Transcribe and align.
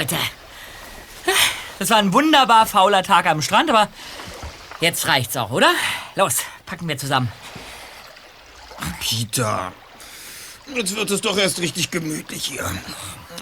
Leute. 0.00 0.16
Das 1.78 1.90
war 1.90 1.98
ein 1.98 2.14
wunderbar 2.14 2.64
fauler 2.64 3.02
Tag 3.02 3.26
am 3.26 3.42
Strand, 3.42 3.68
aber 3.68 3.88
jetzt 4.80 5.06
reicht's 5.06 5.36
auch, 5.36 5.50
oder? 5.50 5.70
Los, 6.14 6.36
packen 6.64 6.88
wir 6.88 6.96
zusammen. 6.96 7.30
Peter, 8.98 9.72
jetzt 10.74 10.96
wird 10.96 11.10
es 11.10 11.20
doch 11.20 11.36
erst 11.36 11.58
richtig 11.60 11.90
gemütlich 11.90 12.46
hier. 12.46 12.64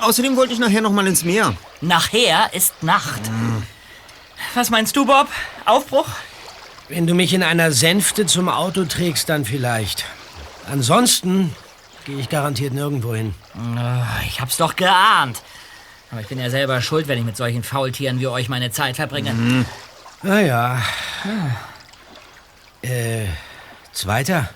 Außerdem 0.01 0.37
wollte 0.37 0.53
ich 0.53 0.59
nachher 0.59 0.81
noch 0.81 0.91
mal 0.91 1.07
ins 1.07 1.23
Meer. 1.23 1.55
Nachher 1.81 2.53
ist 2.53 2.83
Nacht. 2.83 3.21
Was 4.55 4.71
meinst 4.71 4.97
du, 4.97 5.07
Bob? 5.07 5.29
Aufbruch? 5.65 6.09
Wenn 6.89 7.07
du 7.07 7.15
mich 7.15 7.35
in 7.35 7.45
einer 7.45 7.71
Sänfte 7.71 8.27
zum 8.27 8.49
Auto 8.49 8.85
trägst, 8.85 9.29
dann 9.29 9.45
vielleicht. 9.45 10.07
Ansonsten 10.69 11.55
gehe 12.05 12.19
ich 12.19 12.29
garantiert 12.29 12.73
nirgendwo 12.73 13.15
hin. 13.15 13.35
Ah, 13.77 14.07
Ich 14.27 14.41
hab's 14.41 14.57
doch 14.57 14.75
geahnt. 14.75 15.41
Aber 16.11 16.21
ich 16.21 16.29
bin 16.29 16.39
ja 16.39 16.51
selber 16.51 16.81
schuld, 16.81 17.09
wenn 17.09 17.19
ich 17.19 17.25
mit 17.25 17.37
solchen 17.37 17.63
Faultieren 17.63 18.19
wie 18.21 18.27
euch 18.27 18.49
meine 18.49 18.71
Zeit 18.71 18.97
verbringe. 18.97 19.65
Naja. 20.23 20.83
Äh, 22.83 23.27
Zweiter? 23.93 24.49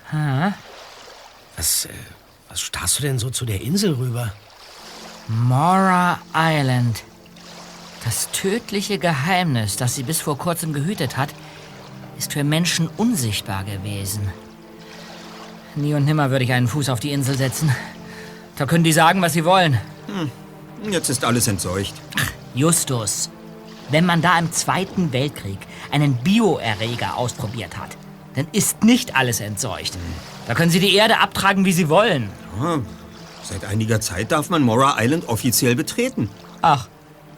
Was, 1.57 1.85
äh, 1.85 1.89
was 2.49 2.61
starrst 2.61 2.97
du 2.97 3.03
denn 3.03 3.19
so 3.19 3.29
zu 3.29 3.45
der 3.45 3.61
Insel 3.61 3.93
rüber? 3.95 4.31
Mora 5.27 6.19
Island. 6.33 7.03
Das 8.05 8.31
tödliche 8.31 8.97
Geheimnis, 8.99 9.75
das 9.75 9.95
sie 9.95 10.03
bis 10.03 10.21
vor 10.21 10.37
kurzem 10.37 10.73
gehütet 10.73 11.17
hat, 11.17 11.29
ist 12.17 12.33
für 12.33 12.43
Menschen 12.43 12.87
unsichtbar 12.97 13.63
gewesen. 13.63 14.31
Nie 15.75 15.93
und 15.93 16.05
nimmer 16.05 16.29
würde 16.29 16.45
ich 16.45 16.53
einen 16.53 16.67
Fuß 16.67 16.89
auf 16.89 16.99
die 16.99 17.11
Insel 17.11 17.37
setzen. 17.37 17.73
Da 18.55 18.65
können 18.65 18.83
die 18.83 18.93
sagen, 18.93 19.21
was 19.21 19.33
sie 19.33 19.45
wollen. 19.45 19.77
Jetzt 20.89 21.09
ist 21.09 21.23
alles 21.23 21.47
entseucht. 21.47 21.93
Justus, 22.55 23.29
wenn 23.89 24.05
man 24.05 24.21
da 24.21 24.37
im 24.37 24.51
Zweiten 24.51 25.11
Weltkrieg 25.13 25.57
einen 25.91 26.15
Bioerreger 26.15 27.17
ausprobiert 27.17 27.77
hat, 27.77 27.97
dann 28.35 28.47
ist 28.51 28.83
nicht 28.83 29.15
alles 29.15 29.39
entseucht. 29.39 29.93
Da 30.47 30.53
können 30.55 30.71
sie 30.71 30.79
die 30.79 30.95
Erde 30.95 31.19
abtragen, 31.19 31.65
wie 31.65 31.73
sie 31.73 31.89
wollen. 31.89 32.29
Ah, 32.59 32.79
Seit 33.43 33.65
einiger 33.65 33.99
Zeit 33.99 34.31
darf 34.31 34.49
man 34.49 34.61
Mora 34.61 34.95
Island 34.99 35.27
offiziell 35.27 35.75
betreten. 35.75 36.29
Ach, 36.61 36.87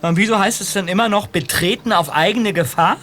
und 0.01 0.17
wieso 0.17 0.37
heißt 0.37 0.61
es 0.61 0.73
dann 0.73 0.87
immer 0.87 1.09
noch 1.09 1.27
betreten 1.27 1.91
auf 1.91 2.13
eigene 2.13 2.53
Gefahr? 2.53 2.97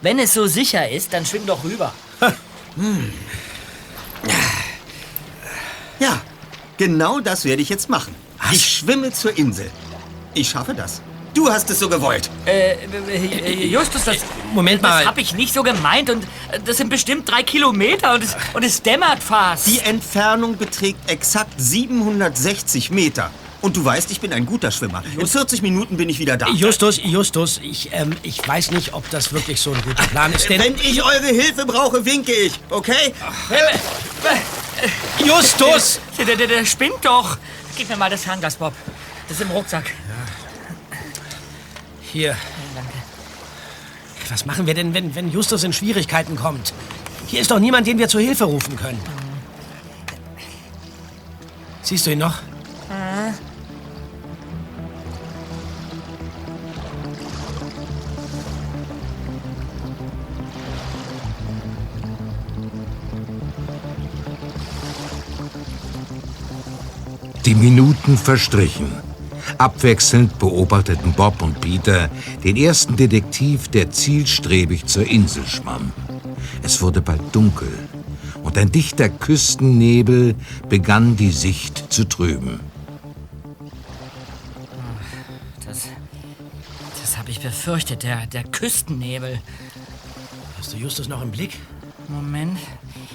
Wenn 0.00 0.18
es 0.20 0.32
so 0.32 0.46
sicher 0.46 0.88
ist, 0.88 1.12
dann 1.12 1.26
schwimm 1.26 1.44
doch 1.46 1.64
rüber. 1.64 1.92
Ja, 5.98 6.20
genau 6.76 7.20
das 7.20 7.44
werde 7.44 7.62
ich 7.62 7.68
jetzt 7.68 7.88
machen. 7.88 8.14
Ich 8.52 8.78
schwimme 8.78 9.12
zur 9.12 9.36
Insel. 9.36 9.70
Ich 10.34 10.48
schaffe 10.48 10.74
das. 10.74 11.00
Du 11.34 11.50
hast 11.50 11.68
es 11.68 11.78
so 11.78 11.88
gewollt. 11.88 12.30
Äh, 12.46 12.72
äh, 12.72 13.66
Justus, 13.66 14.04
das, 14.04 14.18
Moment 14.54 14.80
mal. 14.80 15.00
das 15.00 15.08
hab 15.08 15.18
ich 15.18 15.34
nicht 15.34 15.52
so 15.52 15.62
gemeint 15.62 16.08
und 16.08 16.24
äh, 16.50 16.58
das 16.64 16.78
sind 16.78 16.88
bestimmt 16.88 17.30
drei 17.30 17.42
Kilometer 17.42 18.14
und 18.14 18.22
es, 18.22 18.36
und 18.54 18.62
es 18.62 18.80
dämmert 18.80 19.22
fast. 19.22 19.66
Die 19.66 19.80
Entfernung 19.80 20.56
beträgt 20.56 21.10
exakt 21.10 21.52
760 21.58 22.90
Meter. 22.90 23.30
Und 23.60 23.76
du 23.76 23.84
weißt, 23.84 24.10
ich 24.12 24.20
bin 24.20 24.32
ein 24.32 24.46
guter 24.46 24.70
Schwimmer. 24.70 25.02
In 25.18 25.26
40 25.26 25.60
Minuten 25.60 25.96
bin 25.96 26.08
ich 26.08 26.18
wieder 26.18 26.36
da. 26.36 26.48
Justus, 26.48 27.00
Justus, 27.02 27.60
ich, 27.62 27.90
ähm, 27.92 28.14
ich 28.22 28.46
weiß 28.46 28.70
nicht, 28.70 28.94
ob 28.94 29.08
das 29.10 29.32
wirklich 29.32 29.60
so 29.60 29.72
ein 29.72 29.82
guter 29.82 30.06
Plan 30.06 30.32
ist, 30.32 30.48
denn... 30.48 30.60
Wenn 30.60 30.74
ich 30.76 31.02
eure 31.02 31.26
Hilfe 31.26 31.66
brauche, 31.66 32.04
winke 32.04 32.32
ich, 32.32 32.52
okay? 32.70 33.12
Justus! 35.24 36.00
Der, 36.16 36.26
der, 36.26 36.36
der, 36.36 36.46
der 36.46 36.64
spinnt 36.64 36.94
doch. 37.02 37.38
Gib 37.76 37.88
mir 37.90 37.96
mal 37.96 38.08
das 38.08 38.24
Fernglas, 38.24 38.56
Bob. 38.56 38.72
Das 39.28 39.38
ist 39.38 39.42
im 39.42 39.50
Rucksack. 39.50 39.92
Hier. 42.00 42.34
Was 44.30 44.46
machen 44.46 44.66
wir 44.66 44.74
denn, 44.74 44.94
wenn, 44.94 45.14
wenn 45.14 45.30
Justus 45.30 45.62
in 45.62 45.72
Schwierigkeiten 45.72 46.36
kommt? 46.36 46.72
Hier 47.26 47.40
ist 47.40 47.50
doch 47.50 47.58
niemand, 47.58 47.86
den 47.86 47.98
wir 47.98 48.08
zur 48.08 48.20
Hilfe 48.20 48.44
rufen 48.44 48.76
können. 48.76 49.00
Siehst 51.82 52.06
du 52.06 52.10
ihn 52.12 52.18
noch? 52.18 52.38
Die 67.46 67.54
Minuten 67.54 68.18
verstrichen. 68.18 68.90
Abwechselnd 69.56 70.36
beobachteten 70.40 71.12
Bob 71.12 71.40
und 71.42 71.60
Peter 71.60 72.10
den 72.42 72.56
ersten 72.56 72.96
Detektiv, 72.96 73.68
der 73.68 73.92
zielstrebig 73.92 74.86
zur 74.86 75.06
Insel 75.06 75.46
schwamm. 75.46 75.92
Es 76.64 76.82
wurde 76.82 77.00
bald 77.00 77.22
dunkel 77.32 77.68
und 78.42 78.58
ein 78.58 78.72
dichter 78.72 79.08
Küstennebel 79.08 80.34
begann 80.68 81.16
die 81.16 81.30
Sicht 81.30 81.92
zu 81.92 82.08
trüben. 82.08 82.58
Das, 85.64 85.84
das 87.00 87.16
habe 87.16 87.30
ich 87.30 87.40
befürchtet, 87.40 88.02
der, 88.02 88.26
der 88.26 88.42
Küstennebel. 88.42 89.40
Hast 90.58 90.72
du 90.72 90.78
Justus 90.78 91.06
noch 91.06 91.22
im 91.22 91.30
Blick? 91.30 91.60
Moment. 92.08 92.58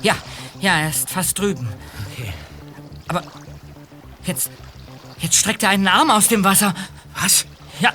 Ja, 0.01 0.15
ja, 0.61 0.79
er 0.79 0.89
ist 0.89 1.09
fast 1.09 1.37
drüben. 1.37 1.67
Okay. 2.13 2.31
Aber 3.09 3.23
jetzt, 4.25 4.49
jetzt 5.19 5.35
streckt 5.35 5.63
er 5.63 5.69
einen 5.69 5.87
Arm 5.87 6.11
aus 6.11 6.27
dem 6.27 6.43
Wasser. 6.43 6.73
Was? 7.15 7.45
Ja. 7.79 7.93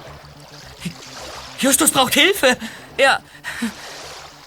Justus 1.59 1.91
braucht 1.91 2.15
Hilfe. 2.15 2.57
Ja, 2.99 3.21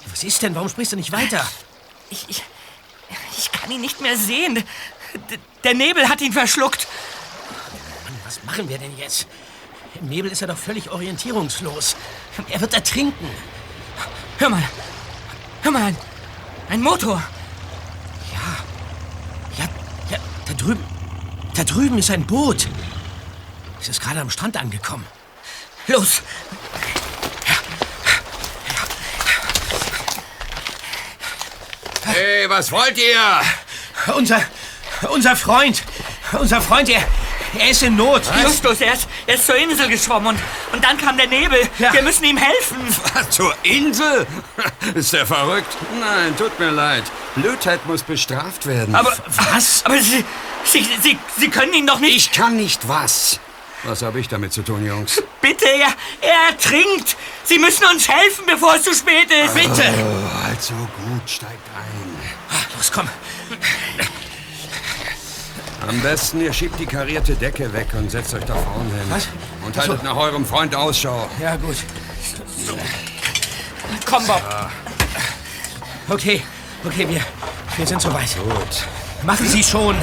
Was 0.09 0.23
ist 0.23 0.41
denn? 0.41 0.55
Warum 0.55 0.69
sprichst 0.69 0.93
du 0.93 0.95
nicht 0.95 1.11
weiter? 1.11 1.45
ich, 2.09 2.25
ich, 2.29 2.43
ich 3.37 3.51
kann 3.51 3.69
ihn 3.71 3.81
nicht 3.81 4.01
mehr 4.01 4.17
sehen. 4.17 4.55
D 4.55 4.63
der 5.63 5.73
Nebel 5.73 6.07
hat 6.07 6.21
ihn 6.21 6.31
verschluckt. 6.31 6.87
Mann, 8.05 8.17
was 8.23 8.43
machen 8.45 8.69
wir 8.69 8.77
denn 8.77 8.97
jetzt? 8.97 9.27
Im 9.99 10.07
Nebel 10.07 10.31
ist 10.31 10.41
er 10.41 10.47
doch 10.47 10.57
völlig 10.57 10.89
orientierungslos. 10.89 11.97
Er 12.49 12.61
wird 12.61 12.73
ertrinken. 12.73 13.29
Hör 14.37 14.49
mal. 14.49 14.63
Hör 15.63 15.71
mal, 15.71 15.93
ein, 16.69 16.81
Motor. 16.81 17.21
Ja, 19.57 19.65
ja, 20.09 20.17
da 20.45 20.53
drüben. 20.53 20.98
Da 21.59 21.65
drüben 21.65 21.97
ist 21.97 22.09
ein 22.09 22.25
Boot. 22.25 22.69
Es 23.81 23.89
ist 23.89 23.99
gerade 23.99 24.21
am 24.21 24.29
Strand 24.29 24.55
angekommen. 24.55 25.05
Los. 25.87 26.21
Hey, 32.05 32.49
was 32.49 32.71
wollt 32.71 32.97
ihr? 32.97 33.41
Unser, 34.15 34.41
unser 35.09 35.35
Freund, 35.35 35.83
unser 36.31 36.61
Freund, 36.61 36.87
er, 36.87 37.03
er 37.57 37.69
ist 37.71 37.83
in 37.83 37.97
Not. 37.97 38.21
Justus, 38.41 38.79
er 38.79 38.93
ist, 38.93 39.09
er 39.27 39.35
ist 39.35 39.45
zur 39.45 39.57
Insel 39.57 39.89
geschwommen 39.89 40.27
und, 40.27 40.39
und 40.71 40.81
dann 40.81 40.97
kam 40.97 41.17
der 41.17 41.27
Nebel. 41.27 41.59
Ja. 41.77 41.91
Wir 41.91 42.03
müssen 42.03 42.23
ihm 42.23 42.37
helfen. 42.37 42.77
Zur 43.29 43.53
Insel? 43.63 44.25
Ist 44.95 45.11
der 45.11 45.25
verrückt? 45.25 45.75
Nein, 45.99 46.37
tut 46.37 46.57
mir 46.57 46.71
leid. 46.71 47.03
Blödheit 47.35 47.85
muss 47.85 48.03
bestraft 48.03 48.65
werden. 48.65 48.95
Aber 48.95 49.11
was? 49.51 49.83
Aber 49.85 49.99
Sie, 50.01 50.23
Sie, 50.71 50.85
Sie, 51.01 51.17
Sie 51.37 51.49
können 51.49 51.73
ihn 51.73 51.87
doch 51.87 51.99
nicht. 51.99 52.15
ich 52.15 52.31
kann 52.31 52.55
nicht 52.55 52.87
was. 52.87 53.39
Was 53.83 54.01
habe 54.01 54.19
ich 54.19 54.27
damit 54.27 54.51
zu 54.51 54.61
tun, 54.61 54.85
Jungs? 54.85 55.23
Bitte, 55.41 55.65
er, 55.65 55.93
er 56.21 56.49
ertrinkt. 56.51 57.15
Sie 57.45 57.57
müssen 57.57 57.85
uns 57.85 58.07
helfen, 58.09 58.43
bevor 58.45 58.75
es 58.75 58.83
zu 58.83 58.93
spät 58.93 59.31
ist. 59.31 59.53
Bitte. 59.53 59.83
Oh, 59.97 60.47
also 60.47 60.73
gut, 60.73 61.29
steigt 61.29 61.53
ein. 61.75 62.17
Los, 62.77 62.91
komm. 62.91 63.07
Am 65.87 65.99
besten, 66.01 66.41
ihr 66.41 66.51
schiebt 66.53 66.77
die 66.77 66.85
karierte 66.85 67.35
Decke 67.35 67.71
weg 67.73 67.87
und 67.93 68.11
setzt 68.11 68.33
euch 68.33 68.43
da 68.43 68.53
vorne 68.53 68.89
hin. 68.91 69.05
Was? 69.09 69.27
Und 69.65 69.77
haltet 69.77 70.03
nach 70.03 70.17
eurem 70.17 70.45
Freund 70.45 70.75
Ausschau. 70.75 71.29
Ja, 71.41 71.55
gut. 71.55 71.77
Komm, 74.05 74.27
Bob. 74.27 74.41
Okay, 76.09 76.43
okay, 76.85 77.07
wir, 77.07 77.21
wir 77.77 77.87
sind 77.87 78.01
soweit. 78.01 78.35
Gut. 78.43 78.87
Machen 79.23 79.47
Sie 79.47 79.63
schon. 79.63 79.95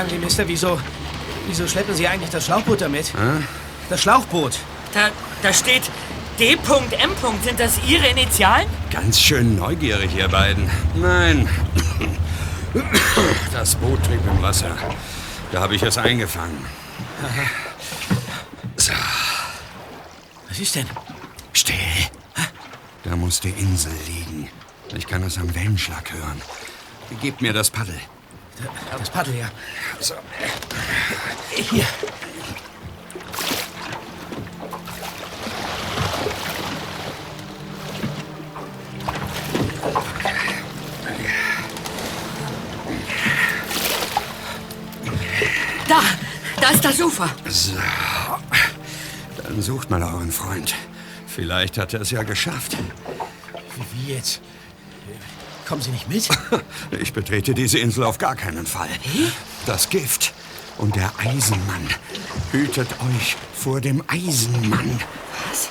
Sagen 0.00 0.12
Sie, 0.12 0.18
Mister, 0.18 0.48
wieso, 0.48 0.80
wieso 1.46 1.68
schleppen 1.68 1.94
Sie 1.94 2.08
eigentlich 2.08 2.30
das 2.30 2.46
Schlauchboot 2.46 2.80
damit? 2.80 3.12
Das 3.90 4.00
Schlauchboot. 4.00 4.58
Da, 4.94 5.10
da 5.42 5.52
steht 5.52 5.82
D.M. 6.38 6.58
Sind 7.44 7.60
das 7.60 7.74
Ihre 7.86 8.06
Initialen? 8.06 8.66
Ganz 8.90 9.20
schön 9.20 9.56
neugierig, 9.56 10.16
ihr 10.16 10.28
beiden. 10.28 10.70
Nein. 10.94 11.46
Das 13.52 13.74
Boot 13.74 14.02
trieb 14.06 14.22
im 14.26 14.40
Wasser. 14.40 14.74
Da 15.52 15.60
habe 15.60 15.74
ich 15.74 15.82
es 15.82 15.98
eingefangen. 15.98 16.64
So. 18.76 18.94
Was 20.48 20.58
ist 20.58 20.76
denn? 20.76 20.86
Still. 21.52 21.76
Da 23.04 23.16
muss 23.16 23.40
die 23.40 23.50
Insel 23.50 23.92
liegen. 24.06 24.48
Ich 24.96 25.06
kann 25.06 25.22
es 25.24 25.36
am 25.36 25.54
Wellenschlag 25.54 26.10
hören. 26.10 26.40
Gebt 27.20 27.42
mir 27.42 27.52
das 27.52 27.70
Paddel. 27.70 28.00
Das 28.98 29.10
Paddel, 29.10 29.36
ja. 29.36 29.50
So. 30.00 30.14
Hier. 31.50 31.84
Da, 45.88 46.00
da 46.60 46.68
ist 46.70 46.84
das 46.84 47.00
Ufer. 47.00 47.28
So. 47.48 47.74
Dann 49.42 49.62
sucht 49.62 49.90
mal 49.90 50.02
euren 50.02 50.30
Freund. 50.30 50.74
Vielleicht 51.26 51.78
hat 51.78 51.94
er 51.94 52.02
es 52.02 52.10
ja 52.10 52.22
geschafft. 52.22 52.76
Wie, 53.76 54.06
wie 54.08 54.12
jetzt? 54.14 54.40
Kommen 55.70 55.82
Sie 55.82 55.92
nicht 55.92 56.08
mit? 56.08 56.28
Ich 57.00 57.12
betrete 57.12 57.54
diese 57.54 57.78
Insel 57.78 58.02
auf 58.02 58.18
gar 58.18 58.34
keinen 58.34 58.66
Fall. 58.66 58.88
Das 59.66 59.88
Gift 59.88 60.34
und 60.78 60.96
der 60.96 61.12
Eisenmann. 61.16 61.86
Hütet 62.50 62.88
euch 62.90 63.36
vor 63.54 63.80
dem 63.80 64.02
Eisenmann. 64.08 64.98
Was? 65.48 65.70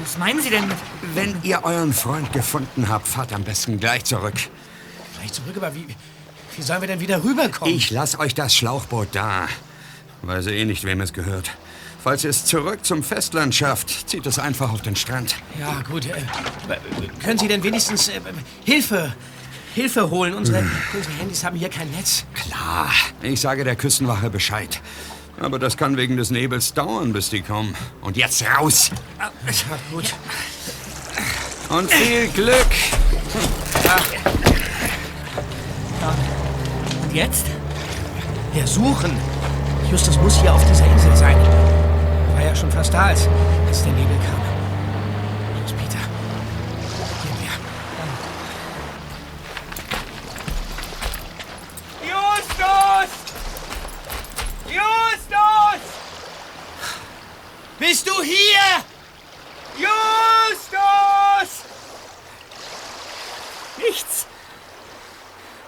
Was 0.00 0.18
meinen 0.18 0.40
Sie 0.40 0.50
denn 0.50 0.68
mit... 0.68 0.76
Wenn 1.14 1.34
ihr 1.42 1.64
euren 1.64 1.92
Freund 1.92 2.32
gefunden 2.32 2.88
habt, 2.88 3.08
fahrt 3.08 3.32
am 3.32 3.42
besten 3.42 3.80
gleich 3.80 4.04
zurück. 4.04 4.34
Gleich 5.18 5.32
zurück, 5.32 5.56
aber 5.56 5.74
wie, 5.74 5.88
wie 6.56 6.62
sollen 6.62 6.80
wir 6.80 6.86
denn 6.86 7.00
wieder 7.00 7.24
rüberkommen? 7.24 7.74
Ich 7.74 7.90
lass 7.90 8.20
euch 8.20 8.36
das 8.36 8.54
Schlauchboot 8.54 9.08
da. 9.10 9.48
Weiß 10.22 10.46
eh 10.46 10.64
nicht, 10.64 10.84
wem 10.84 11.00
es 11.00 11.12
gehört. 11.12 11.50
Falls 12.02 12.24
ihr 12.24 12.30
es 12.30 12.46
zurück 12.46 12.84
zum 12.84 13.02
Festland 13.02 13.54
schafft, 13.54 14.08
zieht 14.08 14.24
es 14.26 14.38
einfach 14.38 14.72
auf 14.72 14.80
den 14.80 14.96
Strand. 14.96 15.36
Ja, 15.58 15.82
gut. 15.82 16.06
Äh, 16.06 16.22
können 17.22 17.38
Sie 17.38 17.46
denn 17.46 17.62
wenigstens 17.62 18.08
äh, 18.08 18.20
Hilfe, 18.64 19.12
Hilfe 19.74 20.08
holen? 20.08 20.32
Unsere, 20.32 20.64
unsere 20.94 21.14
Handys 21.16 21.44
haben 21.44 21.56
hier 21.56 21.68
kein 21.68 21.90
Netz. 21.90 22.24
Klar, 22.32 22.90
ich 23.20 23.40
sage 23.40 23.64
der 23.64 23.76
Küstenwache 23.76 24.30
Bescheid. 24.30 24.80
Aber 25.38 25.58
das 25.58 25.76
kann 25.76 25.96
wegen 25.98 26.16
des 26.16 26.30
Nebels 26.30 26.72
dauern, 26.72 27.12
bis 27.12 27.28
die 27.30 27.42
kommen. 27.42 27.74
Und 28.00 28.16
jetzt 28.16 28.44
raus! 28.46 28.90
Ja, 29.18 29.30
gut. 29.90 30.14
Und 31.68 31.90
viel 31.90 32.28
Glück! 32.28 32.66
Und 37.08 37.14
jetzt? 37.14 37.46
Wir 38.52 38.66
suchen. 38.66 39.12
Justus 39.90 40.16
muss 40.18 40.40
hier 40.40 40.54
auf 40.54 40.64
dieser 40.66 40.86
Insel 40.86 41.16
sein. 41.16 41.36
War 42.40 42.46
ja 42.46 42.56
schon 42.56 42.72
fast 42.72 42.94
da, 42.94 43.04
als, 43.08 43.28
als 43.66 43.82
der 43.82 43.92
Nebel 43.92 44.16
kam. 44.16 44.40
Los, 45.60 45.72
Peter. 45.74 45.98
Gehen 47.22 47.36
wir. 47.38 47.52
Justus! 52.08 53.10
Justus! 54.64 55.82
Bist 57.78 58.08
du 58.08 58.22
hier? 58.22 58.84
Justus! 59.76 60.80
Nichts. 63.76 64.26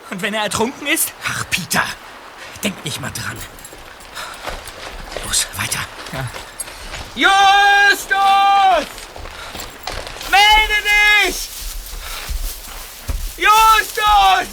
Und 0.08 0.22
wenn 0.22 0.32
er 0.32 0.44
ertrunken 0.44 0.86
ist? 0.86 1.12
Ach, 1.28 1.44
Peter. 1.50 1.82
Denk 2.64 2.82
nicht 2.82 2.98
mal 2.98 3.10
dran. 3.10 3.36
Los, 5.26 5.46
weiter. 5.58 5.80
Justus! 7.14 8.86
Melde 10.30 10.78
dich! 10.88 11.48
Justus! 13.36 14.48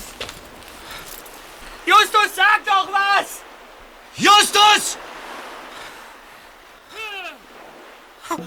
Justus, 1.86 2.36
sag 2.36 2.66
doch 2.66 2.90
was! 2.92 3.42
Justus! 4.18 4.98
Hast 8.28 8.38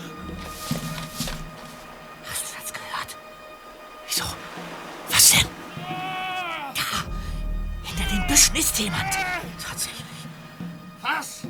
du 2.44 2.60
das 2.60 2.72
gehört? 2.72 3.16
Wieso? 4.06 4.24
Was 5.08 5.30
denn? 5.30 5.48
Hinter 7.82 8.04
den 8.04 8.26
Büschen 8.26 8.56
ist 8.56 8.78
jemand. 8.78 9.14
Tatsächlich. 9.66 10.04
Was? 11.00 11.40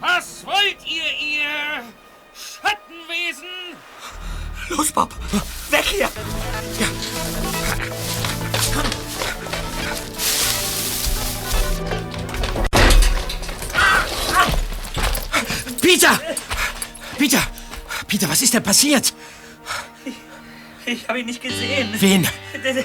Was 0.00 0.46
wollt 0.46 0.86
ihr, 0.86 1.12
ihr 1.20 1.84
Schattenwesen? 2.36 3.48
Los, 4.68 4.92
Bob. 4.92 5.14
Weg 5.70 5.84
hier. 5.84 6.08
Peter! 15.80 16.20
Peter! 17.16 17.42
Peter, 18.06 18.28
was 18.28 18.42
ist 18.42 18.52
denn 18.54 18.62
passiert? 18.62 19.14
Ich 20.84 21.08
habe 21.08 21.20
ihn 21.20 21.26
nicht 21.26 21.42
gesehen. 21.42 21.94
Wen? 21.98 22.28
Der, 22.62 22.84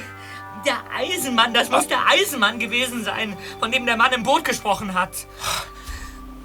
der 0.66 0.84
Eisenmann, 0.96 1.54
das 1.54 1.70
muss 1.70 1.88
der 1.88 2.08
Eisenmann 2.08 2.58
gewesen 2.58 3.04
sein, 3.04 3.38
von 3.60 3.72
dem 3.72 3.86
der 3.86 3.98
Mann 3.98 4.12
im 4.14 4.24
Boot 4.24 4.44
gesprochen 4.44 4.94
hat. 4.94 5.12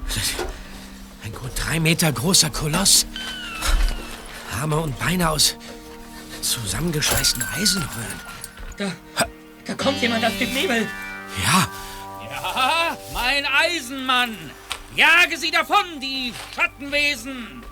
Ein 0.08 0.65
gut 1.46 1.52
drei 1.64 1.78
Meter 1.78 2.10
großer 2.10 2.50
Koloss. 2.50 3.06
Arme 4.60 4.76
und 4.76 4.98
Beine 4.98 5.30
aus 5.30 5.56
zusammengeschweißten 6.42 7.44
Eisenröhren. 7.54 8.20
Da, 8.76 8.92
da 9.64 9.74
kommt 9.74 10.00
jemand 10.00 10.24
aus 10.24 10.36
dem 10.38 10.52
Nebel. 10.52 10.88
Ja, 11.44 11.68
Ja, 12.24 12.96
mein 13.12 13.44
Eisenmann! 13.46 14.36
Jage 14.94 15.36
sie 15.36 15.50
davon, 15.50 16.00
die 16.00 16.32
Schattenwesen! 16.54 17.62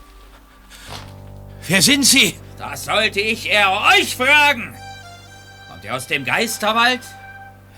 wer 1.67 1.81
sind 1.81 2.05
Sie? 2.05 2.39
Das 2.59 2.85
sollte 2.85 3.21
ich 3.21 3.49
eher 3.49 3.73
euch 3.97 4.17
fragen. 4.17 4.77
Kommt 5.69 5.85
ihr 5.85 5.95
aus 5.95 6.07
dem 6.07 6.25
Geisterwald? 6.25 7.01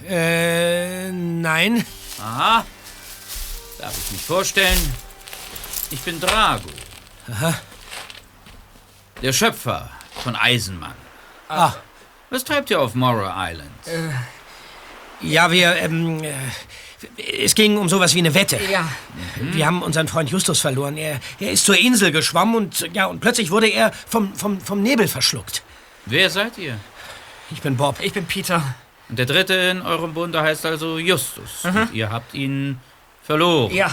Äh, 0.06 1.10
nein. 1.12 1.86
Aha. 2.20 2.64
Darf 3.78 3.96
ich 3.96 4.12
mich 4.12 4.22
vorstellen? 4.22 5.05
Ich 5.90 6.00
bin 6.00 6.20
Drago. 6.20 6.68
Aha. 7.30 7.54
Der 9.22 9.32
Schöpfer 9.32 9.88
von 10.22 10.36
Eisenmann. 10.36 10.94
Ah, 11.48 11.72
Was 12.30 12.44
treibt 12.44 12.70
ihr 12.70 12.80
auf 12.80 12.94
Morrow 12.94 13.30
Island? 13.34 13.70
ja, 15.20 15.50
wir, 15.50 15.76
ähm, 15.76 16.22
äh, 16.24 16.32
es 17.44 17.54
ging 17.54 17.78
um 17.78 17.88
sowas 17.88 18.14
wie 18.14 18.18
eine 18.18 18.34
Wette. 18.34 18.58
Ja, 18.70 18.88
Wir 19.40 19.66
haben 19.66 19.82
unseren 19.82 20.08
Freund 20.08 20.30
Justus 20.30 20.60
verloren. 20.60 20.96
Er, 20.96 21.20
er 21.40 21.52
ist 21.52 21.64
zur 21.64 21.78
Insel 21.78 22.10
geschwommen 22.10 22.56
und, 22.56 22.88
ja, 22.94 23.06
und 23.06 23.20
plötzlich 23.20 23.50
wurde 23.50 23.68
er 23.68 23.92
vom, 23.92 24.34
vom, 24.34 24.60
vom 24.60 24.82
Nebel 24.82 25.06
verschluckt. 25.08 25.62
Wer 26.06 26.30
seid 26.30 26.58
ihr? 26.58 26.78
Ich 27.50 27.60
bin 27.62 27.76
Bob. 27.76 27.96
ich 28.00 28.12
bin 28.12 28.26
Peter. 28.26 28.74
Und 29.08 29.18
der 29.20 29.26
dritte 29.26 29.54
in 29.54 29.82
eurem 29.82 30.14
Bunde 30.14 30.42
heißt 30.42 30.66
also 30.66 30.98
Justus. 30.98 31.64
Und 31.64 31.92
ihr 31.92 32.10
habt 32.10 32.34
ihn 32.34 32.80
verloren. 33.22 33.72
Ja, 33.72 33.90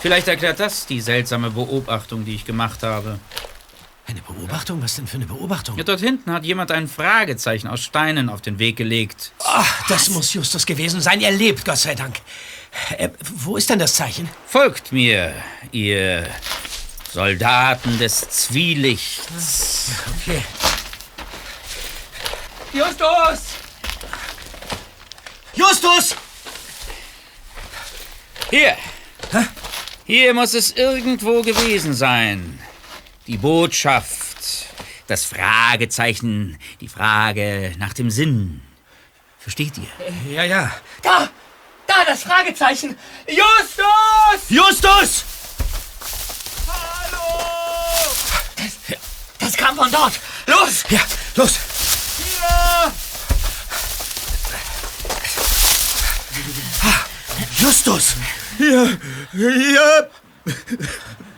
Vielleicht 0.00 0.28
erklärt 0.28 0.58
das 0.60 0.86
die 0.86 1.00
seltsame 1.00 1.50
Beobachtung, 1.50 2.24
die 2.24 2.34
ich 2.34 2.44
gemacht 2.44 2.82
habe. 2.82 3.18
Eine 4.06 4.22
Beobachtung? 4.22 4.82
Was 4.82 4.96
denn 4.96 5.06
für 5.06 5.18
eine 5.18 5.26
Beobachtung? 5.26 5.76
Ja, 5.76 5.84
dort 5.84 6.00
hinten 6.00 6.32
hat 6.32 6.44
jemand 6.44 6.72
ein 6.72 6.88
Fragezeichen 6.88 7.68
aus 7.68 7.80
Steinen 7.80 8.28
auf 8.28 8.40
den 8.40 8.58
Weg 8.58 8.76
gelegt. 8.76 9.32
Ach, 9.44 9.88
das 9.88 10.08
muss 10.08 10.32
Justus 10.32 10.66
gewesen 10.66 11.00
sein. 11.00 11.20
Er 11.20 11.30
lebt, 11.30 11.64
Gott 11.64 11.76
sei 11.76 11.94
Dank. 11.94 12.16
Äh, 12.96 13.10
wo 13.20 13.56
ist 13.56 13.68
denn 13.68 13.78
das 13.78 13.94
Zeichen? 13.94 14.28
Folgt 14.46 14.90
mir, 14.90 15.34
ihr 15.70 16.26
Soldaten 17.12 17.98
des 17.98 18.20
Zwielichts. 18.30 19.90
Okay. 20.22 20.42
Justus! 22.72 23.40
Justus! 25.54 26.16
Hier! 28.50 28.76
Hier 30.10 30.34
muss 30.34 30.54
es 30.54 30.72
irgendwo 30.72 31.40
gewesen 31.40 31.94
sein. 31.94 32.58
Die 33.28 33.36
Botschaft, 33.36 34.38
das 35.06 35.24
Fragezeichen, 35.24 36.58
die 36.80 36.88
Frage 36.88 37.74
nach 37.78 37.94
dem 37.94 38.10
Sinn. 38.10 38.60
Versteht 39.38 39.74
ihr? 39.78 40.34
Ja, 40.34 40.42
ja. 40.42 40.72
da, 41.02 41.30
da 41.86 42.04
das 42.04 42.24
Fragezeichen. 42.24 42.96
Justus! 43.28 44.48
Justus! 44.48 45.24
Das 49.38 49.56
kam 49.56 49.76
von 49.76 49.92
dort. 49.92 50.18
Los! 50.48 50.82
Ja, 50.88 51.02
los! 51.36 51.54
Ah, 56.82 57.04
Justus! 57.56 58.16
Ja, 58.60 58.84
ja. 59.32 60.52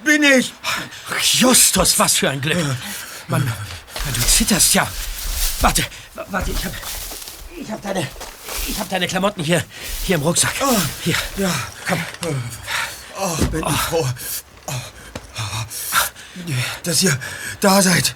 bin 0.04 0.22
ich. 0.24 0.52
Justus, 1.38 1.98
was 1.98 2.16
für 2.16 2.30
ein 2.30 2.40
Glück. 2.40 2.58
Mann, 3.28 3.50
du 4.14 4.20
zitterst 4.20 4.74
ja. 4.74 4.88
Warte, 5.60 5.84
warte, 6.30 6.50
ich 6.50 6.64
hab. 6.64 6.72
Ich 7.56 7.70
hab 7.70 7.80
deine. 7.80 8.08
Ich 8.66 8.78
hab 8.78 8.88
deine 8.88 9.06
Klamotten 9.06 9.42
hier. 9.44 9.64
Hier 10.04 10.16
im 10.16 10.22
Rucksack. 10.22 10.52
Hier. 11.04 11.14
Ja, 11.36 11.52
komm. 11.86 12.04
Oh, 13.18 13.36
bin 13.46 13.64
ich 13.68 13.80
froh. 13.80 14.08
Oh, 14.66 14.72
Dass 16.82 17.02
ihr 17.02 17.16
da 17.60 17.82
seid. 17.82 18.14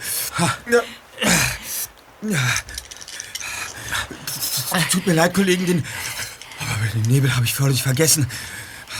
Tut 4.90 5.06
mir 5.06 5.14
leid, 5.14 5.32
Kollegen, 5.32 5.66
den, 5.66 5.86
aber 6.58 6.86
den 6.92 7.02
Nebel 7.02 7.34
habe 7.34 7.44
ich 7.44 7.54
völlig 7.54 7.82
vergessen. 7.82 8.26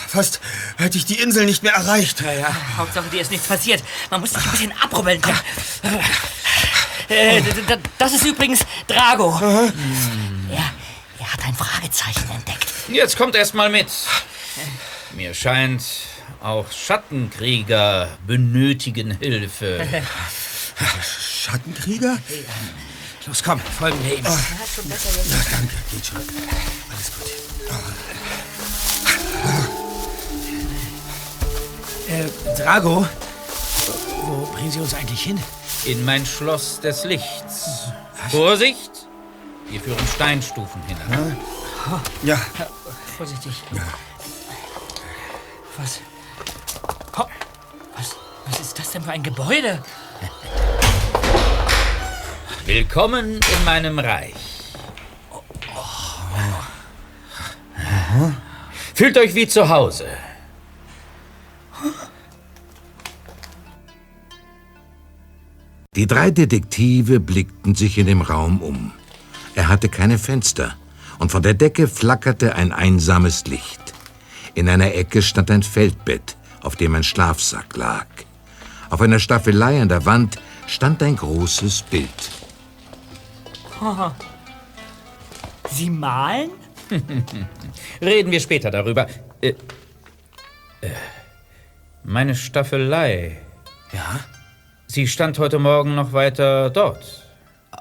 Fast 0.08 0.40
hätte 0.76 0.98
ich 0.98 1.04
die 1.06 1.20
Insel 1.20 1.44
nicht 1.46 1.62
mehr 1.62 1.72
erreicht. 1.74 2.20
Ja, 2.20 2.32
ja. 2.32 2.56
Hauptsache, 2.76 3.08
dir 3.08 3.20
ist 3.20 3.30
nichts 3.30 3.46
passiert. 3.46 3.82
Man 4.10 4.20
muss 4.20 4.30
sich 4.30 4.44
ein 4.44 4.50
bisschen 4.50 4.72
abrubbeln. 4.80 5.20
Äh, 7.08 7.40
d- 7.40 7.78
das 7.98 8.12
ist 8.14 8.24
übrigens 8.24 8.60
Drago. 8.88 9.38
Er, 9.40 9.72
er 11.18 11.32
hat 11.32 11.44
ein 11.44 11.54
Fragezeichen 11.54 12.28
entdeckt. 12.30 12.66
Jetzt 12.88 13.16
kommt 13.16 13.36
erst 13.36 13.54
mal 13.54 13.70
mit. 13.70 13.86
Mir 15.12 15.32
scheint, 15.34 15.82
auch 16.42 16.66
Schattenkrieger 16.72 18.08
benötigen 18.26 19.12
Hilfe. 19.18 19.86
Schattenkrieger? 21.42 22.18
Los, 23.26 23.42
komm, 23.42 23.60
folgen 23.78 23.98
wir 24.04 24.18
ihm. 24.18 24.24
Ja, 24.24 24.30
danke, 25.50 25.74
geht 25.92 26.06
schon. 26.06 26.16
Alles 26.18 27.12
gut. 27.18 27.32
Äh, 32.08 32.28
Drago, 32.56 33.06
wo 34.22 34.46
bringen 34.52 34.70
Sie 34.70 34.80
uns 34.80 34.94
eigentlich 34.94 35.22
hin? 35.22 35.40
In 35.84 36.04
mein 36.04 36.24
Schloss 36.24 36.80
des 36.80 37.04
Lichts. 37.04 37.88
Vorsicht! 38.30 38.90
Wir 39.68 39.80
führen 39.80 40.06
Steinstufen 40.14 40.80
hinan. 40.86 41.36
Ja, 42.22 42.40
Vorsichtig. 43.16 43.52
Was? 45.78 46.00
Ho- 47.18 47.28
Was, 47.96 48.16
was 48.46 48.60
ist 48.60 48.78
das 48.78 48.90
denn 48.92 49.02
für 49.02 49.10
ein 49.12 49.22
Gebäude? 49.22 49.82
Willkommen 52.66 53.34
in 53.58 53.64
meinem 53.64 53.98
Reich. 53.98 54.34
Fühlt 58.94 59.16
euch 59.18 59.34
wie 59.34 59.46
zu 59.48 59.68
Hause. 59.68 60.06
Die 65.96 66.06
drei 66.06 66.30
Detektive 66.30 67.20
blickten 67.20 67.74
sich 67.74 67.96
in 67.96 68.06
dem 68.06 68.20
Raum 68.20 68.60
um. 68.60 68.92
Er 69.54 69.68
hatte 69.68 69.88
keine 69.88 70.18
Fenster 70.18 70.76
und 71.18 71.32
von 71.32 71.42
der 71.42 71.54
Decke 71.54 71.88
flackerte 71.88 72.54
ein 72.54 72.72
einsames 72.72 73.46
Licht. 73.46 73.94
In 74.54 74.68
einer 74.68 74.94
Ecke 74.94 75.22
stand 75.22 75.50
ein 75.50 75.62
Feldbett, 75.62 76.36
auf 76.62 76.76
dem 76.76 76.94
ein 76.94 77.02
Schlafsack 77.02 77.76
lag. 77.76 78.06
Auf 78.90 79.00
einer 79.00 79.18
Staffelei 79.18 79.80
an 79.80 79.88
der 79.88 80.04
Wand 80.04 80.38
stand 80.66 81.02
ein 81.02 81.16
großes 81.16 81.82
Bild. 81.82 82.30
Sie 85.70 85.90
malen? 85.90 86.50
Reden 88.02 88.30
wir 88.30 88.40
später 88.40 88.70
darüber. 88.70 89.06
Äh, 89.40 89.54
äh, 90.80 90.90
meine 92.06 92.34
Staffelei. 92.34 93.36
Ja? 93.92 94.20
Sie 94.86 95.06
stand 95.06 95.38
heute 95.38 95.58
Morgen 95.58 95.94
noch 95.94 96.12
weiter 96.12 96.70
dort. 96.70 97.24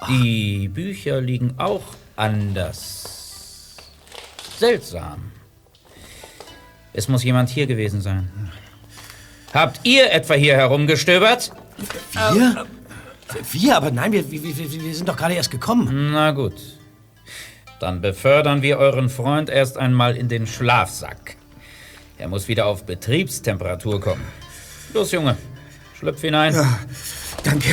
Die 0.08 0.68
Bücher 0.68 1.20
liegen 1.20 1.54
auch 1.58 1.84
anders. 2.16 3.76
Seltsam. 4.58 5.32
Es 6.92 7.08
muss 7.08 7.22
jemand 7.22 7.48
hier 7.50 7.66
gewesen 7.66 8.00
sein. 8.00 8.50
Habt 9.54 9.80
ihr 9.84 10.12
etwa 10.12 10.34
hier 10.34 10.56
herumgestöbert? 10.56 11.52
Wir? 12.32 12.66
Wir? 13.52 13.76
Aber 13.76 13.90
nein, 13.90 14.12
wir, 14.12 14.30
wir, 14.30 14.42
wir, 14.42 14.56
wir 14.56 14.94
sind 14.94 15.08
doch 15.08 15.16
gerade 15.16 15.34
erst 15.34 15.50
gekommen. 15.50 16.12
Na 16.12 16.32
gut. 16.32 16.54
Dann 17.80 18.00
befördern 18.00 18.62
wir 18.62 18.78
euren 18.78 19.08
Freund 19.08 19.50
erst 19.50 19.78
einmal 19.78 20.16
in 20.16 20.28
den 20.28 20.46
Schlafsack. 20.46 21.36
Er 22.18 22.28
muss 22.28 22.48
wieder 22.48 22.66
auf 22.66 22.84
Betriebstemperatur 22.84 24.00
kommen. 24.00 24.24
Los, 24.94 25.12
Junge. 25.12 25.36
Schlüpf 25.98 26.20
hinein. 26.20 26.54
danke. 27.42 27.68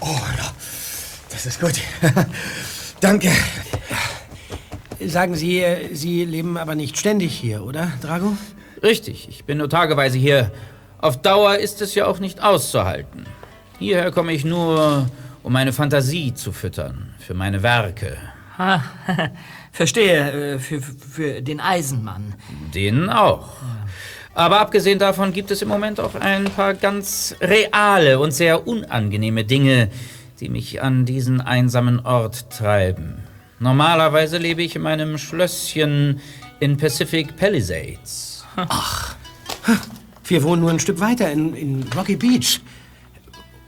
Oh, 0.00 0.06
ja. 0.38 0.52
Das 1.30 1.46
ist 1.46 1.60
gut. 1.60 1.74
danke. 3.00 3.30
Sagen 5.04 5.34
Sie, 5.34 5.64
Sie 5.92 6.24
leben 6.24 6.56
aber 6.56 6.74
nicht 6.74 6.98
ständig 6.98 7.36
hier, 7.36 7.64
oder, 7.64 7.92
Drago? 8.00 8.36
Richtig, 8.82 9.28
ich 9.28 9.44
bin 9.44 9.58
nur 9.58 9.68
tageweise 9.68 10.18
hier. 10.18 10.52
Auf 10.98 11.20
Dauer 11.20 11.56
ist 11.56 11.82
es 11.82 11.94
ja 11.94 12.06
auch 12.06 12.18
nicht 12.18 12.42
auszuhalten. 12.42 13.26
Hierher 13.78 14.10
komme 14.10 14.32
ich 14.32 14.44
nur, 14.44 15.08
um 15.42 15.52
meine 15.52 15.72
Fantasie 15.72 16.34
zu 16.34 16.52
füttern, 16.52 17.14
für 17.18 17.34
meine 17.34 17.62
Werke. 17.62 18.16
Ha, 18.58 18.82
verstehe, 19.72 20.54
äh, 20.54 20.58
für, 20.58 20.80
für 20.80 21.42
den 21.42 21.60
Eisenmann. 21.60 22.34
Den 22.74 23.10
auch. 23.10 23.48
Aber 24.34 24.60
abgesehen 24.60 24.98
davon 24.98 25.32
gibt 25.32 25.50
es 25.50 25.62
im 25.62 25.68
Moment 25.68 25.98
auch 25.98 26.14
ein 26.14 26.44
paar 26.44 26.74
ganz 26.74 27.34
reale 27.40 28.18
und 28.18 28.32
sehr 28.32 28.66
unangenehme 28.66 29.44
Dinge, 29.44 29.88
die 30.40 30.50
mich 30.50 30.82
an 30.82 31.06
diesen 31.06 31.40
einsamen 31.40 32.00
Ort 32.00 32.50
treiben. 32.50 33.22
Normalerweise 33.58 34.36
lebe 34.36 34.62
ich 34.62 34.76
in 34.76 34.82
meinem 34.82 35.16
Schlösschen 35.16 36.20
in 36.60 36.76
Pacific 36.76 37.36
Palisades. 37.36 38.44
Wir 40.24 40.42
wohnen 40.42 40.60
nur 40.60 40.70
ein 40.70 40.80
Stück 40.80 41.00
weiter 41.00 41.30
in, 41.30 41.54
in 41.54 41.86
Rocky 41.96 42.16
Beach. 42.16 42.60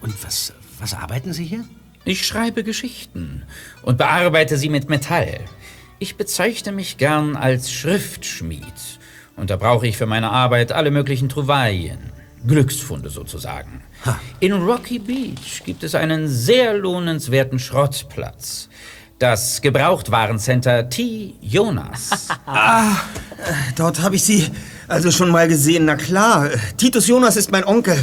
Und 0.01 0.13
was, 0.25 0.53
was 0.79 0.93
arbeiten 0.93 1.33
Sie 1.33 1.45
hier? 1.45 1.65
Ich 2.09 2.27
schreibe 2.27 2.65
Geschichten 2.65 3.43
und 3.83 3.99
bearbeite 3.99 4.57
sie 4.57 4.71
mit 4.71 4.89
Metall. 4.89 5.41
Ich 5.99 6.17
bezeichne 6.17 6.73
mich 6.73 6.97
gern 6.97 7.37
als 7.37 7.71
Schriftschmied. 7.71 8.65
Und 9.37 9.51
da 9.51 9.57
brauche 9.57 9.87
ich 9.87 9.99
für 9.99 10.07
meine 10.07 10.31
Arbeit 10.31 10.73
alle 10.73 10.91
möglichen 10.91 11.29
Trouvaillen. 11.29 11.99
Glücksfunde 12.47 13.11
sozusagen. 13.11 13.83
In 14.41 14.55
Rocky 14.55 14.99
Beach 14.99 15.63
gibt 15.67 15.85
es 15.85 15.95
einen 15.95 16.29
sehr 16.29 16.73
lohnenswerten 16.79 17.59
Schrottplatz. 17.59 18.71
Das 19.19 19.61
Gebrauchtwarencenter 19.61 20.89
T. 20.89 21.35
Jonas. 21.43 22.29
Dort 23.77 24.01
habe 24.01 24.17
ich 24.17 24.25
Sie 24.25 24.47
also 24.87 25.11
schon 25.11 25.29
mal 25.29 25.47
gesehen. 25.47 25.85
Na 25.85 25.97
klar. 25.97 26.49
Titus 26.79 27.07
Jonas 27.07 27.37
ist 27.37 27.53
mein 27.53 27.65
Onkel. 27.65 27.97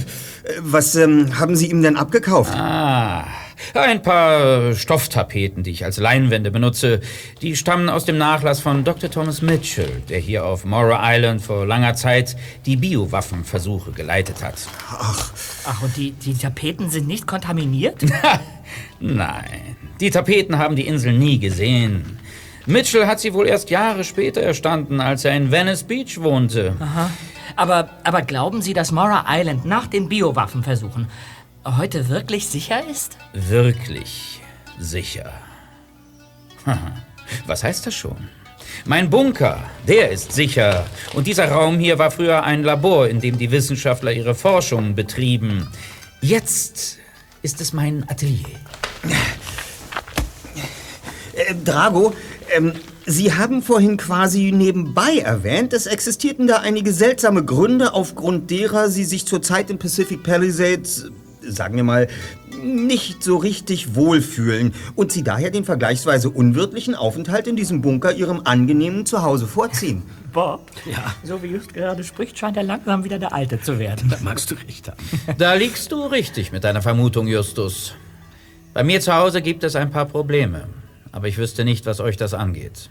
Äh, 0.43 0.51
Was 0.59 0.95
ähm, 0.95 1.39
haben 1.39 1.55
Sie 1.55 1.71
ihm 1.71 1.81
denn 1.81 1.95
abgekauft? 1.95 2.53
Ah, 2.53 3.25
ein 3.73 4.01
paar 4.01 4.73
Stofftapeten, 4.73 5.63
die 5.63 5.71
ich 5.71 5.85
als 5.85 5.97
Leinwände 5.97 6.51
benutze, 6.51 7.01
die 7.41 7.55
stammen 7.55 7.89
aus 7.89 8.05
dem 8.05 8.17
Nachlass 8.17 8.59
von 8.59 8.83
Dr. 8.83 9.09
Thomas 9.09 9.41
Mitchell, 9.41 10.01
der 10.09 10.19
hier 10.19 10.45
auf 10.45 10.65
Morrow 10.65 10.99
Island 11.01 11.41
vor 11.41 11.65
langer 11.65 11.95
Zeit 11.95 12.35
die 12.65 12.75
Biowaffenversuche 12.75 13.91
geleitet 13.91 14.43
hat. 14.43 14.55
Ach, 14.89 15.81
und 15.81 15.95
die, 15.97 16.11
die 16.11 16.33
Tapeten 16.33 16.89
sind 16.89 17.07
nicht 17.07 17.27
kontaminiert? 17.27 18.05
Nein, 18.99 19.75
die 19.99 20.09
Tapeten 20.09 20.57
haben 20.57 20.75
die 20.75 20.87
Insel 20.87 21.13
nie 21.13 21.39
gesehen. 21.39 22.19
Mitchell 22.65 23.05
hat 23.05 23.19
sie 23.19 23.33
wohl 23.33 23.47
erst 23.47 23.69
Jahre 23.69 24.03
später 24.03 24.41
erstanden, 24.41 24.99
als 24.99 25.23
er 25.23 25.35
in 25.35 25.51
Venice 25.51 25.83
Beach 25.83 26.19
wohnte. 26.19 26.75
aber, 27.55 27.89
aber 28.03 28.21
glauben 28.23 28.61
Sie, 28.61 28.73
dass 28.73 28.91
Mora 28.91 29.25
Island 29.29 29.65
nach 29.65 29.87
den 29.87 30.09
Biowaffenversuchen 30.09 31.07
heute 31.65 32.09
wirklich 32.09 32.47
sicher 32.47 32.87
ist? 32.89 33.17
Wirklich 33.33 34.41
sicher. 34.79 35.33
Was 37.47 37.63
heißt 37.63 37.85
das 37.87 37.95
schon? 37.95 38.29
Mein 38.85 39.09
Bunker, 39.09 39.63
der 39.87 40.11
ist 40.11 40.31
sicher. 40.31 40.85
Und 41.13 41.27
dieser 41.27 41.49
Raum 41.49 41.79
hier 41.79 41.97
war 41.97 42.11
früher 42.11 42.43
ein 42.43 42.63
Labor, 42.63 43.07
in 43.07 43.19
dem 43.21 43.37
die 43.37 43.51
Wissenschaftler 43.51 44.11
ihre 44.11 44.35
Forschungen 44.35 44.95
betrieben. 44.95 45.67
Jetzt 46.21 46.97
ist 47.41 47.61
es 47.61 47.73
mein 47.73 48.07
Atelier. 48.09 48.45
Äh, 51.35 51.55
Drago, 51.63 52.13
ähm, 52.55 52.73
Sie 53.07 53.33
haben 53.33 53.61
vorhin 53.61 53.97
quasi 53.97 54.51
nebenbei 54.51 55.19
erwähnt, 55.19 55.73
es 55.73 55.85
existierten 55.85 56.47
da 56.47 56.57
einige 56.57 56.91
seltsame 56.91 57.45
Gründe, 57.45 57.93
aufgrund 57.93 58.49
derer 58.49 58.89
Sie 58.89 59.03
sich 59.03 59.27
zurzeit 59.27 59.69
in 59.69 59.77
Pacific 59.77 60.23
Palisades, 60.23 61.11
sagen 61.47 61.75
wir 61.75 61.83
mal, 61.83 62.07
nicht 62.61 63.23
so 63.23 63.37
richtig 63.37 63.95
wohlfühlen 63.95 64.73
und 64.95 65.11
Sie 65.11 65.23
daher 65.23 65.51
den 65.51 65.65
vergleichsweise 65.65 66.29
unwirtlichen 66.29 66.95
Aufenthalt 66.95 67.47
in 67.47 67.55
diesem 67.55 67.81
Bunker 67.81 68.13
Ihrem 68.13 68.41
angenehmen 68.43 69.05
Zuhause 69.05 69.47
vorziehen. 69.47 70.03
Bob. 70.33 70.69
Ja. 70.85 71.15
So 71.23 71.41
wie 71.41 71.47
just 71.47 71.73
gerade 71.73 72.03
spricht, 72.03 72.37
scheint 72.37 72.57
er 72.57 72.63
langsam 72.63 73.03
wieder 73.03 73.19
der 73.19 73.33
Alte 73.33 73.61
zu 73.61 73.79
werden. 73.79 74.09
Da 74.09 74.17
magst 74.21 74.51
du 74.51 74.55
recht 74.55 74.87
haben. 74.89 74.97
Da 75.37 75.53
liegst 75.53 75.91
du 75.91 76.05
richtig 76.05 76.51
mit 76.51 76.63
deiner 76.63 76.81
Vermutung, 76.81 77.27
Justus. 77.27 77.93
Bei 78.73 78.83
mir 78.83 78.99
zu 78.99 79.13
Hause 79.13 79.41
gibt 79.41 79.63
es 79.63 79.75
ein 79.77 79.91
paar 79.91 80.05
Probleme. 80.05 80.67
Aber 81.13 81.29
ich 81.29 81.37
wüsste 81.37 81.63
nicht, 81.63 81.85
was 81.85 82.01
euch 82.01 82.17
das 82.17 82.33
angeht. 82.33 82.89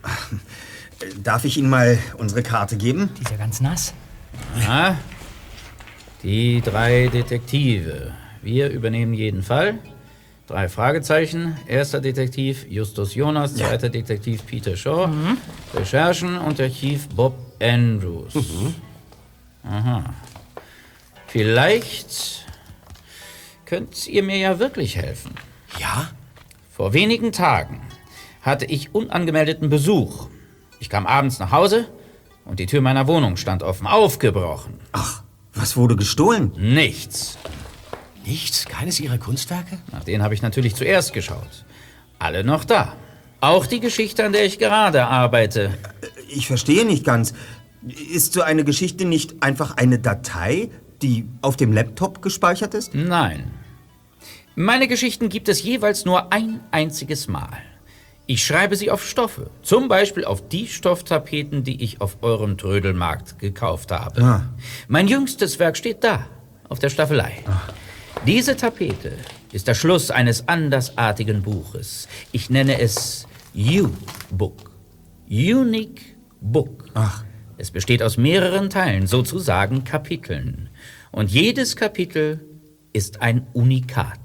Darf 1.22 1.44
ich 1.44 1.58
Ihnen 1.58 1.68
mal 1.68 1.98
unsere 2.16 2.42
Karte 2.42 2.76
geben? 2.76 3.10
Die 3.18 3.22
ist 3.22 3.30
ja 3.30 3.36
ganz 3.36 3.60
nass. 3.60 3.92
Ja, 4.66 4.96
die 6.22 6.62
drei 6.62 7.08
Detektive. 7.12 8.12
Wir 8.44 8.68
übernehmen 8.68 9.14
jeden 9.14 9.42
Fall. 9.42 9.78
Drei 10.46 10.68
Fragezeichen. 10.68 11.56
Erster 11.66 12.00
Detektiv 12.00 12.66
Justus 12.68 13.14
Jonas, 13.14 13.54
zweiter 13.54 13.88
Detektiv 13.88 14.44
Peter 14.44 14.76
Shaw. 14.76 15.08
Recherchen 15.72 16.36
und 16.36 16.60
Archiv 16.60 17.08
Bob 17.08 17.34
Andrews. 17.62 18.34
Aha. 19.64 20.04
Vielleicht 21.26 22.44
könnt 23.64 24.06
ihr 24.06 24.22
mir 24.22 24.36
ja 24.36 24.58
wirklich 24.58 24.96
helfen. 24.96 25.32
Ja? 25.78 26.10
Vor 26.70 26.92
wenigen 26.92 27.32
Tagen 27.32 27.80
hatte 28.42 28.66
ich 28.66 28.94
unangemeldeten 28.94 29.70
Besuch. 29.70 30.28
Ich 30.80 30.90
kam 30.90 31.06
abends 31.06 31.38
nach 31.38 31.50
Hause 31.50 31.86
und 32.44 32.60
die 32.60 32.66
Tür 32.66 32.82
meiner 32.82 33.06
Wohnung 33.06 33.38
stand 33.38 33.62
offen, 33.62 33.86
aufgebrochen. 33.86 34.74
Ach, 34.92 35.22
was 35.54 35.78
wurde 35.78 35.96
gestohlen? 35.96 36.52
Nichts. 36.58 37.38
Nichts? 38.26 38.64
Keines 38.66 39.00
ihrer 39.00 39.18
Kunstwerke? 39.18 39.78
Nach 39.92 40.04
denen 40.04 40.22
habe 40.22 40.34
ich 40.34 40.42
natürlich 40.42 40.74
zuerst 40.74 41.12
geschaut. 41.12 41.64
Alle 42.18 42.44
noch 42.44 42.64
da. 42.64 42.94
Auch 43.40 43.66
die 43.66 43.80
Geschichte, 43.80 44.24
an 44.24 44.32
der 44.32 44.46
ich 44.46 44.58
gerade 44.58 45.06
arbeite. 45.06 45.76
Ich 46.28 46.46
verstehe 46.46 46.84
nicht 46.84 47.04
ganz. 47.04 47.34
Ist 48.10 48.32
so 48.32 48.40
eine 48.40 48.64
Geschichte 48.64 49.04
nicht 49.04 49.42
einfach 49.42 49.76
eine 49.76 49.98
Datei, 49.98 50.70
die 51.02 51.28
auf 51.42 51.56
dem 51.56 51.72
Laptop 51.72 52.22
gespeichert 52.22 52.72
ist? 52.72 52.94
Nein. 52.94 53.50
Meine 54.54 54.88
Geschichten 54.88 55.28
gibt 55.28 55.48
es 55.48 55.62
jeweils 55.62 56.04
nur 56.04 56.32
ein 56.32 56.60
einziges 56.70 57.28
Mal. 57.28 57.58
Ich 58.26 58.46
schreibe 58.46 58.76
sie 58.76 58.90
auf 58.90 59.06
Stoffe. 59.06 59.50
Zum 59.62 59.88
Beispiel 59.88 60.24
auf 60.24 60.48
die 60.48 60.66
Stofftapeten, 60.66 61.62
die 61.62 61.82
ich 61.82 62.00
auf 62.00 62.22
eurem 62.22 62.56
Trödelmarkt 62.56 63.38
gekauft 63.38 63.92
habe. 63.92 64.22
Ah. 64.22 64.42
Mein 64.88 65.08
jüngstes 65.08 65.58
Werk 65.58 65.76
steht 65.76 66.02
da, 66.02 66.24
auf 66.70 66.78
der 66.78 66.88
Staffelei. 66.88 67.44
Diese 68.26 68.56
Tapete 68.56 69.12
ist 69.52 69.68
der 69.68 69.74
Schluss 69.74 70.10
eines 70.10 70.48
andersartigen 70.48 71.42
Buches. 71.42 72.08
Ich 72.32 72.48
nenne 72.48 72.80
es 72.80 73.26
U-Book. 73.54 74.70
Unique 75.28 76.16
Book. 76.40 76.86
Ach. 76.94 77.24
Es 77.56 77.70
besteht 77.70 78.02
aus 78.02 78.16
mehreren 78.16 78.68
Teilen, 78.68 79.06
sozusagen 79.06 79.84
Kapiteln. 79.84 80.70
Und 81.12 81.30
jedes 81.30 81.76
Kapitel 81.76 82.40
ist 82.92 83.22
ein 83.22 83.46
Unikat. 83.52 84.18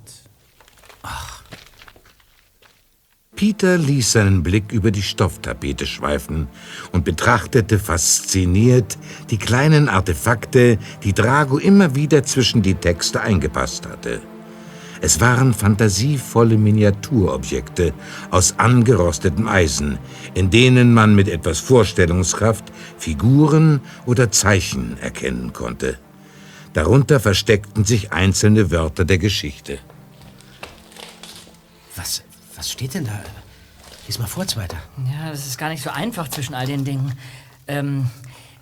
Peter 3.40 3.78
ließ 3.78 4.12
seinen 4.12 4.44
Blick 4.44 4.74
über 4.74 4.92
die 4.92 5.02
Stofftapete 5.02 5.86
schweifen 5.86 6.50
und 6.92 7.06
betrachtete 7.06 7.80
fasziniert 7.80 8.98
die 9.30 9.38
kleinen 9.38 9.88
Artefakte, 9.88 10.78
die 11.06 11.14
Drago 11.14 11.58
immer 11.58 11.96
wieder 11.96 12.24
zwischen 12.24 12.62
die 12.62 12.74
Texte 12.74 13.22
eingepasst 13.22 13.88
hatte. 13.88 14.20
Es 15.00 15.22
waren 15.22 15.54
fantasievolle 15.54 16.58
Miniaturobjekte 16.58 17.94
aus 18.30 18.56
angerostetem 18.58 19.48
Eisen, 19.48 20.00
in 20.34 20.50
denen 20.50 20.94
man 20.94 21.16
mit 21.16 21.30
etwas 21.30 21.60
Vorstellungskraft 21.60 22.66
Figuren 22.98 23.80
oder 24.06 24.34
Zeichen 24.34 24.98
erkennen 25.00 25.54
konnte. 25.54 25.98
Darunter 26.74 27.22
versteckten 27.22 27.86
sich 27.86 28.12
einzelne 28.12 28.70
Wörter 28.70 29.06
der 29.06 29.18
Geschichte. 29.18 29.80
Was, 31.96 32.24
was 32.60 32.70
steht 32.70 32.94
denn 32.94 33.06
da? 33.06 33.18
Lies 34.06 34.20
mal 34.20 34.28
vor, 34.28 34.46
Zweiter. 34.46 34.76
Ja, 35.10 35.30
das 35.30 35.48
ist 35.48 35.58
gar 35.58 35.70
nicht 35.70 35.82
so 35.82 35.92
einfach 35.92 36.28
zwischen 36.28 36.54
all 36.54 36.66
den 36.66 36.84
Dingen. 36.84 37.18
Ähm, 37.68 38.10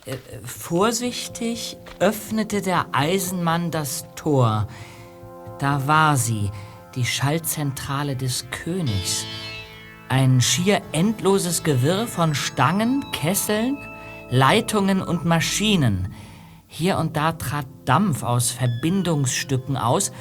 äh, 0.06 0.18
vorsichtig 0.46 1.78
öffnete 2.00 2.62
der 2.62 2.86
Eisenmann 2.92 3.72
das 3.72 4.06
Tor. 4.16 4.68
Da 5.58 5.88
war 5.88 6.16
sie, 6.16 6.52
die 6.94 7.06
Schaltzentrale 7.06 8.16
des 8.16 8.46
Königs. 8.52 9.26
Ein 10.10 10.42
schier 10.42 10.84
endloses 10.92 11.64
Gewirr 11.64 12.06
von 12.06 12.36
Stangen, 12.36 13.04
Kesseln, 13.12 13.80
Leitungen 14.30 15.02
und 15.02 15.26
Maschinen. 15.26 16.14
Hier 16.68 17.00
und 17.00 17.18
da 17.18 17.32
trat 17.32 17.66
Dampf 17.86 18.22
aus 18.22 18.52
Verbindungsstücken 18.52 19.76
aus 19.76 20.12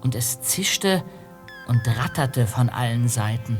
und 0.00 0.14
es 0.14 0.40
zischte 0.42 1.02
und 1.66 1.86
ratterte 1.86 2.46
von 2.46 2.68
allen 2.68 3.08
Seiten. 3.08 3.58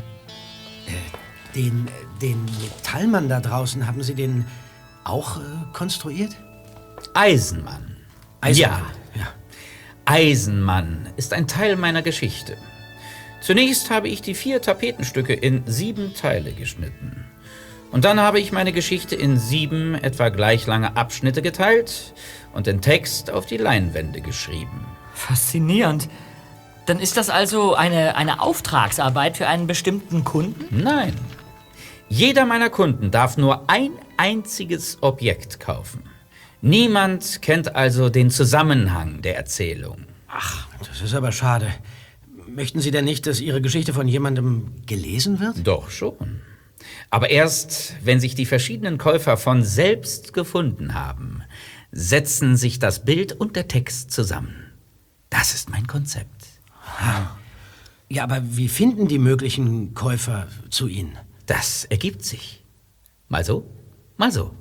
Den, 1.55 1.89
den 2.21 2.45
Metallmann 2.45 3.29
da 3.29 3.41
draußen, 3.41 3.87
haben 3.87 4.03
Sie 4.03 4.15
den 4.15 4.45
auch 5.05 5.39
äh, 5.39 5.43
konstruiert? 5.73 6.37
Eisenmann. 7.15 7.97
Eisenmann. 8.41 8.83
Ja. 9.15 9.21
ja. 9.21 9.27
Eisenmann 10.05 11.09
ist 11.17 11.33
ein 11.33 11.49
Teil 11.49 11.77
meiner 11.77 12.03
Geschichte. 12.03 12.57
Zunächst 13.41 13.91
habe 13.91 14.09
ich 14.09 14.23
die 14.23 14.35
vier 14.35 14.61
Tapetenstücke 14.61 15.33
in 15.33 15.63
sieben 15.67 16.15
Teile 16.15 16.53
geschnitten. 16.53 17.25
Und 17.93 18.05
dann 18.05 18.21
habe 18.21 18.41
ich 18.41 18.53
meine 18.53 18.73
Geschichte 18.73 19.15
in 19.15 19.39
sieben 19.39 19.95
etwa 19.95 20.29
gleich 20.29 20.67
lange 20.67 20.97
Abschnitte 20.97 21.43
geteilt 21.43 22.13
und 22.53 22.67
den 22.67 22.81
Text 22.81 23.31
auf 23.31 23.47
die 23.47 23.57
Leinwände 23.57 24.21
geschrieben. 24.21 24.87
Faszinierend. 25.15 26.09
Dann 26.87 27.01
ist 27.01 27.17
das 27.17 27.31
also 27.31 27.75
eine, 27.75 28.15
eine 28.15 28.41
Auftragsarbeit 28.41 29.37
für 29.37 29.49
einen 29.49 29.67
bestimmten 29.67 30.25
Kunden? 30.25 30.83
Nein. 30.83 31.15
Jeder 32.09 32.47
meiner 32.47 32.71
Kunden 32.71 33.11
darf 33.11 33.37
nur 33.37 33.69
ein 33.69 33.91
einziges 34.17 34.99
Objekt 35.01 35.59
kaufen. 35.59 36.05
Niemand 36.63 37.43
kennt 37.43 37.75
also 37.75 38.09
den 38.09 38.31
Zusammenhang 38.31 39.21
der 39.23 39.37
Erzählung. 39.37 40.07
Ach, 40.29 40.69
das 40.87 41.01
ist 41.03 41.15
aber 41.15 41.33
schade. 41.33 41.69
Möchten 42.47 42.81
Sie 42.81 42.93
denn 42.93 43.05
nicht, 43.05 43.27
dass 43.27 43.41
Ihre 43.41 43.61
Geschichte 43.61 43.93
von 43.93 44.07
jemandem 44.07 44.73
gelesen 44.87 45.41
wird? 45.41 45.67
Doch 45.67 45.91
schon. 45.91 46.41
Aber 47.11 47.31
erst, 47.31 47.95
wenn 48.05 48.21
sich 48.21 48.37
die 48.37 48.47
verschiedenen 48.47 48.99
Käufer 48.99 49.37
von 49.37 49.65
selbst 49.65 50.33
gefunden 50.33 50.95
haben, 50.95 51.43
setzen 51.91 52.57
sich 52.57 52.79
das 52.79 53.05
Bild 53.05 53.33
und 53.33 53.57
der 53.57 53.67
Text 53.67 54.13
zusammen. 54.13 54.73
Das 55.31 55.55
ist 55.55 55.71
mein 55.71 55.87
Konzept. 55.87 56.36
Ja, 58.09 58.23
aber 58.23 58.41
wie 58.43 58.69
finden 58.69 59.09
die 59.09 59.19
möglichen 59.19 59.95
Käufer 59.95 60.47
zu 60.71 60.87
Ihnen? 60.87 61.19
Das 61.47 61.85
ergibt 61.85 62.25
sich. 62.25 62.63
Mal 63.29 63.45
so, 63.45 63.67
mal 64.17 64.31
so. 64.31 64.53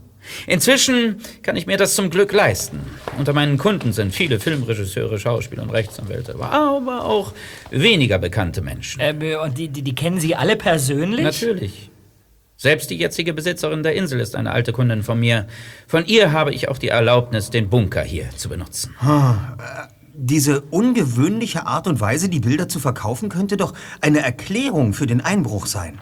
Inzwischen 0.48 1.18
kann 1.44 1.56
ich 1.56 1.68
mir 1.68 1.78
das 1.78 1.94
zum 1.94 2.10
Glück 2.10 2.34
leisten. 2.34 2.80
Unter 3.18 3.34
meinen 3.34 3.60
Kunden 3.60 3.94
sind 3.94 4.14
viele 4.14 4.40
Filmregisseure, 4.40 5.20
Schauspieler 5.20 5.64
und 5.64 5.70
Rechtsanwälte, 5.70 6.36
aber 6.40 7.06
auch 7.06 7.34
weniger 7.70 8.18
bekannte 8.18 8.62
Menschen. 8.62 9.02
Äh, 9.02 9.36
und 9.36 9.58
die, 9.58 9.70
die, 9.70 9.84
die 9.84 9.96
kennen 9.96 10.20
Sie 10.20 10.36
alle 10.36 10.56
persönlich? 10.56 11.24
Natürlich. 11.24 11.92
Selbst 12.58 12.90
die 12.90 12.98
jetzige 12.98 13.34
Besitzerin 13.34 13.84
der 13.84 13.96
Insel 13.96 14.20
ist 14.20 14.36
eine 14.36 14.52
alte 14.52 14.72
Kundin 14.72 15.04
von 15.04 15.20
mir. 15.20 15.46
Von 15.88 16.06
ihr 16.06 16.32
habe 16.32 16.54
ich 16.54 16.70
auch 16.70 16.78
die 16.78 16.88
Erlaubnis, 16.88 17.50
den 17.50 17.70
Bunker 17.70 18.02
hier 18.02 18.30
zu 18.36 18.48
benutzen. 18.48 18.96
Diese 20.18 20.62
ungewöhnliche 20.62 21.68
Art 21.68 21.88
und 21.88 22.00
Weise, 22.00 22.30
die 22.30 22.40
Bilder 22.40 22.70
zu 22.70 22.80
verkaufen, 22.80 23.30
könnte 23.30 23.58
doch 23.58 23.74
eine 24.02 24.20
Erklärung 24.20 24.94
für 24.94 25.08
den 25.08 25.22
Einbruch 25.22 25.66
sein. 25.66 26.00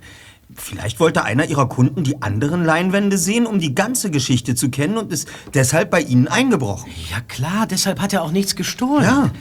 Vielleicht 0.56 1.00
wollte 1.00 1.24
einer 1.24 1.46
Ihrer 1.46 1.68
Kunden 1.68 2.04
die 2.04 2.22
anderen 2.22 2.64
Leinwände 2.64 3.18
sehen, 3.18 3.48
um 3.48 3.60
die 3.60 3.74
ganze 3.74 4.12
Geschichte 4.12 4.54
zu 4.56 4.70
kennen 4.70 4.98
und 4.98 5.12
ist 5.12 5.28
deshalb 5.54 5.90
bei 5.90 6.02
Ihnen 6.02 6.28
eingebrochen. 6.28 6.92
Ja 7.10 7.22
klar, 7.22 7.66
deshalb 7.66 8.00
hat 8.00 8.14
er 8.14 8.22
auch 8.22 8.32
nichts 8.32 8.56
gestohlen. 8.56 9.04
Ja, 9.04 9.32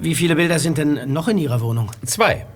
Wie 0.00 0.14
viele 0.14 0.36
Bilder 0.36 0.58
sind 0.58 0.76
denn 0.76 1.12
noch 1.12 1.28
in 1.28 1.38
Ihrer 1.38 1.60
Wohnung? 1.60 1.90
Zwei. 2.04 2.46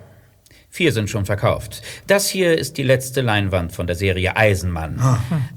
Vier 0.68 0.92
sind 0.92 1.08
schon 1.08 1.24
verkauft. 1.24 1.80
Das 2.06 2.28
hier 2.28 2.58
ist 2.58 2.76
die 2.76 2.82
letzte 2.82 3.22
Leinwand 3.22 3.72
von 3.72 3.86
der 3.86 3.96
Serie 3.96 4.36
Eisenmann. 4.36 5.00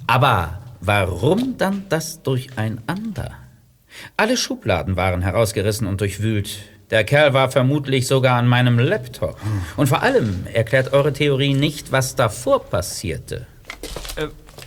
Aber 0.08 0.60
warum 0.80 1.58
dann 1.58 1.84
das 1.90 2.24
Durcheinander? 2.24 3.32
Alle 4.18 4.38
Schubladen 4.38 4.96
waren 4.96 5.22
herausgerissen 5.22 5.88
und 5.88 6.02
durchwühlt. 6.02 6.60
Der 6.90 7.04
Kerl 7.04 7.34
war 7.34 7.52
vermutlich 7.52 8.08
sogar 8.08 8.38
an 8.38 8.48
meinem 8.48 8.80
Laptop. 8.80 9.38
Und 9.78 9.88
vor 9.88 10.02
allem 10.02 10.48
erklärt 10.54 10.94
eure 10.94 11.14
Theorie 11.14 11.54
nicht, 11.54 11.92
was 11.92 12.16
davor 12.16 12.66
passierte. 12.66 13.46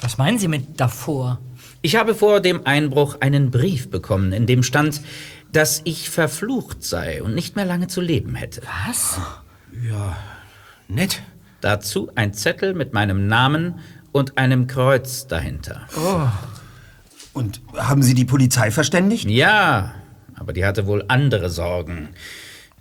Was 0.01 0.18
meinen 0.18 0.38
Sie 0.38 0.49
mit 0.49 0.81
davor? 0.81 1.40
Ich 1.81 1.97
habe 1.97 2.14
vor 2.14 2.40
dem 2.40 2.64
Einbruch 2.64 3.16
einen 3.21 3.51
Brief 3.51 3.90
bekommen, 3.90 4.33
in 4.33 4.47
dem 4.47 4.62
stand, 4.62 5.01
dass 5.51 5.83
ich 5.85 6.11
verflucht 6.11 6.83
sei 6.85 7.23
und 7.23 7.35
nicht 7.35 7.57
mehr 7.57 7.64
lange 7.64 7.88
zu 7.88 8.01
leben 8.01 8.35
hätte. 8.37 8.62
Was? 8.87 9.18
Nett. 10.88 11.23
Dazu 11.61 12.11
ein 12.14 12.35
Zettel 12.35 12.75
mit 12.75 12.92
meinem 12.92 13.27
Namen 13.27 13.81
und 14.11 14.38
einem 14.38 14.66
Kreuz 14.66 15.27
dahinter. 15.27 15.87
Und 17.33 17.61
haben 17.77 18.03
Sie 18.03 18.14
die 18.14 18.25
Polizei 18.25 18.71
verständigt? 18.71 19.29
Ja, 19.29 19.92
aber 20.37 20.53
die 20.53 20.64
hatte 20.64 20.87
wohl 20.87 21.05
andere 21.09 21.49
Sorgen. 21.51 22.11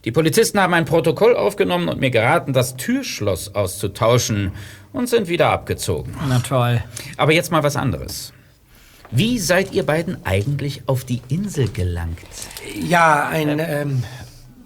Die 0.03 0.11
Polizisten 0.11 0.59
haben 0.59 0.73
ein 0.73 0.85
Protokoll 0.85 1.35
aufgenommen 1.35 1.87
und 1.87 1.99
mir 1.99 2.09
geraten, 2.09 2.53
das 2.53 2.75
Türschloss 2.75 3.53
auszutauschen 3.53 4.51
und 4.93 5.07
sind 5.09 5.27
wieder 5.27 5.49
abgezogen. 5.51 6.15
Na 6.27 6.39
toll. 6.39 6.81
Aber 7.17 7.33
jetzt 7.33 7.51
mal 7.51 7.61
was 7.63 7.75
anderes. 7.75 8.33
Wie 9.11 9.37
seid 9.39 9.73
ihr 9.73 9.85
beiden 9.85 10.25
eigentlich 10.25 10.83
auf 10.87 11.03
die 11.03 11.21
Insel 11.27 11.67
gelangt? 11.69 12.17
Ja, 12.73 13.27
ein, 13.27 13.59
ähm, 13.59 14.03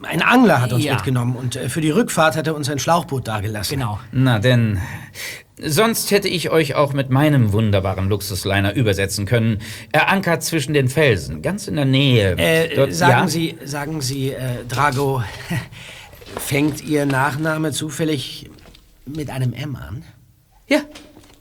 ein 0.03 0.21
Angler 0.21 0.61
hat 0.61 0.71
uns 0.71 0.83
Ja. 0.85 0.93
mitgenommen 0.93 1.35
und 1.35 1.55
äh, 1.57 1.67
für 1.67 1.81
die 1.81 1.89
Rückfahrt 1.89 2.37
hat 2.37 2.47
er 2.47 2.55
uns 2.55 2.69
ein 2.69 2.79
Schlauchboot 2.79 3.27
dagelassen. 3.27 3.77
Genau. 3.79 3.99
Na 4.11 4.39
denn, 4.39 4.79
sonst 5.61 6.11
hätte 6.11 6.27
ich 6.27 6.49
euch 6.49 6.75
auch 6.75 6.93
mit 6.93 7.09
meinem 7.09 7.51
wunderbaren 7.53 8.09
Luxusliner 8.09 8.73
übersetzen 8.75 9.25
können. 9.25 9.59
Er 9.91 10.09
ankert 10.09 10.43
zwischen 10.43 10.73
den 10.73 10.89
Felsen, 10.89 11.41
ganz 11.41 11.67
in 11.67 11.75
der 11.75 11.85
Nähe. 11.85 12.37
Äh, 12.37 12.75
Dort- 12.75 12.93
sagen 12.93 13.11
ja? 13.23 13.27
Sie, 13.27 13.57
sagen 13.63 14.01
Sie, 14.01 14.31
äh, 14.31 14.65
Drago, 14.67 15.23
fängt 16.39 16.83
Ihr 16.83 17.05
Nachname 17.05 17.71
zufällig 17.71 18.49
mit 19.05 19.29
einem 19.29 19.53
M 19.53 19.75
an? 19.75 20.03
Ja. 20.67 20.79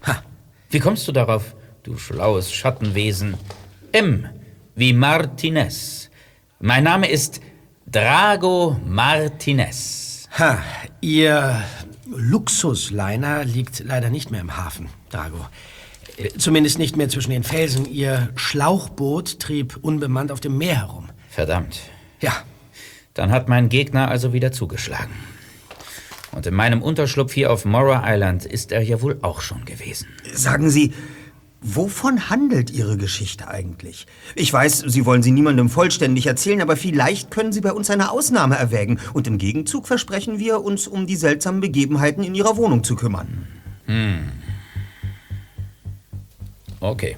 Ha. 0.06 0.22
Wie 0.70 0.80
kommst 0.80 1.06
du 1.08 1.12
darauf, 1.12 1.54
du 1.82 1.96
schlaues 1.96 2.52
Schattenwesen? 2.52 3.34
M 3.92 4.28
wie 4.76 4.92
Martinez. 4.92 6.10
Mein 6.60 6.84
Name 6.84 7.08
ist 7.08 7.40
Drago 7.86 8.76
Martinez. 8.84 10.28
Ha, 10.38 10.58
Ihr 11.00 11.62
Luxusliner 12.16 13.44
liegt 13.44 13.80
leider 13.84 14.10
nicht 14.10 14.30
mehr 14.30 14.40
im 14.40 14.56
Hafen, 14.56 14.88
Drago. 15.10 15.46
Äh, 16.16 16.28
Zumindest 16.38 16.78
nicht 16.78 16.96
mehr 16.96 17.08
zwischen 17.08 17.30
den 17.30 17.42
Felsen. 17.44 17.86
Ihr 17.86 18.30
Schlauchboot 18.36 19.40
trieb 19.40 19.78
unbemannt 19.82 20.30
auf 20.32 20.40
dem 20.40 20.58
Meer 20.58 20.76
herum. 20.76 21.08
Verdammt. 21.30 21.80
Ja, 22.20 22.32
Dann 23.14 23.30
hat 23.30 23.48
mein 23.48 23.68
Gegner 23.68 24.08
also 24.08 24.32
wieder 24.32 24.50
zugeschlagen. 24.52 25.12
Und 26.32 26.46
in 26.46 26.54
meinem 26.54 26.82
Unterschlupf 26.82 27.32
hier 27.32 27.52
auf 27.52 27.64
Mora 27.64 28.02
Island 28.12 28.44
ist 28.44 28.72
er 28.72 28.82
ja 28.82 29.00
wohl 29.02 29.18
auch 29.22 29.40
schon 29.40 29.64
gewesen. 29.64 30.08
Sagen 30.32 30.68
Sie, 30.68 30.92
wovon 31.64 32.28
handelt 32.30 32.70
Ihre 32.70 32.96
Geschichte 32.96 33.48
eigentlich? 33.48 34.06
Ich 34.34 34.52
weiß, 34.52 34.84
Sie 34.86 35.06
wollen 35.06 35.22
sie 35.22 35.32
niemandem 35.32 35.70
vollständig 35.70 36.26
erzählen, 36.26 36.60
aber 36.60 36.76
vielleicht 36.76 37.30
können 37.30 37.52
Sie 37.52 37.62
bei 37.62 37.72
uns 37.72 37.90
eine 37.90 38.10
Ausnahme 38.10 38.56
erwägen. 38.56 39.00
Und 39.14 39.26
im 39.26 39.38
Gegenzug 39.38 39.86
versprechen 39.86 40.38
wir, 40.38 40.62
uns 40.62 40.86
um 40.86 41.06
die 41.06 41.16
seltsamen 41.16 41.60
Begebenheiten 41.60 42.22
in 42.22 42.34
Ihrer 42.34 42.56
Wohnung 42.56 42.84
zu 42.84 42.94
kümmern. 42.94 43.48
Okay. 46.80 47.16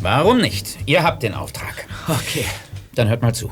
Warum 0.00 0.38
nicht? 0.38 0.78
Ihr 0.86 1.02
habt 1.02 1.22
den 1.22 1.34
Auftrag. 1.34 1.86
okay. 2.08 2.46
Dann 2.94 3.08
hört 3.08 3.22
mal 3.22 3.34
zu. 3.34 3.50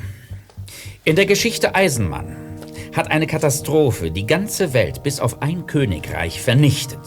In 1.05 1.17
der 1.17 1.27
Geschichte 1.27 1.75
Eisenmann 1.75 2.37
hat 2.95 3.11
eine 3.11 3.27
Katastrophe 3.27 4.11
die 4.11 4.27
ganze 4.27 4.73
Welt 4.73 5.03
bis 5.03 5.21
auf 5.21 5.43
ein 5.43 5.67
Königreich 5.67 6.41
vernichtet. 6.41 7.01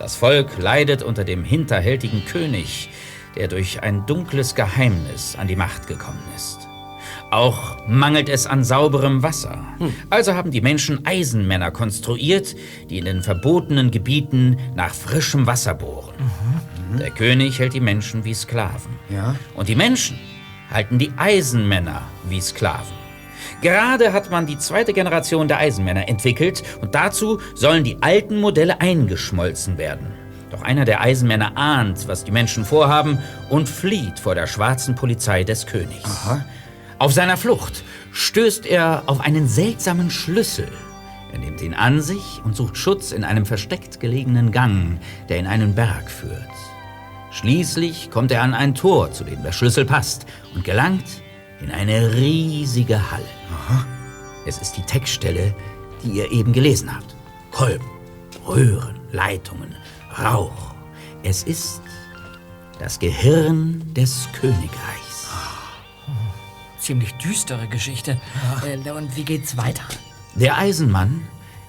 Das 0.00 0.16
Volk 0.16 0.56
leidet 0.56 1.02
unter 1.02 1.24
dem 1.24 1.44
hinterhältigen 1.44 2.24
König, 2.24 2.88
der 3.36 3.48
durch 3.48 3.82
ein 3.82 4.06
dunkles 4.06 4.54
Geheimnis 4.54 5.36
an 5.38 5.46
die 5.46 5.56
Macht 5.56 5.88
gekommen 5.88 6.22
ist. 6.34 6.66
Auch 7.30 7.86
mangelt 7.86 8.30
es 8.30 8.46
an 8.46 8.64
sauberem 8.64 9.22
Wasser. 9.22 9.62
Also 10.08 10.32
haben 10.32 10.52
die 10.52 10.62
Menschen 10.62 11.04
Eisenmänner 11.04 11.70
konstruiert, 11.70 12.56
die 12.88 12.96
in 12.96 13.04
den 13.04 13.22
verbotenen 13.22 13.90
Gebieten 13.90 14.56
nach 14.74 14.94
frischem 14.94 15.46
Wasser 15.46 15.74
bohren. 15.74 16.14
Der 16.98 17.10
König 17.10 17.58
hält 17.58 17.74
die 17.74 17.80
Menschen 17.80 18.24
wie 18.24 18.34
Sklaven. 18.34 18.98
Ja? 19.10 19.36
Und 19.54 19.68
die 19.68 19.76
Menschen 19.76 20.18
halten 20.70 20.98
die 20.98 21.12
Eisenmänner 21.18 22.00
wie 22.26 22.40
Sklaven. 22.40 22.99
Gerade 23.62 24.12
hat 24.12 24.30
man 24.30 24.46
die 24.46 24.58
zweite 24.58 24.92
Generation 24.92 25.48
der 25.48 25.58
Eisenmänner 25.58 26.08
entwickelt 26.08 26.62
und 26.80 26.94
dazu 26.94 27.40
sollen 27.54 27.84
die 27.84 27.98
alten 28.00 28.40
Modelle 28.40 28.80
eingeschmolzen 28.80 29.78
werden. 29.78 30.06
Doch 30.50 30.62
einer 30.62 30.84
der 30.84 31.00
Eisenmänner 31.00 31.56
ahnt, 31.56 32.08
was 32.08 32.24
die 32.24 32.32
Menschen 32.32 32.64
vorhaben 32.64 33.18
und 33.48 33.68
flieht 33.68 34.18
vor 34.18 34.34
der 34.34 34.46
schwarzen 34.46 34.94
Polizei 34.94 35.44
des 35.44 35.66
Königs. 35.66 36.10
Auf 36.98 37.12
seiner 37.12 37.36
Flucht 37.36 37.84
stößt 38.12 38.66
er 38.66 39.04
auf 39.06 39.20
einen 39.20 39.48
seltsamen 39.48 40.10
Schlüssel. 40.10 40.68
Er 41.32 41.38
nimmt 41.38 41.62
ihn 41.62 41.74
an 41.74 42.00
sich 42.00 42.40
und 42.44 42.56
sucht 42.56 42.76
Schutz 42.76 43.12
in 43.12 43.22
einem 43.22 43.46
versteckt 43.46 44.00
gelegenen 44.00 44.50
Gang, 44.50 44.98
der 45.28 45.38
in 45.38 45.46
einen 45.46 45.74
Berg 45.76 46.10
führt. 46.10 46.42
Schließlich 47.30 48.10
kommt 48.10 48.32
er 48.32 48.42
an 48.42 48.54
ein 48.54 48.74
Tor, 48.74 49.12
zu 49.12 49.22
dem 49.22 49.42
der 49.44 49.52
Schlüssel 49.52 49.84
passt, 49.84 50.26
und 50.54 50.64
gelangt 50.64 51.04
in 51.60 51.70
eine 51.70 52.14
riesige 52.14 53.10
Halle. 53.10 53.24
Es 54.46 54.58
ist 54.58 54.76
die 54.76 54.82
Textstelle, 54.82 55.54
die 56.02 56.10
ihr 56.10 56.30
eben 56.32 56.52
gelesen 56.52 56.94
habt. 56.94 57.14
Kolben, 57.50 57.86
Röhren, 58.46 58.96
Leitungen, 59.12 59.74
Rauch. 60.18 60.74
Es 61.22 61.42
ist 61.42 61.82
das 62.78 62.98
Gehirn 62.98 63.82
des 63.94 64.28
Königreichs. 64.32 65.28
Ziemlich 66.78 67.12
düstere 67.14 67.68
Geschichte. 67.68 68.18
Äh, 68.66 68.90
und 68.90 69.14
wie 69.16 69.24
geht's 69.24 69.56
weiter? 69.56 69.82
Der 70.34 70.56
Eisenmann 70.56 71.22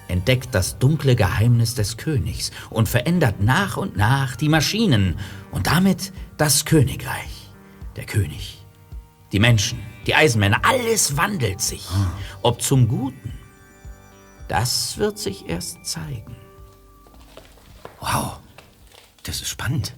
entdeckt 0.08 0.54
das 0.54 0.78
dunkle 0.78 1.16
Geheimnis 1.16 1.74
des 1.74 1.96
Königs 1.98 2.50
und 2.70 2.88
verändert 2.88 3.40
nach 3.40 3.76
und 3.76 3.96
nach 3.96 4.36
die 4.36 4.48
Maschinen 4.48 5.16
und 5.50 5.66
damit 5.66 6.12
das 6.38 6.64
Königreich. 6.64 7.50
Der 7.96 8.04
König, 8.04 8.61
die 9.32 9.40
Menschen, 9.40 9.80
die 10.06 10.14
Eisenmänner, 10.14 10.60
alles 10.64 11.16
wandelt 11.16 11.60
sich. 11.60 11.86
Ob 12.42 12.62
zum 12.62 12.86
Guten, 12.86 13.32
das 14.48 14.98
wird 14.98 15.18
sich 15.18 15.48
erst 15.48 15.84
zeigen. 15.84 16.36
Wow, 18.00 18.40
das 19.22 19.40
ist 19.40 19.48
spannend. 19.48 19.94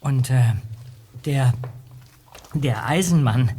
Und 0.00 0.30
äh, 0.30 0.54
der, 1.24 1.52
der 2.54 2.86
Eisenmann, 2.86 3.50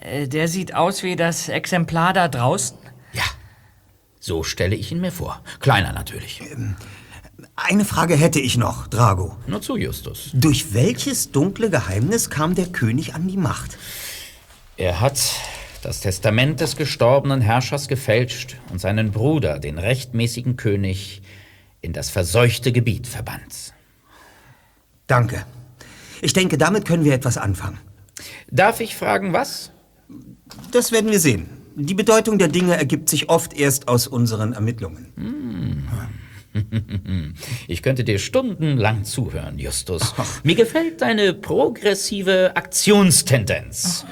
äh, 0.00 0.28
der 0.28 0.48
sieht 0.48 0.74
aus 0.74 1.02
wie 1.02 1.16
das 1.16 1.48
Exemplar 1.48 2.12
da 2.12 2.28
draußen. 2.28 2.76
Ja, 3.12 3.24
so 4.20 4.42
stelle 4.42 4.76
ich 4.76 4.92
ihn 4.92 5.00
mir 5.00 5.12
vor. 5.12 5.42
Kleiner 5.60 5.92
natürlich. 5.92 6.42
Eine 7.56 7.84
Frage 7.84 8.16
hätte 8.16 8.38
ich 8.38 8.56
noch, 8.56 8.86
Drago. 8.86 9.36
Nur 9.46 9.60
zu, 9.60 9.76
Justus. 9.76 10.30
Durch 10.32 10.72
welches 10.72 11.32
dunkle 11.32 11.70
Geheimnis 11.70 12.30
kam 12.30 12.54
der 12.54 12.66
König 12.66 13.14
an 13.14 13.28
die 13.28 13.36
Macht? 13.36 13.78
Er 14.80 15.02
hat 15.02 15.20
das 15.82 16.00
Testament 16.00 16.60
des 16.60 16.74
gestorbenen 16.74 17.42
Herrschers 17.42 17.86
gefälscht 17.86 18.56
und 18.70 18.80
seinen 18.80 19.10
Bruder, 19.10 19.58
den 19.58 19.76
rechtmäßigen 19.76 20.56
König, 20.56 21.20
in 21.82 21.92
das 21.92 22.08
verseuchte 22.08 22.72
Gebiet 22.72 23.06
verbannt. 23.06 23.74
Danke. 25.06 25.44
Ich 26.22 26.32
denke, 26.32 26.56
damit 26.56 26.86
können 26.86 27.04
wir 27.04 27.12
etwas 27.12 27.36
anfangen. 27.36 27.78
Darf 28.50 28.80
ich 28.80 28.96
fragen, 28.96 29.34
was? 29.34 29.70
Das 30.70 30.92
werden 30.92 31.10
wir 31.10 31.20
sehen. 31.20 31.50
Die 31.76 31.92
Bedeutung 31.92 32.38
der 32.38 32.48
Dinge 32.48 32.74
ergibt 32.74 33.10
sich 33.10 33.28
oft 33.28 33.52
erst 33.52 33.86
aus 33.86 34.06
unseren 34.06 34.54
Ermittlungen. 34.54 35.12
Ich 37.68 37.80
könnte 37.80 38.02
dir 38.02 38.18
stundenlang 38.18 39.04
zuhören, 39.04 39.60
Justus. 39.60 40.14
Mir 40.42 40.56
gefällt 40.56 41.00
deine 41.00 41.32
progressive 41.32 42.56
Aktionstendenz. 42.56 44.04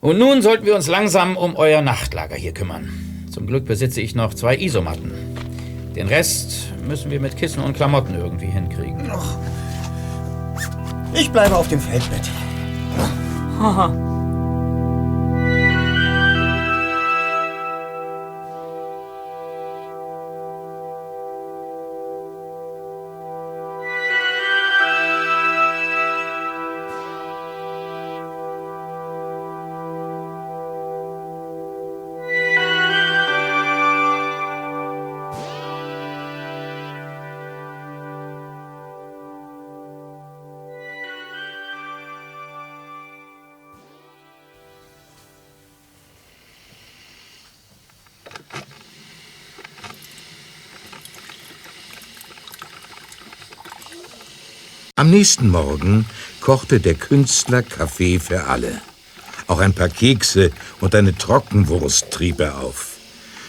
Und 0.00 0.18
nun 0.18 0.40
sollten 0.40 0.64
wir 0.64 0.74
uns 0.74 0.86
langsam 0.86 1.36
um 1.36 1.56
euer 1.56 1.82
Nachtlager 1.82 2.36
hier 2.36 2.52
kümmern. 2.52 3.26
Zum 3.30 3.46
Glück 3.46 3.66
besitze 3.66 4.00
ich 4.00 4.14
noch 4.14 4.32
zwei 4.34 4.56
Isomatten. 4.56 5.12
Den 5.94 6.08
Rest 6.08 6.72
müssen 6.88 7.10
wir 7.10 7.20
mit 7.20 7.36
Kissen 7.36 7.62
und 7.62 7.74
Klamotten 7.74 8.14
irgendwie 8.14 8.46
hinkriegen. 8.46 9.10
Ich 11.14 11.30
bleibe 11.30 11.56
auf 11.56 11.68
dem 11.68 11.80
Feldbett. 11.80 12.30
Am 55.00 55.08
nächsten 55.08 55.48
Morgen 55.48 56.04
kochte 56.42 56.78
der 56.78 56.92
Künstler 56.92 57.62
Kaffee 57.62 58.18
für 58.18 58.44
alle. 58.44 58.82
Auch 59.46 59.58
ein 59.58 59.72
paar 59.72 59.88
Kekse 59.88 60.50
und 60.82 60.94
eine 60.94 61.16
Trockenwurst 61.16 62.10
trieb 62.10 62.38
er 62.38 62.58
auf. 62.58 62.98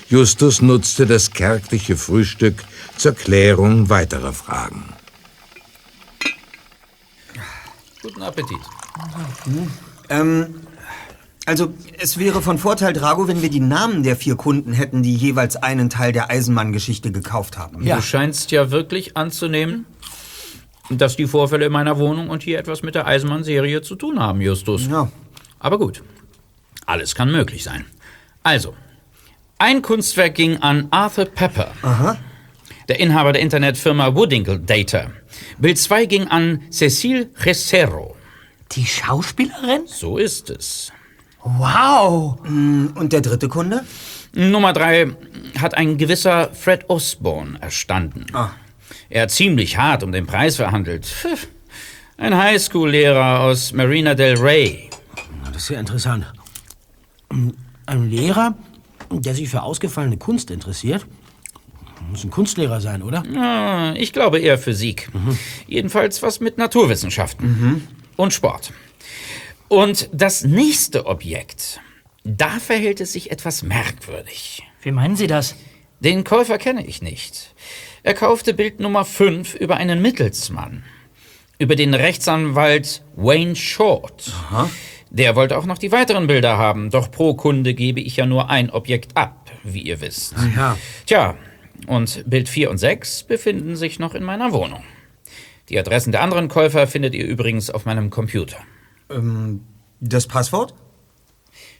Justus 0.08 0.62
nutzte 0.62 1.06
das 1.06 1.32
kärgliche 1.32 1.98
Frühstück 1.98 2.64
zur 2.96 3.12
Klärung 3.16 3.90
weiterer 3.90 4.32
Fragen. 4.32 4.94
Guten 8.02 8.22
Appetit. 8.22 8.60
Ähm, 10.08 10.62
also, 11.46 11.74
es 12.00 12.18
wäre 12.18 12.42
von 12.42 12.60
Vorteil, 12.60 12.94
Drago, 12.94 13.28
wenn 13.28 13.42
wir 13.42 13.50
die 13.50 13.60
Namen 13.60 14.04
der 14.04 14.16
vier 14.16 14.38
Kunden 14.38 14.72
hätten, 14.72 15.04
die 15.04 15.18
jeweils 15.18 15.58
einen 15.58 15.90
Teil 15.90 16.14
der 16.14 16.30
Eisenmann-Geschichte 16.30 17.12
gekauft 17.12 17.58
haben. 17.58 17.86
Du 17.86 18.02
scheinst 18.02 18.52
ja 18.52 18.72
wirklich 18.72 19.18
anzunehmen, 19.18 19.86
dass 20.98 21.16
die 21.16 21.28
Vorfälle 21.28 21.66
in 21.66 21.72
meiner 21.72 21.98
Wohnung 21.98 22.30
und 22.30 22.44
hier 22.44 22.60
etwas 22.60 22.84
mit 22.84 22.96
der 22.96 23.08
Eisenmann-Serie 23.08 23.82
zu 23.82 23.96
tun 23.96 24.20
haben, 24.20 24.42
Justus. 24.42 24.88
Ja. 24.88 25.12
Aber 25.60 25.78
gut, 25.78 26.04
alles 26.86 27.16
kann 27.16 27.32
möglich 27.32 27.64
sein. 27.64 27.86
Also, 28.44 28.74
ein 29.58 29.82
Kunstwerk 29.82 30.36
ging 30.36 30.58
an 30.58 30.88
Arthur 30.92 31.26
Pepper, 31.26 31.72
der 32.88 33.00
Inhaber 33.00 33.32
der 33.34 33.42
Internetfirma 33.42 34.16
Woodinkle 34.16 34.60
Data. 34.60 35.12
Bild 35.60 35.78
2 35.78 36.06
ging 36.06 36.28
an 36.28 36.62
Cecile 36.72 37.30
Recero. 37.44 38.16
Die 38.72 38.86
Schauspielerin? 38.86 39.82
So 39.86 40.18
ist 40.18 40.50
es. 40.50 40.92
Wow! 41.44 42.40
Und 42.44 43.10
der 43.12 43.22
dritte 43.22 43.50
Kunde? 43.50 43.84
Nummer 44.34 44.74
3 44.74 45.12
hat 45.60 45.76
ein 45.76 45.98
gewisser 45.98 46.54
Fred 46.54 46.90
Osborne 46.90 47.60
erstanden. 47.62 48.26
Er 49.12 49.24
hat 49.24 49.32
ziemlich 49.32 49.78
hart 49.78 50.04
um 50.04 50.12
den 50.14 50.26
Preis 50.26 50.56
verhandelt. 50.56 51.14
Ein 52.18 52.38
Highschool-Lehrer 52.38 53.42
aus 53.42 53.74
Marina 53.74 54.14
del 54.14 54.38
Rey. 54.38 54.90
Das 55.52 55.64
ist 55.64 55.70
ja 55.70 55.80
interessant. 55.82 56.32
Ein 57.30 58.10
Lehrer, 58.10 58.56
der 59.12 59.36
sich 59.36 59.50
für 59.50 59.64
ausgefallene 59.64 60.16
Kunst 60.18 60.50
interessiert, 60.50 61.06
muss 62.10 62.24
ein 62.24 62.30
Kunstlehrer 62.32 62.80
sein, 62.82 63.04
oder? 63.04 63.24
Ah, 63.38 63.94
Ich 63.98 64.14
glaube 64.14 64.40
eher 64.40 64.58
Physik. 64.58 65.10
Jedenfalls 65.68 66.22
was 66.24 66.40
mit 66.40 66.58
Naturwissenschaften. 66.58 67.88
Und 68.16 68.34
Sport. 68.34 68.72
Und 69.68 70.10
das 70.14 70.44
nächste 70.44 71.06
Objekt, 71.06 71.80
da 72.24 72.50
verhält 72.60 73.02
es 73.02 73.14
sich 73.14 73.30
etwas 73.32 73.62
merkwürdig. 73.64 74.64
Wie 74.82 74.92
meinen 74.92 75.16
Sie 75.16 75.28
das? 75.28 75.56
Den 76.00 76.24
Käufer 76.24 76.58
kenne 76.58 76.86
ich 76.86 77.02
nicht. 77.02 77.54
Er 78.04 78.16
kaufte 78.16 78.56
Bild 78.56 78.80
Nummer 78.80 79.06
5 79.06 79.54
über 79.54 79.78
einen 79.78 80.02
Mittelsmann. 80.02 80.84
Über 81.60 81.76
den 81.76 81.94
Rechtsanwalt 81.94 83.04
Wayne 83.16 83.56
Short. 83.56 84.34
Der 85.12 85.36
wollte 85.36 85.56
auch 85.56 85.68
noch 85.68 85.78
die 85.78 85.92
weiteren 85.92 86.26
Bilder 86.26 86.58
haben, 86.58 86.90
doch 86.90 87.12
pro 87.12 87.36
Kunde 87.36 87.76
gebe 87.76 88.00
ich 88.00 88.18
ja 88.18 88.26
nur 88.26 88.50
ein 88.50 88.72
Objekt 88.72 89.16
ab, 89.16 89.52
wie 89.64 89.82
ihr 89.82 90.02
wisst. 90.02 90.34
Ja. 90.56 90.78
Tja, 91.06 91.38
und 91.86 92.24
Bild 92.28 92.50
4 92.50 92.72
und 92.72 92.80
6 92.80 93.24
befinden 93.24 93.76
sich 93.76 94.00
noch 94.00 94.16
in 94.16 94.24
meiner 94.24 94.52
Wohnung. 94.52 94.84
Die 95.70 95.78
Adressen 95.78 96.12
der 96.12 96.24
anderen 96.24 96.48
Käufer 96.48 96.88
findet 96.88 97.14
ihr 97.14 97.26
übrigens 97.26 97.70
auf 97.70 97.86
meinem 97.86 98.10
Computer. 98.10 98.58
Das 100.00 100.26
Passwort? 100.26 100.74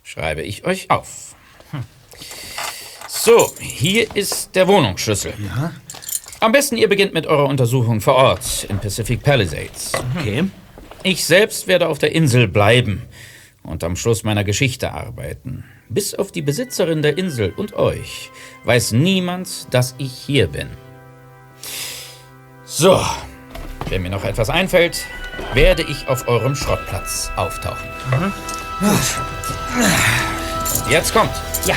Schreibe 0.04 0.44
ich 0.44 0.66
euch 0.66 0.92
auf. 0.92 1.36
Hm. 1.72 1.84
So, 3.08 3.52
hier 3.60 4.16
ist 4.16 4.56
der 4.56 4.68
Wohnungsschlüssel. 4.68 5.34
Ja. 5.44 5.74
Am 6.42 6.52
besten 6.52 6.76
ihr 6.76 6.90
beginnt 6.90 7.14
mit 7.14 7.28
eurer 7.28 7.46
Untersuchung 7.46 8.02
vor 8.02 8.16
Ort 8.16 8.66
in 8.68 8.80
Pacific 8.80 9.22
Palisades. 9.22 9.92
Okay. 10.18 10.46
Ich 11.04 11.24
selbst 11.24 11.68
werde 11.68 11.88
auf 11.88 12.00
der 12.00 12.14
Insel 12.16 12.48
bleiben 12.48 13.04
und 13.62 13.84
am 13.84 13.96
Schluss 13.96 14.24
meiner 14.24 14.44
Geschichte 14.44 14.92
arbeiten. 14.92 15.66
Bis 15.88 16.16
auf 16.16 16.32
die 16.32 16.42
Besitzerin 16.42 17.04
der 17.04 17.20
Insel 17.20 17.54
und 17.56 17.76
euch 17.76 18.32
weiß 18.64 18.94
niemand, 18.94 19.72
dass 19.72 19.94
ich 20.00 20.14
hier 20.14 20.48
bin. 20.48 20.68
So, 22.66 23.00
wenn 23.90 24.02
mir 24.02 24.10
noch 24.10 24.26
etwas 24.26 24.50
einfällt, 24.50 25.06
werde 25.54 25.84
ich 25.84 26.08
auf 26.08 26.28
eurem 26.28 26.56
Schrottplatz 26.56 27.30
auftauchen. 27.36 27.88
Jetzt 30.90 31.14
kommt. 31.14 31.40
Ja. 31.68 31.76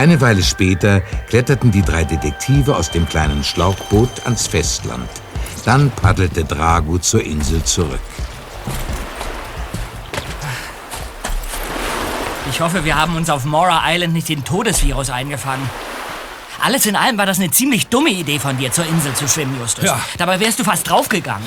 Eine 0.00 0.18
Weile 0.22 0.42
später 0.42 1.02
kletterten 1.28 1.72
die 1.72 1.82
drei 1.82 2.04
Detektive 2.04 2.74
aus 2.74 2.90
dem 2.90 3.06
kleinen 3.06 3.44
Schlauchboot 3.44 4.24
ans 4.24 4.46
Festland. 4.46 5.06
Dann 5.66 5.90
paddelte 5.90 6.42
Drago 6.42 6.96
zur 6.96 7.22
Insel 7.22 7.62
zurück. 7.64 8.00
Ich 12.50 12.62
hoffe, 12.62 12.86
wir 12.86 12.96
haben 12.96 13.14
uns 13.14 13.28
auf 13.28 13.44
Mora 13.44 13.82
Island 13.92 14.14
nicht 14.14 14.30
den 14.30 14.42
Todesvirus 14.42 15.10
eingefangen. 15.10 15.68
Alles 16.62 16.86
in 16.86 16.96
allem 16.96 17.18
war 17.18 17.26
das 17.26 17.38
eine 17.38 17.50
ziemlich 17.50 17.88
dumme 17.88 18.08
Idee 18.08 18.38
von 18.38 18.56
dir, 18.56 18.72
zur 18.72 18.86
Insel 18.86 19.12
zu 19.12 19.28
schwimmen, 19.28 19.60
Justus. 19.60 19.84
Ja. 19.84 20.00
Dabei 20.16 20.40
wärst 20.40 20.58
du 20.58 20.64
fast 20.64 20.88
draufgegangen. 20.88 21.46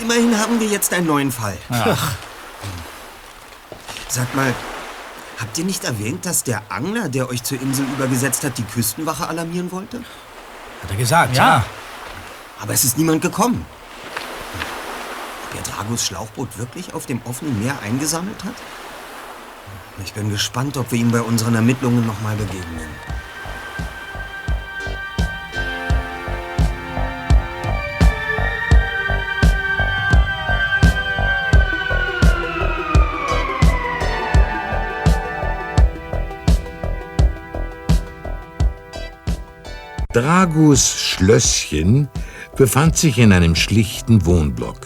Immerhin 0.00 0.38
haben 0.38 0.58
wir 0.58 0.68
jetzt 0.68 0.94
einen 0.94 1.06
neuen 1.06 1.30
Fall. 1.30 1.58
Sag 4.08 4.34
mal, 4.34 4.54
habt 5.40 5.58
ihr 5.58 5.64
nicht 5.64 5.84
erwähnt, 5.84 6.26
dass 6.26 6.44
der 6.44 6.62
Angler, 6.68 7.08
der 7.08 7.28
euch 7.28 7.42
zur 7.42 7.60
Insel 7.60 7.84
übergesetzt 7.86 8.44
hat, 8.44 8.58
die 8.58 8.64
Küstenwache 8.64 9.26
alarmieren 9.26 9.72
wollte? 9.72 9.98
Hat 10.82 10.90
er 10.90 10.96
gesagt, 10.96 11.36
Ja. 11.36 11.64
Aber 12.60 12.74
es 12.74 12.84
ist 12.84 12.98
niemand 12.98 13.22
gekommen. 13.22 13.64
Ob 15.48 15.56
er 15.56 15.62
Dragos 15.62 16.04
Schlauchboot 16.04 16.58
wirklich 16.58 16.92
auf 16.92 17.06
dem 17.06 17.22
offenen 17.24 17.58
Meer 17.62 17.74
eingesammelt 17.82 18.44
hat? 18.44 18.54
Ich 20.04 20.12
bin 20.12 20.30
gespannt, 20.30 20.76
ob 20.76 20.92
wir 20.92 20.98
ihm 20.98 21.10
bei 21.10 21.22
unseren 21.22 21.54
Ermittlungen 21.54 22.06
nochmal 22.06 22.36
begegnen. 22.36 22.88
Dragos 40.20 41.00
Schlösschen 41.00 42.10
befand 42.54 42.94
sich 42.94 43.16
in 43.16 43.32
einem 43.32 43.54
schlichten 43.54 44.26
Wohnblock. 44.26 44.80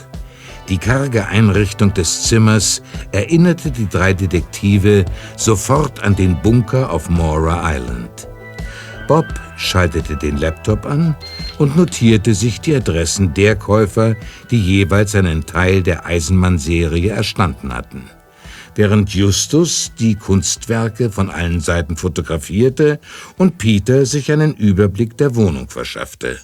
Die 0.68 0.78
karge 0.78 1.26
Einrichtung 1.26 1.92
des 1.92 2.22
Zimmers 2.22 2.82
erinnerte 3.10 3.72
die 3.72 3.88
drei 3.88 4.12
Detektive 4.12 5.04
sofort 5.36 6.00
an 6.04 6.14
den 6.14 6.40
Bunker 6.40 6.88
auf 6.88 7.10
Mora 7.10 7.68
Island. 7.68 8.28
Bob 9.08 9.26
schaltete 9.56 10.16
den 10.16 10.36
Laptop 10.36 10.86
an 10.86 11.16
und 11.58 11.76
notierte 11.76 12.32
sich 12.32 12.60
die 12.60 12.76
Adressen 12.76 13.34
der 13.34 13.56
Käufer, 13.56 14.14
die 14.52 14.60
jeweils 14.60 15.16
einen 15.16 15.44
Teil 15.44 15.82
der 15.82 16.06
Eisenmann-Serie 16.06 17.10
erstanden 17.10 17.74
hatten 17.74 18.08
während 18.74 19.14
Justus 19.14 19.92
die 19.98 20.14
Kunstwerke 20.14 21.10
von 21.10 21.30
allen 21.30 21.60
Seiten 21.60 21.96
fotografierte 21.96 23.00
und 23.38 23.58
Peter 23.58 24.06
sich 24.06 24.30
einen 24.32 24.54
Überblick 24.54 25.16
der 25.16 25.34
Wohnung 25.34 25.68
verschaffte. 25.68 26.38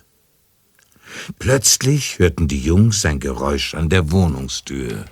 Plötzlich 1.38 2.18
hörten 2.18 2.48
die 2.48 2.60
Jungs 2.60 3.04
ein 3.04 3.20
Geräusch 3.20 3.74
an 3.74 3.88
der 3.88 4.10
Wohnungstür. 4.12 5.04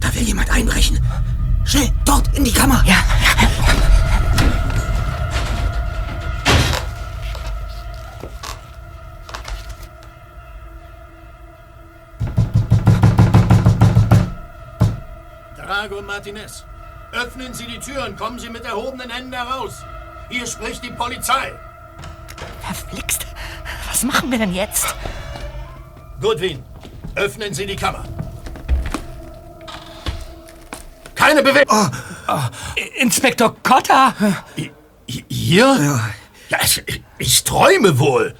Da 0.00 0.14
will 0.14 0.22
jemand 0.22 0.50
einbrechen. 0.50 0.98
Schnell, 1.64 1.92
dort, 2.04 2.36
in 2.36 2.44
die 2.44 2.52
Kammer. 2.52 2.82
Ja. 2.86 2.96
Drago 15.88 16.02
Martinez, 16.02 16.64
öffnen 17.12 17.54
Sie 17.54 17.64
die 17.64 17.78
Tür 17.78 18.04
und 18.04 18.18
kommen 18.18 18.38
Sie 18.38 18.50
mit 18.50 18.64
erhobenen 18.64 19.10
Händen 19.10 19.32
heraus. 19.32 19.84
Hier 20.28 20.46
spricht 20.46 20.84
die 20.84 20.90
Polizei. 20.90 21.52
Verflixt. 22.60 23.26
Was 23.88 24.02
machen 24.02 24.30
wir 24.30 24.38
denn 24.38 24.52
jetzt? 24.52 24.94
Goodwin, 26.20 26.62
öffnen 27.14 27.54
Sie 27.54 27.64
die 27.64 27.76
Kammer. 27.76 28.04
keine 31.14 31.42
Bewegung. 31.42 31.90
Inspektor 32.96 33.56
Cotta! 33.62 34.14
Ihr? 35.06 36.00
Ja, 36.48 36.58
ich, 36.62 36.84
ich 37.18 37.44
träume 37.44 37.98
wohl. 37.98 38.34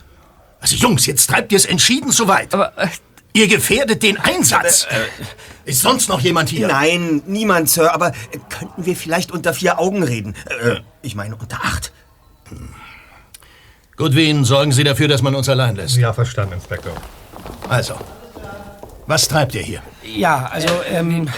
Also 0.60 0.76
Jungs, 0.76 1.06
jetzt 1.06 1.28
treibt 1.28 1.52
ihr 1.52 1.56
es 1.56 1.64
entschieden 1.64 2.10
zu 2.10 2.28
weit. 2.28 2.52
Aber 2.54 2.76
äh, 2.78 2.88
Ihr 3.32 3.46
gefährdet 3.48 4.02
den 4.02 4.18
Einsatz. 4.18 4.86
Ist 5.64 5.82
sonst 5.82 6.08
noch 6.08 6.20
jemand 6.20 6.48
hier? 6.48 6.66
Nein, 6.68 7.22
niemand, 7.26 7.68
Sir, 7.68 7.92
aber 7.94 8.08
äh, 8.08 8.12
könnten 8.48 8.86
wir 8.86 8.96
vielleicht 8.96 9.30
unter 9.30 9.52
vier 9.52 9.78
Augen 9.78 10.02
reden? 10.02 10.34
Äh, 10.62 10.76
ich 11.02 11.14
meine 11.14 11.36
unter 11.36 11.58
acht. 11.62 11.92
Goodwin, 13.96 14.44
sorgen 14.44 14.72
Sie 14.72 14.84
dafür, 14.84 15.08
dass 15.08 15.22
man 15.22 15.34
uns 15.34 15.48
allein 15.48 15.76
lässt. 15.76 15.96
Ja, 15.96 16.12
verstanden, 16.12 16.54
Inspektor. 16.54 16.92
Also, 17.68 17.94
was 19.06 19.28
treibt 19.28 19.54
ihr 19.54 19.62
hier? 19.62 19.82
ja, 20.04 20.46
also, 20.46 20.68
ähm, 20.90 21.28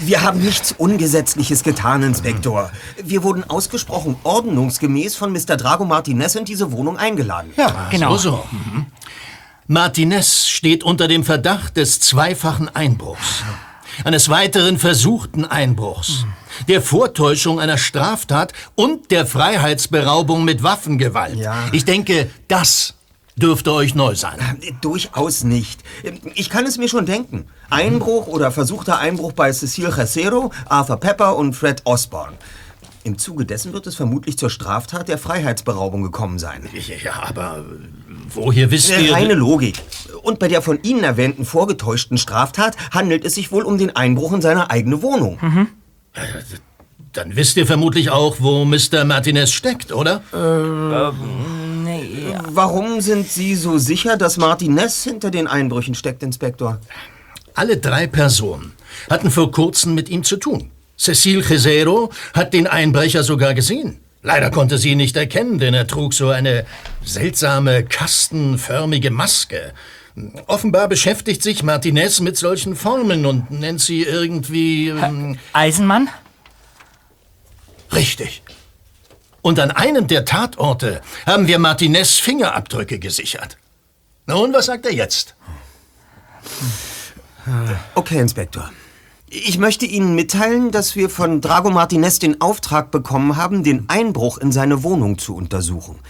Wir 0.00 0.22
haben 0.22 0.40
nichts 0.40 0.72
Ungesetzliches 0.72 1.62
getan, 1.62 2.02
Inspektor. 2.02 2.70
Wir 3.02 3.22
wurden 3.22 3.48
ausgesprochen 3.48 4.16
ordnungsgemäß 4.24 5.14
von 5.16 5.32
Mr. 5.32 5.56
Drago 5.56 5.84
Martinez 5.84 6.34
in 6.34 6.44
diese 6.44 6.72
Wohnung 6.72 6.96
eingeladen. 6.96 7.52
ja, 7.56 7.88
Genau. 7.90 8.16
So, 8.16 8.30
so. 8.30 8.44
Mhm. 8.50 8.86
Martinez 9.70 10.48
steht 10.48 10.82
unter 10.82 11.06
dem 11.06 11.22
Verdacht 11.22 11.76
des 11.76 12.00
zweifachen 12.00 12.68
Einbruchs. 12.74 13.44
Eines 14.02 14.28
weiteren 14.28 14.78
versuchten 14.78 15.44
Einbruchs. 15.44 16.24
Der 16.66 16.82
Vortäuschung 16.82 17.60
einer 17.60 17.78
Straftat 17.78 18.52
und 18.74 19.12
der 19.12 19.26
Freiheitsberaubung 19.26 20.44
mit 20.44 20.64
Waffengewalt. 20.64 21.36
Ja. 21.36 21.68
Ich 21.70 21.84
denke, 21.84 22.28
das 22.48 22.94
dürfte 23.36 23.72
euch 23.72 23.94
neu 23.94 24.16
sein. 24.16 24.40
Äh, 24.60 24.72
Durchaus 24.80 25.44
nicht. 25.44 25.84
Ich 26.34 26.50
kann 26.50 26.66
es 26.66 26.76
mir 26.76 26.88
schon 26.88 27.06
denken. 27.06 27.46
Einbruch 27.70 28.26
oder 28.26 28.50
versuchter 28.50 28.98
Einbruch 28.98 29.34
bei 29.34 29.52
Cecil 29.52 29.94
Jacero, 29.96 30.50
Arthur 30.68 30.96
Pepper 30.96 31.36
und 31.36 31.54
Fred 31.54 31.82
Osborne. 31.84 32.36
Im 33.02 33.16
Zuge 33.16 33.46
dessen 33.46 33.72
wird 33.72 33.86
es 33.86 33.94
vermutlich 33.94 34.36
zur 34.36 34.50
Straftat 34.50 35.08
der 35.08 35.16
Freiheitsberaubung 35.16 36.02
gekommen 36.02 36.38
sein. 36.38 36.68
Ja, 37.02 37.22
aber 37.22 37.64
woher 38.34 38.70
wisst 38.70 38.90
Äh, 38.90 39.06
ihr... 39.06 39.12
Reine 39.14 39.32
Logik. 39.34 39.80
Und 40.22 40.38
bei 40.38 40.48
der 40.48 40.60
von 40.60 40.82
Ihnen 40.82 41.02
erwähnten 41.02 41.46
vorgetäuschten 41.46 42.18
Straftat 42.18 42.76
handelt 42.90 43.24
es 43.24 43.36
sich 43.36 43.52
wohl 43.52 43.62
um 43.64 43.78
den 43.78 43.96
Einbruch 43.96 44.34
in 44.34 44.42
seine 44.42 44.70
eigene 44.70 45.00
Wohnung. 45.00 45.38
Dann 47.12 47.36
wisst 47.36 47.56
ihr 47.56 47.66
vermutlich 47.66 48.10
auch, 48.10 48.36
wo 48.40 48.64
Mr. 48.66 49.04
Martinez 49.04 49.50
steckt, 49.50 49.92
oder? 49.92 50.22
Warum 52.52 53.00
sind 53.00 53.28
Sie 53.28 53.54
so 53.54 53.78
sicher, 53.78 54.16
dass 54.16 54.36
Martinez 54.36 55.02
hinter 55.04 55.30
den 55.30 55.46
Einbrüchen 55.46 55.94
steckt, 55.94 56.22
Inspektor? 56.22 56.78
Alle 57.54 57.78
drei 57.78 58.06
Personen 58.06 58.72
hatten 59.08 59.30
vor 59.30 59.50
kurzem 59.50 59.94
mit 59.94 60.08
ihm 60.08 60.22
zu 60.22 60.36
tun. 60.36 60.70
Cecil 61.00 61.42
Cesero 61.42 62.12
hat 62.34 62.52
den 62.52 62.66
Einbrecher 62.66 63.22
sogar 63.22 63.54
gesehen. 63.54 64.00
Leider 64.22 64.50
konnte 64.50 64.76
sie 64.76 64.90
ihn 64.90 64.98
nicht 64.98 65.16
erkennen, 65.16 65.58
denn 65.58 65.72
er 65.72 65.86
trug 65.86 66.12
so 66.12 66.28
eine 66.28 66.66
seltsame, 67.02 67.84
kastenförmige 67.84 69.10
Maske. 69.10 69.72
Offenbar 70.46 70.88
beschäftigt 70.88 71.42
sich 71.42 71.62
Martinez 71.62 72.20
mit 72.20 72.36
solchen 72.36 72.76
Formen 72.76 73.24
und 73.24 73.50
nennt 73.50 73.80
sie 73.80 74.02
irgendwie... 74.02 74.88
Ähm, 74.88 75.38
Eisenmann? 75.54 76.08
richtig. 77.92 78.42
Und 79.42 79.58
an 79.58 79.70
einem 79.70 80.06
der 80.06 80.26
Tatorte 80.26 81.00
haben 81.24 81.46
wir 81.46 81.58
Martinez 81.58 82.18
Fingerabdrücke 82.18 82.98
gesichert. 82.98 83.56
Nun, 84.26 84.52
was 84.52 84.66
sagt 84.66 84.84
er 84.84 84.92
jetzt? 84.92 85.34
Okay, 87.94 88.18
Inspektor. 88.18 88.70
Ich 89.32 89.58
möchte 89.58 89.86
Ihnen 89.86 90.16
mitteilen, 90.16 90.72
dass 90.72 90.96
wir 90.96 91.08
von 91.08 91.40
Drago 91.40 91.70
Martinez 91.70 92.18
den 92.18 92.40
Auftrag 92.40 92.90
bekommen 92.90 93.36
haben, 93.36 93.62
den 93.62 93.88
Einbruch 93.88 94.38
in 94.38 94.50
seine 94.50 94.82
Wohnung 94.82 95.18
zu 95.18 95.36
untersuchen. 95.36 96.00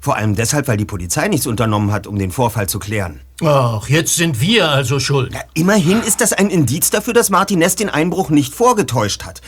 Vor 0.00 0.16
allem 0.16 0.34
deshalb, 0.34 0.66
weil 0.66 0.76
die 0.76 0.84
Polizei 0.84 1.28
nichts 1.28 1.46
unternommen 1.46 1.92
hat, 1.92 2.08
um 2.08 2.18
den 2.18 2.32
Vorfall 2.32 2.68
zu 2.68 2.80
klären. 2.80 3.20
Ach, 3.44 3.88
jetzt 3.88 4.16
sind 4.16 4.40
wir 4.40 4.70
also 4.70 4.98
schuld. 4.98 5.36
Immerhin 5.54 6.00
ist 6.00 6.20
das 6.20 6.32
ein 6.32 6.50
Indiz 6.50 6.90
dafür, 6.90 7.12
dass 7.12 7.30
Martinez 7.30 7.76
den 7.76 7.90
Einbruch 7.90 8.30
nicht 8.30 8.52
vorgetäuscht 8.52 9.22
hat. 9.22 9.40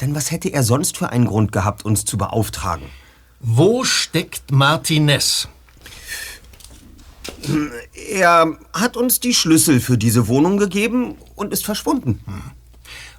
Denn 0.00 0.14
was 0.14 0.30
hätte 0.30 0.48
er 0.48 0.62
sonst 0.62 0.96
für 0.96 1.10
einen 1.10 1.26
Grund 1.26 1.52
gehabt, 1.52 1.84
uns 1.84 2.06
zu 2.06 2.16
beauftragen? 2.16 2.86
Wo 3.40 3.84
steckt 3.84 4.52
Martinez? 4.52 5.48
Er 8.10 8.56
hat 8.72 8.96
uns 8.96 9.20
die 9.20 9.34
Schlüssel 9.34 9.80
für 9.80 9.98
diese 9.98 10.28
Wohnung 10.28 10.56
gegeben 10.56 11.16
und 11.34 11.52
ist 11.52 11.66
verschwunden. 11.66 12.24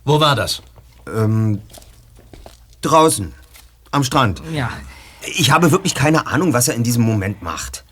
Wo 0.05 0.19
war 0.19 0.35
das? 0.35 0.61
Draußen. 2.81 3.33
Am 3.91 4.03
Strand. 4.03 4.41
Ja. 4.53 4.69
Ich 5.37 5.51
habe 5.51 5.71
wirklich 5.71 5.93
keine 5.93 6.27
Ahnung, 6.27 6.53
was 6.53 6.67
er 6.67 6.75
in 6.75 6.83
diesem 6.83 7.03
Moment 7.03 7.41
macht. 7.41 7.83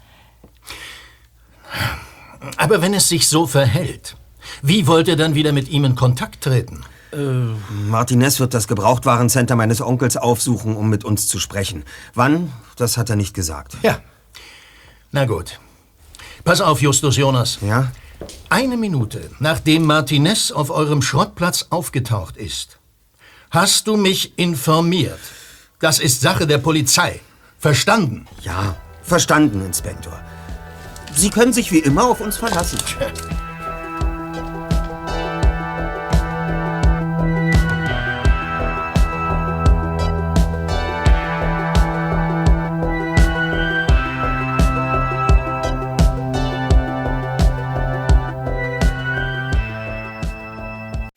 Aber 2.57 2.81
wenn 2.81 2.93
es 2.93 3.09
sich 3.09 3.27
so 3.27 3.45
verhält, 3.45 4.15
wie 4.61 4.87
wollt 4.87 5.07
ihr 5.07 5.15
dann 5.15 5.35
wieder 5.35 5.51
mit 5.51 5.69
ihm 5.69 5.85
in 5.85 5.95
Kontakt 5.95 6.41
treten? 6.41 6.83
Martinez 7.87 8.39
wird 8.39 8.53
das 8.53 8.67
Gebrauchtwarencenter 8.67 9.55
meines 9.55 9.81
Onkels 9.81 10.15
aufsuchen, 10.15 10.75
um 10.75 10.89
mit 10.89 11.03
uns 11.03 11.27
zu 11.27 11.39
sprechen. 11.39 11.83
Wann? 12.13 12.53
Das 12.75 12.97
hat 12.97 13.09
er 13.09 13.15
nicht 13.15 13.33
gesagt. 13.33 13.77
Ja. 13.81 13.99
Na 15.11 15.25
gut. 15.25 15.59
Pass 16.43 16.61
auf, 16.61 16.81
Justus 16.81 17.17
Jonas. 17.17 17.57
Ja? 17.61 17.91
Eine 18.49 18.77
Minute, 18.77 19.29
nachdem 19.39 19.86
Martinez 19.86 20.51
auf 20.51 20.69
eurem 20.69 21.01
Schrottplatz 21.01 21.67
aufgetaucht 21.69 22.38
ist, 22.38 22.79
hast 23.51 23.88
du 23.88 23.95
mich 23.95 24.38
informiert. 24.38 25.19
Das 25.79 25.99
ist 25.99 26.21
Sache 26.21 26.45
der 26.45 26.58
Polizei. 26.58 27.21
Verstanden? 27.58 28.27
Ja. 28.41 28.75
Verstanden, 29.01 29.65
Inspektor. 29.65 30.19
Sie 31.15 31.29
können 31.29 31.53
sich 31.53 31.71
wie 31.71 31.79
immer 31.79 32.05
auf 32.05 32.21
uns 32.21 32.38
verlassen. 32.38 32.79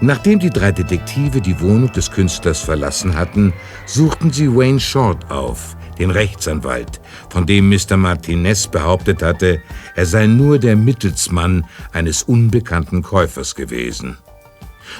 Nachdem 0.04 0.40
die 0.40 0.50
drei 0.50 0.72
Detektive 0.72 1.40
die 1.40 1.60
Wohnung 1.60 1.92
des 1.92 2.10
Künstlers 2.10 2.60
verlassen 2.60 3.14
hatten, 3.14 3.52
suchten 3.86 4.32
sie 4.32 4.52
Wayne 4.52 4.80
Short 4.80 5.30
auf, 5.30 5.76
den 5.96 6.10
Rechtsanwalt, 6.10 7.00
von 7.30 7.46
dem 7.46 7.68
Mr. 7.68 7.96
Martinez 7.96 8.66
behauptet 8.66 9.22
hatte, 9.22 9.62
er 9.94 10.04
sei 10.04 10.26
nur 10.26 10.58
der 10.58 10.74
Mittelsmann 10.74 11.64
eines 11.92 12.24
unbekannten 12.24 13.02
Käufers 13.02 13.54
gewesen. 13.54 14.18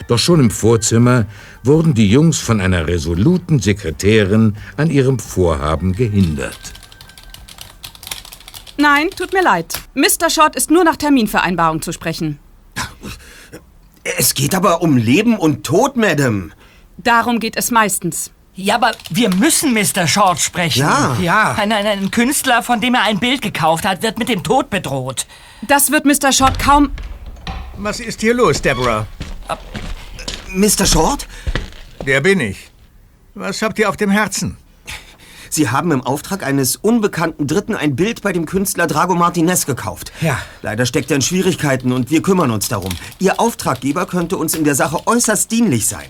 Doch 0.06 0.20
schon 0.20 0.38
im 0.38 0.52
Vorzimmer 0.52 1.26
wurden 1.64 1.94
die 1.94 2.08
Jungs 2.08 2.38
von 2.38 2.60
einer 2.60 2.86
resoluten 2.86 3.58
Sekretärin 3.58 4.56
an 4.76 4.88
ihrem 4.88 5.18
Vorhaben 5.18 5.94
gehindert. 5.94 6.74
Nein, 8.76 9.10
tut 9.10 9.32
mir 9.32 9.42
leid. 9.42 9.80
Mr. 9.94 10.30
Short 10.30 10.54
ist 10.54 10.70
nur 10.70 10.84
nach 10.84 10.96
Terminvereinbarung 10.96 11.82
zu 11.82 11.90
sprechen. 11.90 12.38
Es 14.04 14.34
geht 14.34 14.54
aber 14.54 14.82
um 14.82 14.96
Leben 14.96 15.38
und 15.38 15.64
Tod, 15.64 15.96
Madame. 15.96 16.50
Darum 16.96 17.38
geht 17.38 17.56
es 17.56 17.70
meistens. 17.70 18.32
Ja, 18.54 18.74
aber 18.74 18.92
wir 19.10 19.30
müssen 19.30 19.72
Mr. 19.72 20.06
Short 20.06 20.40
sprechen. 20.40 20.80
Ja. 20.80 21.16
ja. 21.20 21.52
Ein, 21.52 21.72
ein, 21.72 21.86
ein 21.86 22.10
Künstler, 22.10 22.62
von 22.62 22.80
dem 22.80 22.94
er 22.94 23.02
ein 23.04 23.18
Bild 23.18 23.40
gekauft 23.40 23.86
hat, 23.86 24.02
wird 24.02 24.18
mit 24.18 24.28
dem 24.28 24.42
Tod 24.42 24.68
bedroht. 24.68 25.26
Das 25.62 25.90
wird 25.90 26.04
Mr. 26.04 26.32
Short 26.32 26.58
kaum. 26.58 26.90
Was 27.78 28.00
ist 28.00 28.20
hier 28.20 28.34
los, 28.34 28.60
Deborah? 28.60 29.06
Mr. 30.48 30.84
Short? 30.84 31.26
Der 32.04 32.20
bin 32.20 32.40
ich. 32.40 32.70
Was 33.34 33.62
habt 33.62 33.78
ihr 33.78 33.88
auf 33.88 33.96
dem 33.96 34.10
Herzen? 34.10 34.58
Sie 35.54 35.68
haben 35.68 35.90
im 35.90 36.00
Auftrag 36.00 36.42
eines 36.44 36.76
unbekannten 36.76 37.46
Dritten 37.46 37.74
ein 37.74 37.94
Bild 37.94 38.22
bei 38.22 38.32
dem 38.32 38.46
Künstler 38.46 38.86
Drago 38.86 39.14
Martinez 39.14 39.66
gekauft. 39.66 40.10
Ja. 40.22 40.38
Leider 40.62 40.86
steckt 40.86 41.10
er 41.10 41.16
in 41.16 41.22
Schwierigkeiten 41.22 41.92
und 41.92 42.10
wir 42.10 42.22
kümmern 42.22 42.50
uns 42.50 42.68
darum. 42.68 42.90
Ihr 43.18 43.38
Auftraggeber 43.38 44.06
könnte 44.06 44.38
uns 44.38 44.54
in 44.54 44.64
der 44.64 44.74
Sache 44.74 45.06
äußerst 45.06 45.50
dienlich 45.50 45.86
sein. 45.86 46.08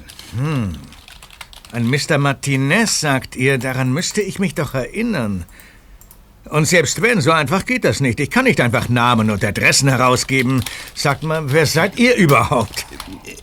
An 1.72 1.86
Mr. 1.90 2.18
Martinez, 2.18 3.00
sagt 3.00 3.34
ihr, 3.34 3.58
daran 3.58 3.92
müsste 3.92 4.20
ich 4.20 4.38
mich 4.38 4.54
doch 4.54 4.74
erinnern. 4.74 5.44
Und 6.52 6.66
selbst 6.66 7.00
wenn, 7.00 7.22
so 7.22 7.32
einfach 7.32 7.64
geht 7.64 7.82
das 7.82 8.00
nicht. 8.00 8.20
Ich 8.20 8.28
kann 8.28 8.44
nicht 8.44 8.60
einfach 8.60 8.90
Namen 8.90 9.30
und 9.30 9.42
Adressen 9.42 9.88
herausgeben. 9.88 10.62
Sagt 10.94 11.22
mal, 11.22 11.50
wer 11.50 11.64
seid 11.64 11.98
ihr 11.98 12.14
überhaupt? 12.16 12.84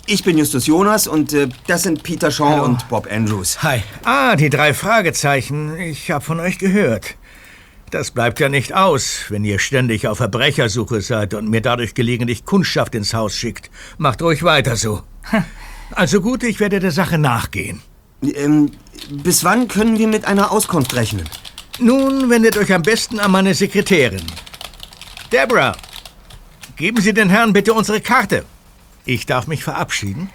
Ich 0.06 0.24
bin 0.24 0.38
Justus 0.38 0.68
Jonas 0.68 1.08
und 1.08 1.34
äh, 1.34 1.48
das 1.66 1.82
sind 1.82 2.04
Peter 2.04 2.30
Shaw 2.30 2.62
und 2.64 2.88
Bob 2.88 3.08
Andrews. 3.12 3.64
Hi. 3.64 3.82
Ah, 4.04 4.36
die 4.36 4.52
drei 4.52 4.76
Fragezeichen. 4.76 5.76
Ich 5.80 6.12
habe 6.12 6.24
von 6.24 6.40
euch 6.40 6.60
gehört. 6.60 7.16
Das 7.90 8.12
bleibt 8.12 8.40
ja 8.40 8.48
nicht 8.48 8.76
aus, 8.76 9.26
wenn 9.30 9.44
ihr 9.44 9.58
ständig 9.58 10.06
auf 10.08 10.18
Verbrechersuche 10.18 11.02
seid 11.02 11.34
und 11.34 11.50
mir 11.50 11.62
dadurch 11.62 11.96
gelegentlich 11.96 12.46
Kundschaft 12.46 12.94
ins 12.94 13.16
Haus 13.16 13.34
schickt. 13.34 13.72
Macht 13.98 14.22
ruhig 14.22 14.44
weiter 14.44 14.76
so. 14.76 15.02
Also 15.96 16.22
gut, 16.22 16.44
ich 16.44 16.60
werde 16.60 16.80
der 16.80 16.92
Sache 16.92 17.18
nachgehen. 17.18 17.82
Ähm, 18.22 18.70
bis 19.10 19.44
wann 19.44 19.68
können 19.68 19.98
wir 19.98 20.08
mit 20.08 20.26
einer 20.26 20.52
Auskunft 20.52 20.94
rechnen? 20.94 21.28
Nun 21.80 22.30
wendet 22.30 22.58
euch 22.58 22.74
am 22.74 22.82
besten 22.82 23.20
an 23.20 23.32
meine 23.32 23.54
Sekretärin. 23.54 24.26
Deborah, 25.32 25.76
geben 26.76 27.02
Sie 27.02 27.14
den 27.14 27.30
Herrn 27.30 27.54
bitte 27.54 27.74
unsere 27.74 28.02
Karte. 28.02 28.44
Ich 29.06 29.26
darf 29.26 29.48
mich 29.48 29.64
verabschieden. 29.64 30.30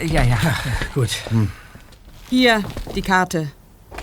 Äh, 0.00 0.06
ja, 0.06 0.22
ja. 0.22 0.38
Gut. 0.94 1.10
Hier, 2.30 2.62
die 2.94 3.02
Karte. 3.02 3.50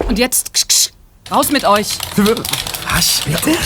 Und 0.07 0.19
jetzt, 0.19 0.53
ksch, 0.53 0.67
ksch, 0.67 0.91
raus 1.31 1.51
mit 1.51 1.63
euch. 1.63 1.97
Was? 2.89 3.21
Bitte? 3.21 3.57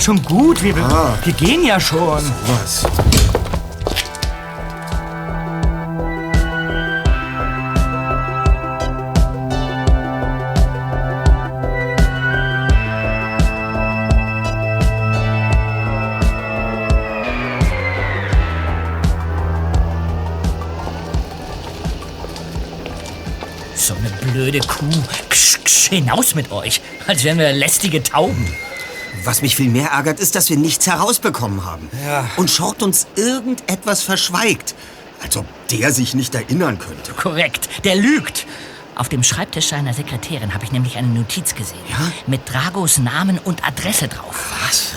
Schon 0.00 0.22
gut, 0.22 0.62
wir, 0.62 0.76
wir 0.76 1.32
gehen 1.32 1.64
ja 1.64 1.80
schon. 1.80 2.22
Was? 2.46 2.84
Blöde 24.44 24.60
Kuh. 24.60 24.90
Ksch, 25.30 25.64
ksch, 25.64 25.88
hinaus 25.88 26.34
mit 26.34 26.52
euch. 26.52 26.82
Als 27.06 27.24
wären 27.24 27.38
wir 27.38 27.52
lästige 27.52 28.02
Tauben. 28.02 28.54
Was 29.24 29.40
mich 29.40 29.56
viel 29.56 29.70
mehr 29.70 29.88
ärgert, 29.88 30.20
ist, 30.20 30.34
dass 30.34 30.50
wir 30.50 30.58
nichts 30.58 30.86
herausbekommen 30.86 31.64
haben. 31.64 31.88
Ja. 32.04 32.28
Und 32.36 32.50
Short 32.50 32.82
uns 32.82 33.06
irgendetwas 33.16 34.02
verschweigt. 34.02 34.74
Als 35.22 35.36
ob 35.38 35.46
der 35.70 35.92
sich 35.92 36.14
nicht 36.14 36.34
erinnern 36.34 36.78
könnte. 36.78 37.12
Korrekt. 37.12 37.70
Der 37.84 37.96
lügt. 37.96 38.46
Auf 38.96 39.08
dem 39.08 39.22
Schreibtisch 39.22 39.68
seiner 39.68 39.94
Sekretärin 39.94 40.52
habe 40.52 40.64
ich 40.64 40.72
nämlich 40.72 40.98
eine 40.98 41.08
Notiz 41.08 41.54
gesehen. 41.54 41.78
Ja? 41.88 42.12
Mit 42.26 42.42
Dragos 42.44 42.98
Namen 42.98 43.38
und 43.38 43.66
Adresse 43.66 44.08
drauf. 44.08 44.52
Was? 44.62 44.92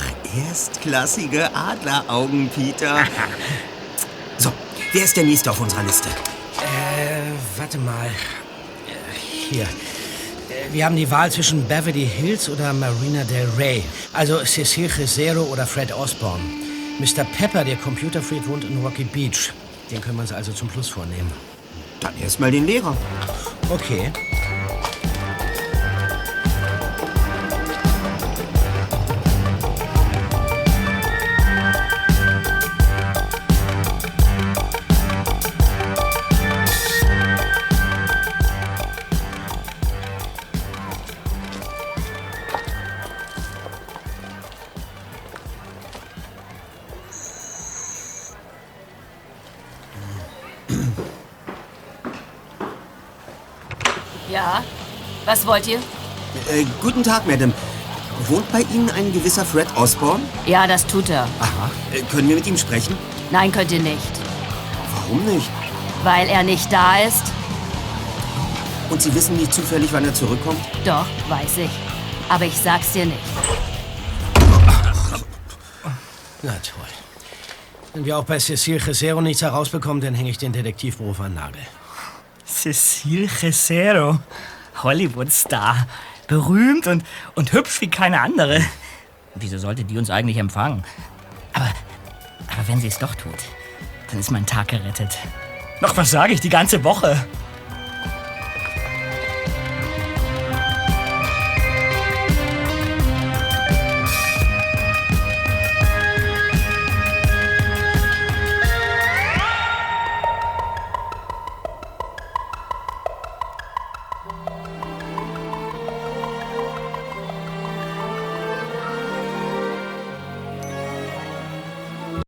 Erstklassige 0.46 1.56
Adleraugen, 1.56 2.50
Peter. 2.50 3.06
So, 4.40 4.54
wer 4.94 5.04
ist 5.04 5.18
der 5.18 5.24
Nächste 5.24 5.50
auf 5.50 5.60
unserer 5.60 5.82
Liste? 5.82 6.10
Äh, 6.10 7.32
warte 7.58 7.80
mal. 7.80 8.12
Hier. 9.50 9.64
Äh, 9.64 10.74
Wir 10.74 10.86
haben 10.86 10.96
die 10.96 11.10
Wahl 11.10 11.32
zwischen 11.32 11.64
Beverly 11.68 12.06
Hills 12.06 12.50
oder 12.50 12.74
Marina 12.74 13.24
del 13.24 13.48
Rey. 13.58 13.84
Also 14.14 14.40
Cecil 14.44 14.90
Cesero 14.90 15.44
oder 15.44 15.66
Fred 15.66 15.92
Osborne. 15.94 16.44
Mr. 17.00 17.24
Pepper, 17.24 17.64
der 17.64 17.76
Computerfreak, 17.78 18.48
wohnt 18.48 18.64
in 18.64 18.82
Rocky 18.84 19.04
Beach. 19.04 19.54
Den 19.92 20.02
können 20.02 20.18
wir 20.18 20.22
uns 20.24 20.34
also 20.34 20.52
zum 20.52 20.70
Schluss 20.70 20.90
vornehmen. 20.90 21.32
Dann 22.00 22.14
erstmal 22.22 22.52
den 22.52 22.66
Lehrer. 22.66 22.96
Okay. 23.70 24.12
Was 55.28 55.46
wollt 55.46 55.68
ihr? 55.68 55.80
Äh, 56.50 56.64
guten 56.82 57.04
Tag, 57.04 57.28
Madam. 57.28 57.52
Wohnt 58.30 58.50
bei 58.50 58.62
Ihnen 58.74 58.90
ein 58.90 59.12
gewisser 59.12 59.44
Fred 59.44 59.68
Osborne? 59.76 60.24
Ja, 60.46 60.66
das 60.66 60.88
tut 60.88 61.10
er. 61.10 61.28
Aha. 61.42 61.70
Äh, 61.94 62.02
können 62.04 62.30
wir 62.30 62.38
mit 62.38 62.48
ihm 62.48 62.58
sprechen? 62.58 62.96
Nein, 63.30 63.52
könnt 63.52 63.70
ihr 63.74 63.82
nicht. 63.82 64.12
Warum 64.96 65.26
nicht? 65.26 65.50
Weil 66.04 66.30
er 66.30 66.44
nicht 66.44 66.72
da 66.72 67.00
ist? 67.00 67.24
Und 68.90 69.02
Sie 69.02 69.14
wissen 69.14 69.36
nicht 69.36 69.54
zufällig, 69.54 69.92
wann 69.92 70.06
er 70.06 70.14
zurückkommt? 70.14 70.62
Doch, 70.86 71.06
weiß 71.28 71.58
ich. 71.58 71.72
Aber 72.30 72.46
ich 72.46 72.56
sag's 72.58 72.94
dir 72.94 73.08
nicht. 73.08 73.20
Na 76.42 76.54
toll. 76.54 76.88
Wenn 77.94 78.06
wir 78.06 78.18
auch 78.18 78.24
bei 78.24 78.40
Cecil 78.40 78.80
Cesero 78.80 79.20
nichts 79.20 79.42
herausbekommen, 79.42 80.00
dann 80.00 80.14
hänge 80.14 80.30
ich 80.30 80.38
den 80.38 80.54
Detektivberuf 80.54 81.20
an 81.20 81.34
den 81.34 81.36
Nagel. 81.36 81.62
Cecil 82.46 83.28
Cesero. 83.28 84.20
Hollywood-Star. 84.84 85.88
Berühmt 86.28 86.88
und, 86.88 87.06
und 87.36 87.54
hübsch 87.54 87.80
wie 87.82 87.90
keine 87.90 88.20
andere. 88.22 88.62
Wieso 89.36 89.58
sollte 89.58 89.84
die 89.84 89.98
uns 89.98 90.10
eigentlich 90.10 90.38
empfangen? 90.38 90.84
Aber, 91.54 91.70
aber 92.52 92.68
wenn 92.68 92.82
sie 92.82 92.88
es 92.88 93.00
doch 93.00 93.16
tut, 93.16 93.38
dann 94.10 94.20
ist 94.20 94.32
mein 94.32 94.46
Tag 94.46 94.70
gerettet. 94.70 95.18
Noch 95.80 95.96
was 95.96 96.12
sage 96.12 96.34
ich 96.34 96.42
die 96.42 96.50
ganze 96.50 96.84
Woche? 96.84 97.26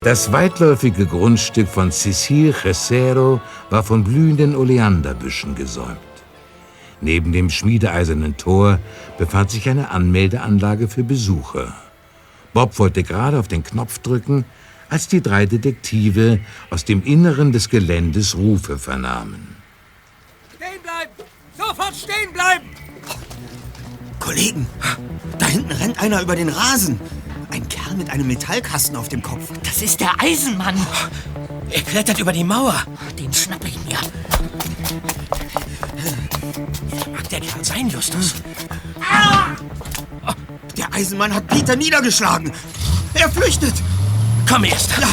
Das 0.10 0.32
weitläufige 0.32 1.06
Grundstück 1.06 1.68
von 1.68 1.92
Cecil 1.92 2.52
Cesero 2.52 3.40
war 3.70 3.84
von 3.84 4.04
blühenden 4.04 4.56
Oleanderbüschen 4.56 5.54
gesäumt. 5.54 6.00
Neben 7.00 7.32
dem 7.32 7.52
schmiedeeisernen 7.52 8.36
Tor 8.36 8.80
befand 9.20 9.52
sich 9.52 9.70
eine 9.70 9.92
Anmeldeanlage 9.92 10.88
für 10.88 11.04
Besucher. 11.04 11.76
Bob 12.56 12.80
wollte 12.80 13.04
gerade 13.04 13.38
auf 13.38 13.48
den 13.48 13.62
Knopf 13.62 14.00
drücken, 14.00 14.46
als 14.90 15.08
die 15.08 15.22
drei 15.22 15.46
Detektive 15.46 16.40
aus 16.72 16.86
dem 16.86 17.04
Inneren 17.04 17.52
des 17.52 17.70
Geländes 17.70 18.36
Rufe 18.36 18.80
vernahmen. 18.80 19.58
Stehen 20.56 20.82
bleiben! 20.82 21.30
Sofort 21.56 21.96
stehen 21.96 22.34
bleiben! 22.34 22.66
Kollegen, 24.20 24.66
da 25.38 25.46
hinten 25.46 25.72
rennt 25.72 26.02
einer 26.02 26.24
über 26.24 26.36
den 26.36 26.50
Rasen. 26.50 27.00
Ein 27.52 27.70
Kerl 27.90 27.98
mit 27.98 28.10
einem 28.12 28.28
Metallkasten 28.28 28.96
auf 28.96 29.10
dem 29.10 29.24
Kopf. 29.24 29.52
Das 29.64 29.82
ist 29.82 30.00
der 30.00 30.12
Eisenmann. 30.20 30.76
Er 31.72 31.82
klettert 31.82 32.20
über 32.20 32.32
die 32.32 32.44
Mauer. 32.44 32.84
Den 33.18 33.34
schnapp 33.34 33.66
ich 33.66 33.78
mir. 33.86 33.98
Mag 37.12 37.30
der 37.30 37.40
Kerl 37.40 37.66
sein, 37.66 37.90
Justus? 37.90 38.36
Der 40.78 40.94
Eisenmann 40.94 41.34
hat 41.34 41.48
Peter 41.48 41.76
niedergeschlagen. 41.76 42.52
Er 43.16 43.30
flüchtet. 43.30 43.74
Komm 44.48 44.66
erst. 44.66 44.92
Ja, 45.00 45.08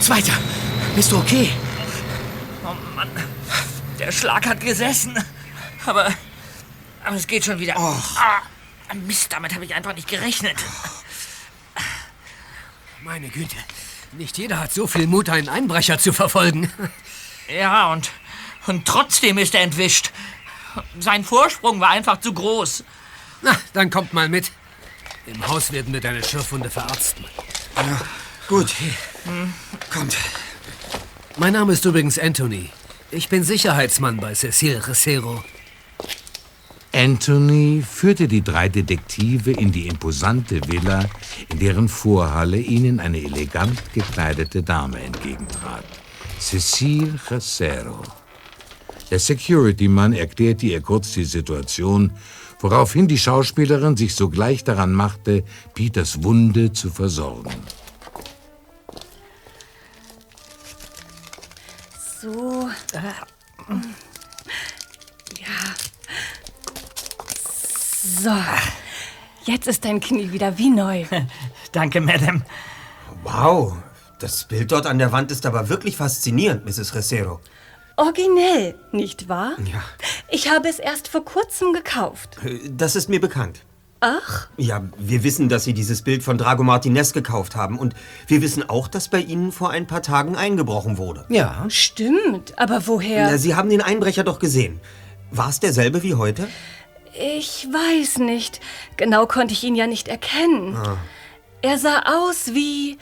Zweiter. 0.00 0.34
Bist 0.94 1.12
du 1.12 1.16
okay? 1.16 1.50
Oh 2.64 2.74
Mann, 2.94 3.08
der 3.98 4.12
Schlag 4.12 4.46
hat 4.46 4.60
gesessen. 4.60 5.14
Aber, 5.86 6.08
aber 7.04 7.16
es 7.16 7.26
geht 7.26 7.44
schon 7.44 7.58
wieder. 7.58 7.76
Ah, 7.76 8.42
Mist, 9.06 9.32
damit 9.32 9.54
habe 9.54 9.64
ich 9.64 9.74
einfach 9.74 9.94
nicht 9.94 10.08
gerechnet. 10.08 10.56
Meine 13.02 13.28
Güte. 13.28 13.56
Nicht 14.12 14.38
jeder 14.38 14.58
hat 14.58 14.72
so 14.72 14.86
viel 14.86 15.06
Mut, 15.06 15.28
einen 15.28 15.48
Einbrecher 15.48 15.98
zu 15.98 16.12
verfolgen. 16.12 16.72
Ja, 17.48 17.92
und, 17.92 18.10
und 18.66 18.86
trotzdem 18.86 19.38
ist 19.38 19.54
er 19.54 19.62
entwischt. 19.62 20.10
Sein 20.98 21.24
Vorsprung 21.24 21.80
war 21.80 21.90
einfach 21.90 22.20
zu 22.20 22.32
groß. 22.32 22.84
Na, 23.42 23.56
dann 23.72 23.90
kommt 23.90 24.12
mal 24.12 24.28
mit. 24.28 24.50
Im 25.26 25.46
Haus 25.46 25.72
werden 25.72 25.92
wir 25.92 26.00
deine 26.00 26.22
Schürfwunde 26.22 26.70
verarzten. 26.70 27.24
gut. 28.48 28.72
Kommt. 29.92 30.16
Mein 31.36 31.52
Name 31.52 31.72
ist 31.72 31.84
übrigens 31.84 32.18
Anthony. 32.18 32.70
Ich 33.10 33.28
bin 33.28 33.44
Sicherheitsmann 33.44 34.18
bei 34.18 34.34
Cecil 34.34 34.78
Recero. 34.78 35.42
Anthony 36.92 37.84
führte 37.88 38.26
die 38.26 38.42
drei 38.42 38.68
Detektive 38.68 39.52
in 39.52 39.70
die 39.70 39.86
imposante 39.86 40.60
Villa, 40.66 41.04
in 41.48 41.60
deren 41.60 41.88
Vorhalle 41.88 42.58
ihnen 42.58 42.98
eine 42.98 43.18
elegant 43.18 43.80
gekleidete 43.94 44.62
Dame 44.62 45.00
entgegentrat. 45.00 45.84
Cecile 46.40 47.18
Casero. 47.28 48.02
Der 49.10 49.20
Security-Mann 49.20 50.14
erklärte 50.14 50.66
ihr 50.66 50.80
kurz 50.80 51.12
die 51.12 51.24
Situation, 51.24 52.12
woraufhin 52.58 53.06
die 53.06 53.18
Schauspielerin 53.18 53.96
sich 53.96 54.14
sogleich 54.14 54.64
daran 54.64 54.92
machte, 54.92 55.44
Peters 55.74 56.22
Wunde 56.24 56.72
zu 56.72 56.90
versorgen. 56.90 57.54
So. 62.20 62.68
Äh, 62.92 63.12
Jetzt 69.44 69.66
ist 69.66 69.84
dein 69.84 70.00
Knie 70.00 70.32
wieder 70.32 70.58
wie 70.58 70.70
neu. 70.70 71.04
Danke, 71.72 72.00
Madame. 72.00 72.42
Wow, 73.24 73.74
das 74.18 74.44
Bild 74.44 74.72
dort 74.72 74.86
an 74.86 74.98
der 74.98 75.12
Wand 75.12 75.30
ist 75.30 75.44
aber 75.46 75.68
wirklich 75.68 75.96
faszinierend, 75.96 76.64
Mrs. 76.64 76.94
Recero. 76.94 77.40
Originell, 77.96 78.76
nicht 78.92 79.28
wahr? 79.28 79.52
Ja. 79.70 79.82
Ich 80.30 80.50
habe 80.50 80.68
es 80.68 80.78
erst 80.78 81.08
vor 81.08 81.24
kurzem 81.24 81.72
gekauft. 81.74 82.38
Äh, 82.44 82.58
Das 82.70 82.96
ist 82.96 83.08
mir 83.10 83.20
bekannt. 83.20 83.60
Ach, 84.02 84.48
Ja, 84.56 84.82
wir 84.96 85.22
wissen, 85.24 85.50
dass 85.50 85.64
Sie 85.64 85.74
dieses 85.74 86.00
Bild 86.00 86.22
von 86.22 86.38
Drago 86.38 86.62
Martinez 86.62 87.12
gekauft 87.12 87.54
haben. 87.54 87.78
Und 87.78 87.94
wir 88.28 88.40
wissen 88.40 88.66
auch, 88.66 88.88
dass 88.88 89.08
bei 89.08 89.18
Ihnen 89.20 89.52
vor 89.52 89.68
ein 89.68 89.86
paar 89.86 90.00
Tagen 90.00 90.36
eingebrochen 90.36 90.96
wurde. 90.96 91.26
Ja. 91.28 91.66
stimmt. 91.68 92.58
Aber 92.58 92.86
woher? 92.86 93.30
Na, 93.30 93.36
Sie 93.36 93.54
haben 93.54 93.68
den 93.68 93.82
Einbrecher 93.82 94.24
doch 94.24 94.38
gesehen. 94.38 94.80
War 95.30 95.50
es 95.50 95.60
derselbe 95.60 96.02
wie 96.02 96.14
heute? 96.14 96.48
Ich 97.18 97.66
weiß 97.70 98.18
nicht. 98.18 98.60
Genau 98.96 99.26
konnte 99.26 99.52
ich 99.52 99.64
ihn 99.64 99.74
ja 99.74 99.86
nicht 99.86 100.08
erkennen. 100.08 100.78
Er 101.62 101.78
sah 101.78 102.02
aus 102.06 102.54
wie 102.54 102.98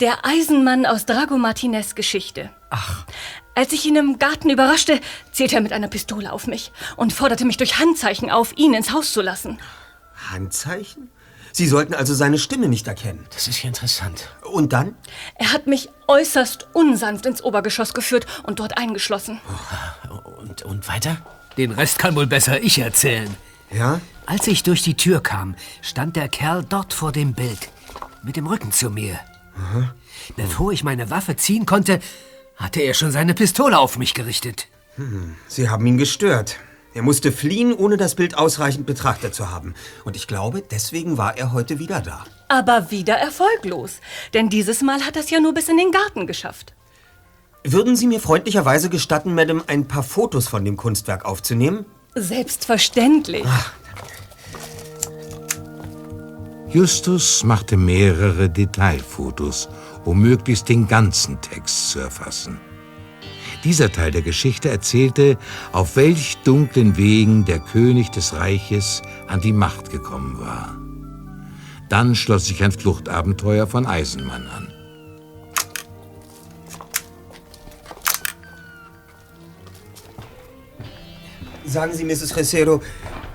der 0.00 0.24
Eisenmann 0.24 0.86
aus 0.86 1.06
Drago 1.06 1.38
Martinez 1.38 1.94
Geschichte. 1.94 2.50
Ach. 2.70 3.06
Als 3.54 3.72
ich 3.72 3.86
ihn 3.86 3.96
im 3.96 4.18
Garten 4.18 4.50
überraschte, 4.50 5.00
zielte 5.32 5.56
er 5.56 5.62
mit 5.62 5.72
einer 5.72 5.88
Pistole 5.88 6.30
auf 6.30 6.46
mich 6.46 6.72
und 6.96 7.12
forderte 7.12 7.46
mich 7.46 7.56
durch 7.56 7.78
Handzeichen 7.78 8.30
auf, 8.30 8.52
ihn 8.56 8.74
ins 8.74 8.92
Haus 8.92 9.12
zu 9.12 9.22
lassen. 9.22 9.58
Handzeichen? 10.30 11.10
Sie 11.52 11.66
sollten 11.66 11.94
also 11.94 12.12
seine 12.12 12.38
Stimme 12.38 12.68
nicht 12.68 12.86
erkennen. 12.86 13.26
Das 13.32 13.48
ist 13.48 13.62
ja 13.62 13.68
interessant. 13.68 14.28
Und 14.42 14.74
dann? 14.74 14.94
Er 15.36 15.54
hat 15.54 15.66
mich 15.66 15.88
äußerst 16.06 16.68
unsanft 16.74 17.24
ins 17.24 17.42
Obergeschoss 17.42 17.94
geführt 17.94 18.26
und 18.42 18.60
dort 18.60 18.76
eingeschlossen. 18.76 19.40
Und, 20.38 20.62
und 20.62 20.86
weiter? 20.86 21.16
Den 21.56 21.70
Rest 21.70 21.98
kann 21.98 22.14
wohl 22.14 22.26
besser 22.26 22.62
ich 22.62 22.78
erzählen. 22.78 23.34
Ja? 23.70 24.00
Als 24.26 24.46
ich 24.46 24.62
durch 24.62 24.82
die 24.82 24.96
Tür 24.96 25.22
kam, 25.22 25.54
stand 25.82 26.16
der 26.16 26.28
Kerl 26.28 26.64
dort 26.64 26.92
vor 26.92 27.12
dem 27.12 27.34
Bild, 27.34 27.70
mit 28.22 28.36
dem 28.36 28.46
Rücken 28.46 28.72
zu 28.72 28.90
mir. 28.90 29.18
Bevor 30.36 30.72
ich 30.72 30.84
meine 30.84 31.10
Waffe 31.10 31.36
ziehen 31.36 31.66
konnte, 31.66 32.00
hatte 32.56 32.80
er 32.80 32.94
schon 32.94 33.10
seine 33.10 33.34
Pistole 33.34 33.78
auf 33.78 33.98
mich 33.98 34.14
gerichtet. 34.14 34.68
Sie 35.48 35.68
haben 35.68 35.86
ihn 35.86 35.98
gestört. 35.98 36.56
Er 36.94 37.02
musste 37.02 37.30
fliehen, 37.30 37.74
ohne 37.74 37.98
das 37.98 38.14
Bild 38.14 38.38
ausreichend 38.38 38.86
betrachtet 38.86 39.34
zu 39.34 39.50
haben. 39.50 39.74
Und 40.04 40.16
ich 40.16 40.26
glaube, 40.26 40.62
deswegen 40.62 41.18
war 41.18 41.36
er 41.36 41.52
heute 41.52 41.78
wieder 41.78 42.00
da. 42.00 42.24
Aber 42.48 42.90
wieder 42.90 43.16
erfolglos. 43.16 44.00
Denn 44.32 44.48
dieses 44.48 44.80
Mal 44.80 45.02
hat 45.02 45.16
er 45.16 45.22
es 45.22 45.28
ja 45.28 45.38
nur 45.40 45.52
bis 45.52 45.68
in 45.68 45.76
den 45.76 45.90
Garten 45.90 46.26
geschafft. 46.26 46.72
Würden 47.64 47.96
Sie 47.96 48.06
mir 48.06 48.20
freundlicherweise 48.20 48.88
gestatten, 48.88 49.34
Madame, 49.34 49.64
ein 49.66 49.88
paar 49.88 50.04
Fotos 50.04 50.48
von 50.48 50.64
dem 50.64 50.76
Kunstwerk 50.76 51.26
aufzunehmen? 51.26 51.84
Selbstverständlich. 52.18 53.44
Justus 56.70 57.44
machte 57.44 57.76
mehrere 57.76 58.48
Detailfotos, 58.48 59.68
um 60.06 60.22
möglichst 60.22 60.70
den 60.70 60.88
ganzen 60.88 61.38
Text 61.42 61.90
zu 61.90 62.00
erfassen. 62.00 62.58
Dieser 63.64 63.92
Teil 63.92 64.12
der 64.12 64.22
Geschichte 64.22 64.70
erzählte, 64.70 65.36
auf 65.72 65.96
welch 65.96 66.38
dunklen 66.38 66.96
Wegen 66.96 67.44
der 67.44 67.58
König 67.58 68.10
des 68.12 68.32
Reiches 68.32 69.02
an 69.26 69.42
die 69.42 69.52
Macht 69.52 69.90
gekommen 69.90 70.40
war. 70.40 70.74
Dann 71.90 72.14
schloss 72.14 72.46
sich 72.46 72.64
ein 72.64 72.72
Fluchtabenteuer 72.72 73.66
von 73.66 73.84
Eisenmann 73.84 74.46
an. 74.46 74.75
Sagen 81.66 81.92
Sie, 81.94 82.04
Mrs. 82.04 82.36
Recero, 82.36 82.82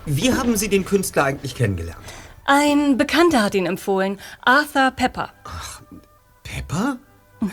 wie 0.06 0.34
haben 0.34 0.56
Sie 0.58 0.70
den 0.70 0.86
Künstler 0.86 1.26
eigentlich 1.26 1.56
kennengelernt? 1.56 2.00
Ein 2.46 2.98
Bekannter 2.98 3.44
hat 3.44 3.56
ihn 3.56 3.66
empfohlen. 3.66 4.20
Arthur 4.42 4.92
Pepper. 4.92 5.30
Pepper? 6.44 6.98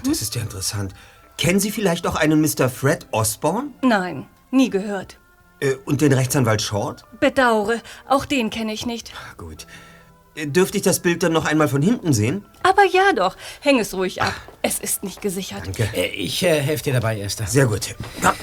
Das 0.06 0.22
ist 0.22 0.34
ja 0.34 0.42
interessant. 0.42 0.94
Kennen 1.36 1.60
Sie 1.60 1.70
vielleicht 1.70 2.06
auch 2.06 2.14
einen 2.16 2.40
Mr. 2.40 2.68
Fred 2.68 3.06
Osborne? 3.12 3.70
Nein, 3.82 4.26
nie 4.50 4.70
gehört. 4.70 5.18
Äh, 5.60 5.74
und 5.84 6.00
den 6.00 6.12
Rechtsanwalt 6.12 6.62
Short? 6.62 7.04
Bedauere, 7.20 7.80
auch 8.08 8.24
den 8.24 8.50
kenne 8.50 8.72
ich 8.72 8.86
nicht. 8.86 9.12
Gut. 9.36 9.66
Äh, 10.34 10.46
Dürfte 10.46 10.76
ich 10.78 10.82
das 10.82 11.00
Bild 11.00 11.22
dann 11.22 11.32
noch 11.32 11.44
einmal 11.44 11.68
von 11.68 11.82
hinten 11.82 12.12
sehen? 12.12 12.44
Aber 12.62 12.84
ja 12.84 13.12
doch, 13.14 13.36
häng 13.60 13.78
es 13.78 13.94
ruhig 13.94 14.22
ab. 14.22 14.34
Es 14.62 14.78
ist 14.78 15.02
nicht 15.04 15.20
gesichert. 15.20 15.66
Danke. 15.66 15.88
Äh, 15.94 16.06
Ich 16.08 16.42
äh, 16.42 16.60
helfe 16.60 16.84
dir 16.84 16.92
dabei, 16.94 17.20
Esther. 17.20 17.46
Sehr 17.46 17.66
gut. 17.66 17.94
Ja. 18.22 18.34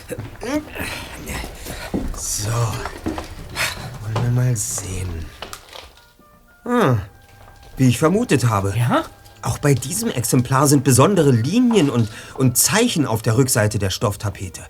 So. 2.17 2.49
Wollen 2.49 4.23
wir 4.23 4.31
mal 4.31 4.55
sehen. 4.55 5.25
Hm. 6.63 7.01
Wie 7.77 7.89
ich 7.89 7.99
vermutet 7.99 8.47
habe. 8.47 8.73
Ja? 8.77 9.05
Auch 9.41 9.57
bei 9.59 9.73
diesem 9.73 10.09
Exemplar 10.09 10.67
sind 10.67 10.83
besondere 10.83 11.31
Linien 11.31 11.89
und, 11.89 12.09
und 12.35 12.57
Zeichen 12.57 13.05
auf 13.05 13.21
der 13.21 13.37
Rückseite 13.37 13.79
der 13.79 13.89
Stofftapete. 13.89 14.61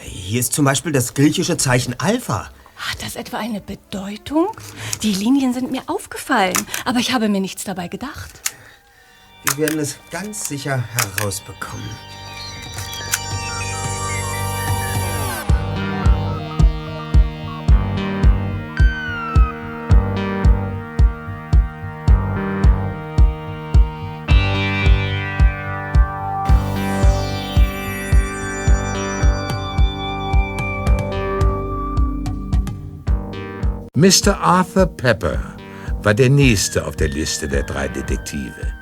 Hier 0.00 0.40
ist 0.40 0.52
zum 0.52 0.64
Beispiel 0.64 0.92
das 0.92 1.14
griechische 1.14 1.56
Zeichen 1.56 1.98
Alpha. 1.98 2.50
Hat 2.76 3.02
das 3.02 3.16
etwa 3.16 3.38
eine 3.38 3.60
Bedeutung? 3.60 4.48
Die 5.02 5.12
Linien 5.12 5.54
sind 5.54 5.70
mir 5.70 5.82
aufgefallen, 5.86 6.56
aber 6.84 6.98
ich 6.98 7.12
habe 7.12 7.28
mir 7.28 7.40
nichts 7.40 7.64
dabei 7.64 7.88
gedacht. 7.88 8.40
Wir 9.44 9.68
werden 9.68 9.80
es 9.80 9.96
ganz 10.10 10.48
sicher 10.48 10.82
herausbekommen. 10.94 11.88
Mr. 33.96 34.38
Arthur 34.38 34.84
Pepper 34.84 35.38
war 36.02 36.12
der 36.12 36.28
nächste 36.28 36.86
auf 36.86 36.96
der 36.96 37.08
Liste 37.08 37.48
der 37.48 37.62
drei 37.62 37.88
Detektive. 37.88 38.74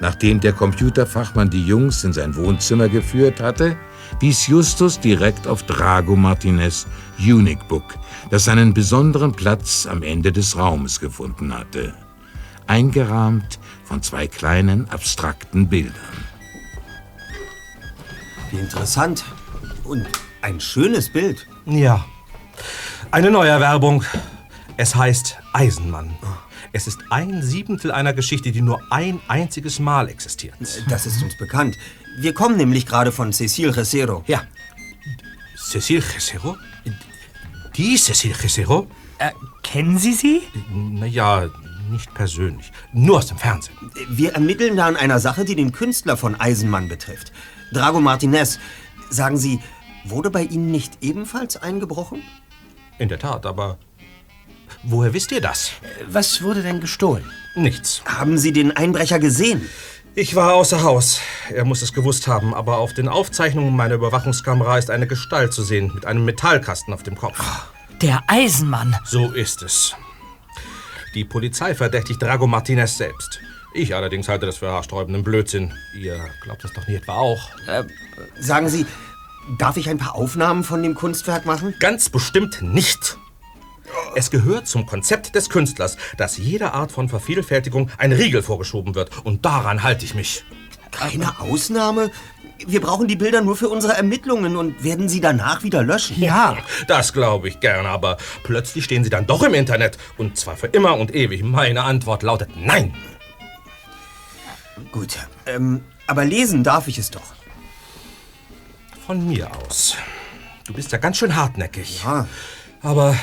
Nachdem 0.00 0.40
der 0.40 0.52
Computerfachmann 0.52 1.50
die 1.50 1.64
Jungs 1.64 2.02
in 2.02 2.12
sein 2.12 2.34
Wohnzimmer 2.34 2.88
geführt 2.88 3.40
hatte, 3.40 3.76
wies 4.18 4.48
Justus 4.48 4.98
direkt 4.98 5.46
auf 5.46 5.62
Drago 5.62 6.16
Martinez 6.16 6.88
Unique 7.20 7.68
Book, 7.68 7.96
das 8.32 8.46
seinen 8.46 8.74
besonderen 8.74 9.30
Platz 9.30 9.86
am 9.86 10.02
Ende 10.02 10.32
des 10.32 10.56
Raumes 10.56 10.98
gefunden 10.98 11.56
hatte. 11.56 11.94
Eingerahmt 12.66 13.60
von 13.84 14.02
zwei 14.02 14.26
kleinen 14.26 14.90
abstrakten 14.90 15.68
Bildern. 15.68 15.94
Wie 18.50 18.58
interessant. 18.58 19.24
Und 19.84 20.08
ein 20.42 20.58
schönes 20.58 21.08
Bild. 21.12 21.46
Ja. 21.66 22.04
Eine 23.12 23.30
Neuerwerbung. 23.30 24.04
Es 24.80 24.94
heißt 24.94 25.36
Eisenmann. 25.52 26.16
Es 26.72 26.86
ist 26.86 27.00
ein 27.10 27.42
Siebtel 27.42 27.92
einer 27.92 28.14
Geschichte, 28.14 28.50
die 28.50 28.62
nur 28.62 28.80
ein 28.88 29.20
einziges 29.28 29.78
Mal 29.78 30.08
existiert. 30.08 30.54
Das 30.88 31.04
ist 31.04 31.22
uns 31.22 31.36
bekannt. 31.36 31.76
Wir 32.16 32.32
kommen 32.32 32.56
nämlich 32.56 32.86
gerade 32.86 33.12
von 33.12 33.30
Cecil 33.30 33.68
Recero. 33.68 34.24
Ja. 34.26 34.44
Cecil 35.54 36.00
Gesero? 36.00 36.56
Die 37.76 37.94
Cecil 37.94 38.32
Gesero? 38.32 38.86
Äh, 39.18 39.32
kennen 39.62 39.98
Sie 39.98 40.14
sie? 40.14 40.40
Naja, 40.72 41.50
nicht 41.90 42.14
persönlich. 42.14 42.72
Nur 42.94 43.18
aus 43.18 43.26
dem 43.26 43.36
Fernsehen. 43.36 43.76
Wir 44.08 44.32
ermitteln 44.32 44.78
da 44.78 44.86
an 44.86 44.96
einer 44.96 45.18
Sache, 45.18 45.44
die 45.44 45.56
den 45.56 45.72
Künstler 45.72 46.16
von 46.16 46.40
Eisenmann 46.40 46.88
betrifft. 46.88 47.32
Drago 47.74 48.00
Martinez. 48.00 48.58
Sagen 49.10 49.36
Sie, 49.36 49.60
wurde 50.04 50.30
bei 50.30 50.44
Ihnen 50.44 50.70
nicht 50.70 51.02
ebenfalls 51.02 51.58
eingebrochen? 51.58 52.22
In 52.98 53.10
der 53.10 53.18
Tat, 53.18 53.44
aber 53.44 53.78
woher 54.82 55.12
wisst 55.12 55.32
ihr 55.32 55.40
das? 55.40 55.72
Was 56.08 56.42
wurde 56.42 56.62
denn 56.62 56.80
gestohlen? 56.80 57.24
Nichts. 57.54 58.02
Haben 58.06 58.38
Sie 58.38 58.52
den 58.52 58.76
Einbrecher 58.76 59.18
gesehen? 59.18 59.68
Ich 60.14 60.34
war 60.34 60.54
außer 60.54 60.82
Haus. 60.82 61.20
Er 61.50 61.64
muss 61.64 61.82
es 61.82 61.92
gewusst 61.92 62.26
haben, 62.26 62.52
aber 62.52 62.78
auf 62.78 62.94
den 62.94 63.08
Aufzeichnungen 63.08 63.74
meiner 63.74 63.94
Überwachungskamera 63.94 64.76
ist 64.78 64.90
eine 64.90 65.06
Gestalt 65.06 65.52
zu 65.52 65.62
sehen 65.62 65.92
mit 65.94 66.04
einem 66.04 66.24
Metallkasten 66.24 66.92
auf 66.92 67.02
dem 67.02 67.16
Kopf. 67.16 67.38
Der 68.02 68.22
Eisenmann. 68.26 68.96
So 69.04 69.30
ist 69.30 69.62
es. 69.62 69.94
Die 71.14 71.24
Polizei 71.24 71.74
verdächtigt 71.74 72.22
Drago 72.22 72.46
Martinez 72.46 72.96
selbst. 72.96 73.40
Ich 73.72 73.94
allerdings 73.94 74.28
halte 74.28 74.46
das 74.46 74.58
für 74.58 74.70
haarsträubenden 74.70 75.22
Blödsinn. 75.22 75.72
Ihr 75.94 76.18
glaubt 76.42 76.64
das 76.64 76.72
doch 76.72 76.86
nie 76.88 76.96
etwa 76.96 77.14
auch. 77.14 77.50
Sagen 78.38 78.68
Sie, 78.68 78.86
darf 79.58 79.76
ich 79.76 79.88
ein 79.88 79.98
paar 79.98 80.16
Aufnahmen 80.16 80.64
von 80.64 80.82
dem 80.82 80.94
Kunstwerk 80.94 81.46
machen? 81.46 81.74
Ganz 81.78 82.08
bestimmt 82.08 82.62
nicht. 82.62 83.16
Es 84.14 84.30
gehört 84.30 84.66
zum 84.66 84.86
Konzept 84.86 85.34
des 85.34 85.50
Künstlers, 85.50 85.96
dass 86.16 86.36
jeder 86.36 86.74
Art 86.74 86.92
von 86.92 87.08
Vervielfältigung 87.08 87.90
ein 87.98 88.12
Riegel 88.12 88.42
vorgeschoben 88.42 88.94
wird. 88.94 89.10
Und 89.24 89.44
daran 89.44 89.82
halte 89.82 90.04
ich 90.04 90.14
mich. 90.14 90.44
Keine 90.90 91.40
Ausnahme? 91.40 92.10
Wir 92.66 92.80
brauchen 92.80 93.08
die 93.08 93.16
Bilder 93.16 93.40
nur 93.40 93.56
für 93.56 93.68
unsere 93.68 93.94
Ermittlungen 93.94 94.56
und 94.56 94.84
werden 94.84 95.08
sie 95.08 95.20
danach 95.20 95.62
wieder 95.62 95.82
löschen. 95.82 96.20
Ja, 96.20 96.58
das 96.88 97.12
glaube 97.12 97.48
ich 97.48 97.60
gern, 97.60 97.86
aber 97.86 98.18
plötzlich 98.42 98.84
stehen 98.84 99.04
sie 99.04 99.10
dann 99.10 99.26
doch 99.26 99.42
im 99.42 99.54
Internet. 99.54 99.96
Und 100.18 100.36
zwar 100.36 100.56
für 100.56 100.66
immer 100.66 100.96
und 100.96 101.14
ewig. 101.14 101.42
Meine 101.42 101.84
Antwort 101.84 102.22
lautet 102.22 102.50
nein. 102.56 102.94
Gut, 104.92 105.16
ähm, 105.46 105.82
aber 106.06 106.24
lesen 106.24 106.64
darf 106.64 106.88
ich 106.88 106.98
es 106.98 107.10
doch. 107.10 107.34
Von 109.06 109.26
mir 109.26 109.50
aus. 109.56 109.96
Du 110.66 110.74
bist 110.74 110.92
ja 110.92 110.98
ganz 110.98 111.16
schön 111.16 111.34
hartnäckig. 111.36 112.02
Ja. 112.04 112.26
Aber 112.82 113.16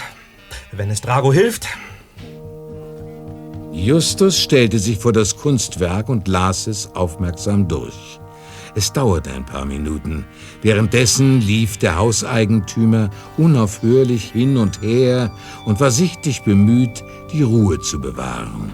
wenn 0.72 0.89
es 0.89 1.02
Drago 1.02 1.32
hilft, 1.32 1.68
Justus 3.72 4.39
stellte 4.39 4.80
sich 4.80 4.98
vor 4.98 5.14
das 5.14 5.38
Kunstwerk 5.38 6.10
und 6.10 6.28
las 6.28 6.66
es 6.68 6.95
aufmerksam 6.95 7.68
durch. 7.68 8.20
Es 8.74 8.91
dauerte 8.91 9.32
ein 9.32 9.45
paar 9.45 9.66
Minuten. 9.66 10.26
Währenddessen 10.62 11.41
lief 11.41 11.78
der 11.78 11.98
Hauseigentümer 11.98 13.10
unaufhörlich 13.38 14.32
hin 14.32 14.58
und 14.58 14.82
her 14.82 15.32
und 15.66 15.80
war 15.80 15.91
sichtlich 15.91 16.43
bemüht, 16.43 17.04
die 17.34 17.43
Ruhe 17.43 17.80
zu 17.80 18.02
bewahren. 18.02 18.72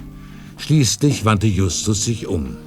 Schließlich 0.57 1.25
wandte 1.25 1.47
Justus 1.47 2.05
sich 2.05 2.27
um. 2.27 2.57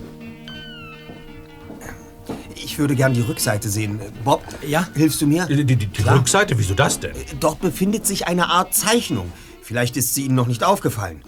Ich 2.77 2.81
würde 2.81 2.95
gern 2.95 3.15
die 3.15 3.23
Rückseite 3.23 3.71
sehen. 3.71 3.99
Bob, 4.23 4.45
Ja? 4.61 4.87
hilfst 4.95 5.23
du 5.23 5.27
mir? 5.27 5.47
die, 5.47 5.65
die, 5.65 5.77
die 5.77 6.03
Rückseite, 6.03 6.59
wieso 6.59 6.75
das 6.75 7.01
denn? 7.01 7.13
Dort 7.41 7.63
befindet 7.63 8.05
sich 8.07 8.27
eine 8.27 8.51
Art 8.51 8.75
Zeichnung. 8.75 9.33
Vielleicht 9.63 9.97
ist 9.97 10.15
sie 10.15 10.27
Ihnen 10.27 10.35
noch 10.35 10.47
nicht 10.47 10.63
aufgefallen. 10.63 11.23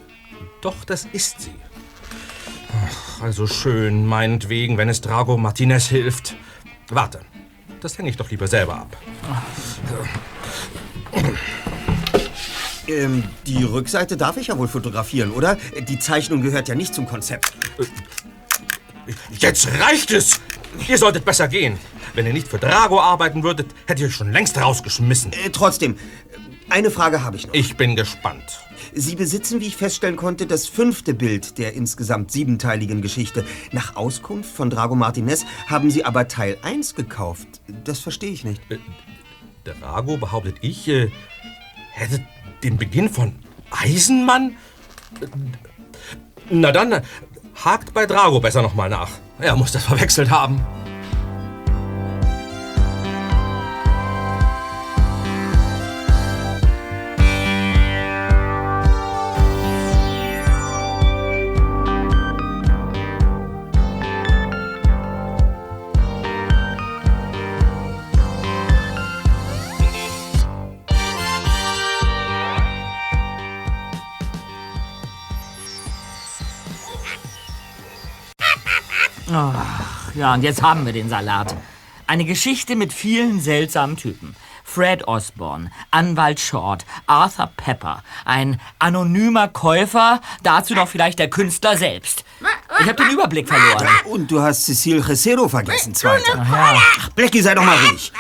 Doch, 0.61 0.85
das 0.85 1.07
ist 1.11 1.41
sie. 1.41 1.55
Ach, 2.85 3.23
also 3.23 3.47
schön, 3.47 4.05
meinetwegen, 4.05 4.77
wenn 4.77 4.91
es 4.91 5.01
Drago 5.01 5.39
Martinez 5.39 5.87
hilft. 5.87 6.37
Warte, 6.91 7.21
das 7.81 7.97
hänge 7.97 8.11
ich 8.11 8.19
doch 8.19 8.31
lieber 8.31 8.47
selber 8.47 8.75
ab. 8.81 8.99
Ähm, 12.89 13.25
die 13.47 13.65
Rückseite 13.65 14.19
darf 14.19 14.37
ich 14.37 14.49
ja 14.49 14.59
wohl 14.59 14.69
fotografieren, 14.69 15.31
oder? 15.31 15.57
Die 15.89 15.99
Zeichnung 15.99 16.43
gehört 16.43 16.69
ja 16.69 16.75
nicht 16.75 16.95
zum 16.95 17.07
Konzept. 17.07 17.55
Jetzt 19.39 19.67
reicht 19.81 20.11
es! 20.11 20.43
Ihr 20.87 20.99
solltet 20.99 21.25
besser 21.25 21.49
gehen. 21.49 21.79
Wenn 22.15 22.27
ihr 22.27 22.33
nicht 22.33 22.49
für 22.49 22.59
Drago 22.59 23.01
arbeiten 23.01 23.43
würdet, 23.43 23.75
hätte 23.87 24.03
ich 24.03 24.09
euch 24.09 24.15
schon 24.15 24.33
längst 24.33 24.59
rausgeschmissen. 24.59 25.33
Äh, 25.33 25.51
trotzdem, 25.51 25.97
eine 26.71 26.91
Frage 26.91 27.23
habe 27.23 27.37
ich 27.37 27.47
noch. 27.47 27.55
Ich 27.55 27.77
bin 27.77 27.97
gespannt. 27.97 28.61
Sie 28.95 29.17
besitzen, 29.17 29.61
wie 29.61 29.67
ich 29.67 29.77
feststellen 29.77 30.17
konnte, 30.17 30.47
das 30.47 30.67
fünfte 30.67 31.15
Bild 31.15 31.59
der 31.59 31.75
insgesamt 31.75 32.33
siebenteiligen 32.33 33.03
Geschichte. 33.03 33.45
Nach 33.73 33.97
Auskunft 33.97 34.51
von 34.55 34.71
Drago 34.71 34.95
Martinez 34.95 35.45
haben 35.67 35.91
Sie 35.91 36.05
aber 36.05 36.29
Teil 36.29 36.59
1 36.63 36.95
gekauft. 36.95 37.49
Das 37.85 38.01
verstehe 38.01 38.31
ich 38.31 38.45
nicht. 38.45 38.61
Drago, 39.65 40.17
behauptet 40.17 40.57
ich, 40.63 40.89
äh, 40.89 41.11
hätte 41.93 42.25
den 42.63 42.77
Beginn 42.77 43.09
von 43.09 43.35
Eisenmann? 43.71 44.57
Äh, 45.21 45.27
Na 46.51 46.73
dann, 46.73 46.93
äh, 46.93 47.03
hakt 47.65 47.93
bei 47.93 48.07
Drago 48.07 48.41
besser 48.41 48.63
nochmal 48.63 48.89
nach. 48.89 49.11
Er 49.41 49.55
muss 49.55 49.73
das 49.73 49.85
verwechselt 49.85 50.31
haben. 50.31 50.61
Ja, 80.19 80.35
und 80.35 80.43
jetzt 80.43 80.63
haben 80.63 80.85
wir 80.85 80.93
den 80.93 81.09
Salat. 81.09 81.55
Eine 82.07 82.25
Geschichte 82.25 82.75
mit 82.75 82.93
vielen 82.93 83.41
seltsamen 83.41 83.97
Typen. 83.97 84.35
Fred 84.65 85.09
Osborne, 85.09 85.71
Anwalt 85.91 86.41
Short, 86.41 86.85
Arthur 87.07 87.51
Pepper, 87.57 88.03
ein 88.27 88.61
anonymer 88.79 89.49
Käufer, 89.49 90.21
dazu 90.43 90.75
noch 90.75 90.89
vielleicht 90.89 91.19
der 91.19 91.31
Künstler 91.31 91.79
selbst. 91.79 92.25
Ich 92.81 92.87
habe 92.87 93.03
den 93.03 93.11
Überblick 93.13 93.49
verloren. 93.49 93.89
Und 94.05 94.31
du 94.31 94.43
hast 94.43 94.67
Cecil 94.67 95.01
Recero 95.01 95.49
vergessen, 95.49 95.95
Zweiter. 95.95 96.47
Ach 96.51 97.09
Blackie, 97.11 97.41
sei 97.41 97.55
doch 97.55 97.65
mal 97.65 97.79
ruhig. 97.87 98.13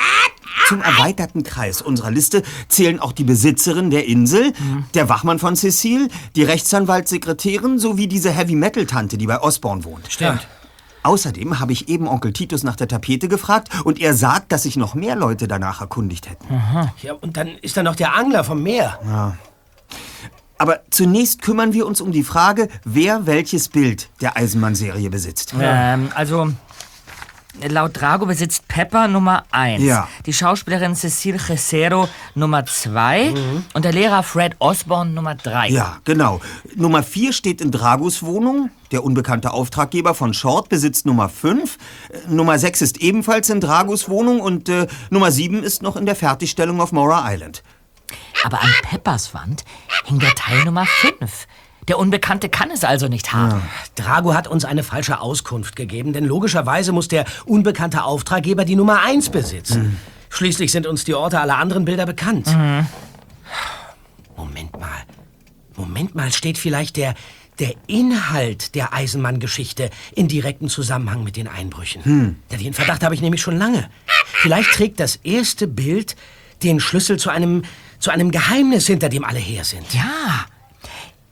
Zum 0.68 0.80
erweiterten 0.80 1.42
Kreis 1.42 1.82
unserer 1.82 2.10
Liste 2.10 2.42
zählen 2.68 2.98
auch 2.98 3.12
die 3.12 3.24
Besitzerin 3.24 3.90
der 3.90 4.06
Insel, 4.06 4.52
der 4.94 5.08
Wachmann 5.08 5.38
von 5.38 5.54
Cecil, 5.54 6.08
die 6.34 6.44
Rechtsanwaltssekretärin 6.44 7.78
sowie 7.78 8.06
diese 8.06 8.30
Heavy-Metal-Tante, 8.30 9.18
die 9.18 9.26
bei 9.26 9.40
Osborne 9.40 9.84
wohnt. 9.84 10.10
Stimmt. 10.10 10.46
Außerdem 11.02 11.60
habe 11.60 11.72
ich 11.72 11.88
eben 11.88 12.08
Onkel 12.08 12.32
Titus 12.32 12.62
nach 12.64 12.76
der 12.76 12.88
Tapete 12.88 13.28
gefragt 13.28 13.68
und 13.84 14.00
er 14.00 14.14
sagt, 14.14 14.52
dass 14.52 14.64
sich 14.64 14.76
noch 14.76 14.94
mehr 14.94 15.16
Leute 15.16 15.48
danach 15.48 15.80
erkundigt 15.80 16.28
hätten. 16.28 16.46
Ja, 17.02 17.14
und 17.14 17.36
dann 17.36 17.48
ist 17.48 17.76
da 17.76 17.82
noch 17.82 17.96
der 17.96 18.14
Angler 18.14 18.44
vom 18.44 18.62
Meer. 18.62 18.98
Ja. 19.04 19.36
Aber 20.58 20.80
zunächst 20.90 21.40
kümmern 21.40 21.72
wir 21.72 21.86
uns 21.86 22.00
um 22.00 22.10
die 22.10 22.24
Frage, 22.24 22.68
wer 22.84 23.26
welches 23.26 23.68
Bild 23.68 24.10
der 24.20 24.36
Eisenmann-Serie 24.36 25.08
besitzt. 25.08 25.54
Ähm, 25.58 26.08
also, 26.14 26.52
laut 27.68 28.00
Drago 28.00 28.26
besitzt 28.26 28.68
Pepper 28.68 29.08
Nummer 29.08 29.44
1, 29.50 29.82
Ja. 29.82 30.06
die 30.26 30.32
Schauspielerin 30.32 30.94
Cecile 30.94 31.38
Cesero 31.38 32.08
Nummer 32.34 32.64
2 32.64 33.34
und 33.74 33.84
der 33.84 33.92
Lehrer 33.92 34.22
Fred 34.22 34.54
Osborne 34.58 35.10
Nummer 35.10 35.34
3. 35.34 35.68
Ja, 35.70 35.98
genau. 36.04 36.40
Nummer 36.76 37.02
4 37.02 37.32
steht 37.32 37.60
in 37.60 37.70
Dragos 37.70 38.22
Wohnung. 38.22 38.70
Der 38.92 39.04
unbekannte 39.04 39.52
Auftraggeber 39.52 40.14
von 40.14 40.32
Short 40.34 40.68
besitzt 40.68 41.04
Nummer 41.04 41.28
5. 41.28 41.76
Äh, 42.08 42.18
Nummer 42.28 42.58
6 42.58 42.80
ist 42.82 42.98
ebenfalls 42.98 43.50
in 43.50 43.60
Dragos 43.60 44.08
Wohnung 44.08 44.40
und 44.40 44.68
äh, 44.68 44.86
Nummer 45.10 45.30
7 45.30 45.62
ist 45.62 45.82
noch 45.82 45.96
in 45.96 46.06
der 46.06 46.16
Fertigstellung 46.16 46.80
auf 46.80 46.92
Mora 46.92 47.30
Island. 47.32 47.62
Aber 48.44 48.62
an 48.62 48.70
Peppers 48.82 49.34
Wand 49.34 49.64
hing 50.04 50.18
der 50.20 50.34
Teil 50.34 50.64
Nummer 50.64 50.86
5. 50.86 51.46
Der 51.88 51.98
Unbekannte 51.98 52.50
kann 52.50 52.70
es 52.70 52.84
also 52.84 53.08
nicht 53.08 53.32
haben. 53.32 53.62
Drago 53.94 54.34
hat 54.34 54.46
uns 54.46 54.66
eine 54.66 54.82
falsche 54.82 55.20
Auskunft 55.20 55.74
gegeben, 55.74 56.12
denn 56.12 56.24
logischerweise 56.24 56.92
muss 56.92 57.08
der 57.08 57.24
unbekannte 57.46 58.04
Auftraggeber 58.04 58.66
die 58.66 58.76
Nummer 58.76 59.02
1 59.02 59.30
besitzen. 59.30 59.98
Schließlich 60.28 60.70
sind 60.70 60.86
uns 60.86 61.04
die 61.04 61.14
Orte 61.14 61.40
aller 61.40 61.56
anderen 61.56 61.86
Bilder 61.86 62.04
bekannt. 62.04 62.54
Moment 64.36 64.78
mal. 64.78 65.02
Moment 65.76 66.14
mal, 66.14 66.30
steht 66.30 66.58
vielleicht 66.58 66.96
der, 66.98 67.14
der 67.58 67.72
Inhalt 67.86 68.74
der 68.74 68.92
Eisenmann-Geschichte 68.92 69.88
in 70.14 70.28
direktem 70.28 70.68
Zusammenhang 70.68 71.24
mit 71.24 71.36
den 71.36 71.48
Einbrüchen? 71.48 72.36
Ja, 72.50 72.58
den 72.58 72.74
Verdacht 72.74 73.02
habe 73.02 73.14
ich 73.14 73.22
nämlich 73.22 73.40
schon 73.40 73.56
lange. 73.56 73.88
Vielleicht 74.26 74.72
trägt 74.72 75.00
das 75.00 75.16
erste 75.16 75.66
Bild 75.66 76.16
den 76.62 76.80
Schlüssel 76.80 77.18
zu 77.18 77.30
einem, 77.30 77.62
zu 77.98 78.10
einem 78.10 78.30
Geheimnis, 78.30 78.86
hinter 78.86 79.08
dem 79.08 79.24
alle 79.24 79.38
her 79.38 79.64
sind. 79.64 79.94
Ja. 79.94 80.46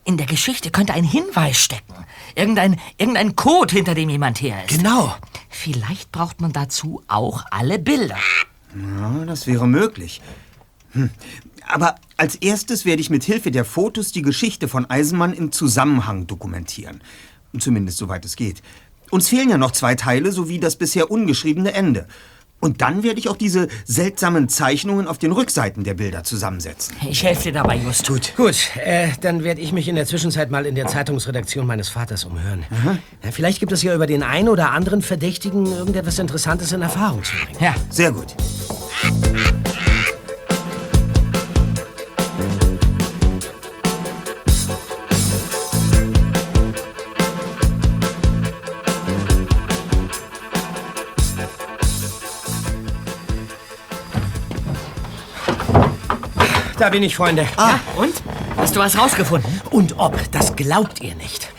In 0.07 0.15
der 0.15 0.25
Geschichte 0.25 0.71
könnte 0.71 0.93
ein 0.93 1.03
Hinweis 1.03 1.57
stecken. 1.57 1.93
Irgendein, 2.33 2.79
irgendein 2.97 3.35
Code, 3.35 3.75
hinter 3.75 3.93
dem 3.93 4.07
jemand 4.07 4.41
her 4.41 4.63
ist. 4.63 4.77
Genau. 4.77 5.13
Vielleicht 5.49 6.13
braucht 6.13 6.39
man 6.39 6.53
dazu 6.53 7.03
auch 7.09 7.43
alle 7.51 7.77
Bilder. 7.77 8.15
Ja, 8.73 9.25
das 9.25 9.47
wäre 9.47 9.67
möglich. 9.67 10.21
Hm. 10.93 11.09
Aber 11.67 11.95
als 12.15 12.35
erstes 12.35 12.85
werde 12.85 13.01
ich 13.01 13.09
mit 13.09 13.25
Hilfe 13.25 13.51
der 13.51 13.65
Fotos 13.65 14.13
die 14.13 14.21
Geschichte 14.21 14.69
von 14.69 14.89
Eisenmann 14.89 15.33
im 15.33 15.51
Zusammenhang 15.51 16.25
dokumentieren. 16.25 17.01
Zumindest 17.59 17.97
soweit 17.97 18.23
es 18.23 18.37
geht. 18.37 18.61
Uns 19.09 19.27
fehlen 19.27 19.49
ja 19.49 19.57
noch 19.57 19.71
zwei 19.71 19.95
Teile 19.95 20.31
sowie 20.31 20.59
das 20.59 20.77
bisher 20.77 21.11
ungeschriebene 21.11 21.73
Ende. 21.73 22.07
Und 22.59 22.81
dann 22.81 23.03
werde 23.03 23.19
ich 23.19 23.29
auch 23.29 23.37
diese 23.37 23.67
seltsamen 23.85 24.49
Zeichnungen 24.49 25.07
auf 25.07 25.17
den 25.17 25.31
Rückseiten 25.31 25.83
der 25.83 25.93
Bilder 25.93 26.23
zusammensetzen. 26.23 26.95
Ich 27.07 27.23
helfe 27.23 27.43
dir 27.43 27.53
dabei, 27.53 27.77
Just. 27.77 28.07
Gut. 28.07 28.33
Gut, 28.35 28.55
äh, 28.83 29.09
dann 29.21 29.43
werde 29.43 29.61
ich 29.61 29.71
mich 29.71 29.87
in 29.87 29.95
der 29.95 30.05
Zwischenzeit 30.05 30.49
mal 30.49 30.65
in 30.65 30.75
der 30.75 30.87
Zeitungsredaktion 30.87 31.67
meines 31.67 31.89
Vaters 31.89 32.25
umhören. 32.25 32.65
Ja, 33.23 33.31
vielleicht 33.31 33.59
gibt 33.59 33.71
es 33.71 33.83
ja 33.83 33.93
über 33.93 34.07
den 34.07 34.23
einen 34.23 34.49
oder 34.49 34.71
anderen 34.71 35.01
Verdächtigen 35.01 35.65
irgendetwas 35.65 36.19
Interessantes 36.19 36.71
in 36.71 36.81
Erfahrung 36.81 37.23
zu 37.23 37.33
bringen. 37.35 37.57
Ja. 37.59 37.75
Sehr 37.89 38.11
gut. 38.11 38.35
Da 56.77 56.89
bin 56.89 57.01
ich, 57.01 57.15
Freunde. 57.15 57.47
Ah, 57.57 57.79
und? 57.95 58.13
Hast 58.55 58.75
du 58.75 58.79
was 58.79 58.95
rausgefunden? 58.97 59.61
Und 59.71 59.97
ob, 59.97 60.15
das 60.31 60.55
glaubt 60.55 61.01
ihr 61.01 61.15
nicht. 61.15 61.49